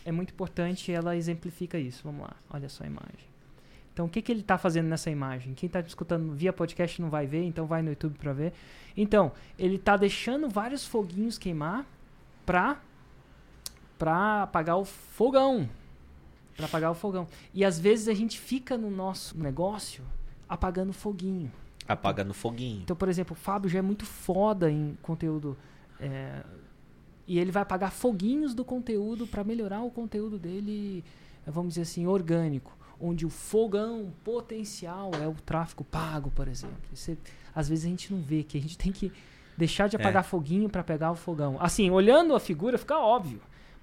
[0.05, 2.01] é muito importante, ela exemplifica isso.
[2.03, 3.29] Vamos lá, olha só a imagem.
[3.93, 5.53] Então o que que ele está fazendo nessa imagem?
[5.53, 8.53] Quem está escutando via podcast não vai ver, então vai no YouTube para ver.
[8.95, 11.85] Então ele está deixando vários foguinhos queimar
[12.45, 12.79] para
[13.99, 15.69] para apagar o fogão
[16.57, 17.25] para apagar o fogão.
[17.53, 20.03] E às vezes a gente fica no nosso negócio
[20.47, 21.49] apagando foguinho.
[21.87, 22.81] Apagando foguinho.
[22.81, 25.55] Então, por exemplo, o Fábio já é muito foda em conteúdo.
[26.01, 26.43] é,
[27.27, 31.03] e ele vai apagar foguinhos do conteúdo para melhorar o conteúdo dele,
[31.47, 32.75] é, vamos dizer assim, orgânico.
[32.99, 36.75] Onde o fogão potencial é o tráfego pago, por exemplo.
[36.91, 37.17] Isso é-
[37.55, 39.11] às vezes a gente não vê, que a gente tem que
[39.57, 39.99] deixar de É.
[39.99, 41.55] apagar foguinho para pegar o fogão.
[41.59, 43.39] Assim, olhando a figura fica óbvio.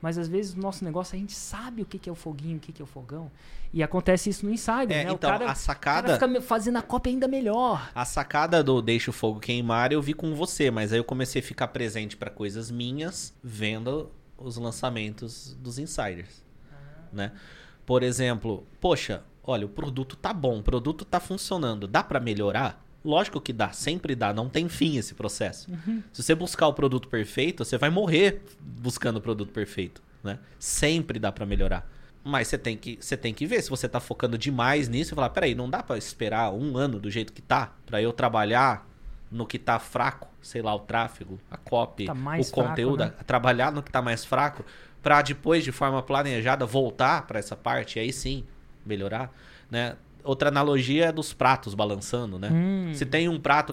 [0.06, 2.58] Mas às vezes no nosso negócio a gente sabe o que, que é o foguinho,
[2.58, 3.28] o que, que é o fogão.
[3.72, 5.12] E acontece isso no insider, É, né?
[5.12, 6.14] então, o cara, a o cara sacada.
[6.14, 7.90] fica fazendo a cópia ainda melhor.
[7.92, 11.42] A sacada do Deixa o Fogo Queimar eu vi com você, mas aí eu comecei
[11.42, 14.08] a ficar presente para coisas minhas, vendo
[14.38, 16.44] os lançamentos dos insiders,
[17.12, 17.32] né?
[17.84, 22.85] Por exemplo, poxa, olha, o produto tá bom, o produto tá funcionando, dá para melhorar?
[23.06, 25.70] Lógico que dá, sempre dá, não tem fim esse processo.
[26.12, 30.38] Se você buscar o produto perfeito, você vai morrer buscando o produto perfeito, né?
[30.58, 31.88] Sempre dá para melhorar.
[32.24, 35.14] Mas você tem que, você tem que ver se você tá focando demais nisso e
[35.14, 38.84] falar, peraí, não dá para esperar um ano do jeito que tá para eu trabalhar
[39.30, 42.14] no que tá fraco, sei lá, o tráfego, a copy, Tá
[42.50, 43.24] o conteúdo, fraco, né?
[43.24, 44.64] trabalhar no que tá mais fraco,
[45.00, 48.44] para depois de forma planejada voltar para essa parte e aí sim
[48.84, 49.32] melhorar,
[49.70, 49.94] né?
[50.26, 52.50] Outra analogia é dos pratos balançando, né?
[52.52, 52.90] Hum.
[52.92, 53.64] Se tem um prato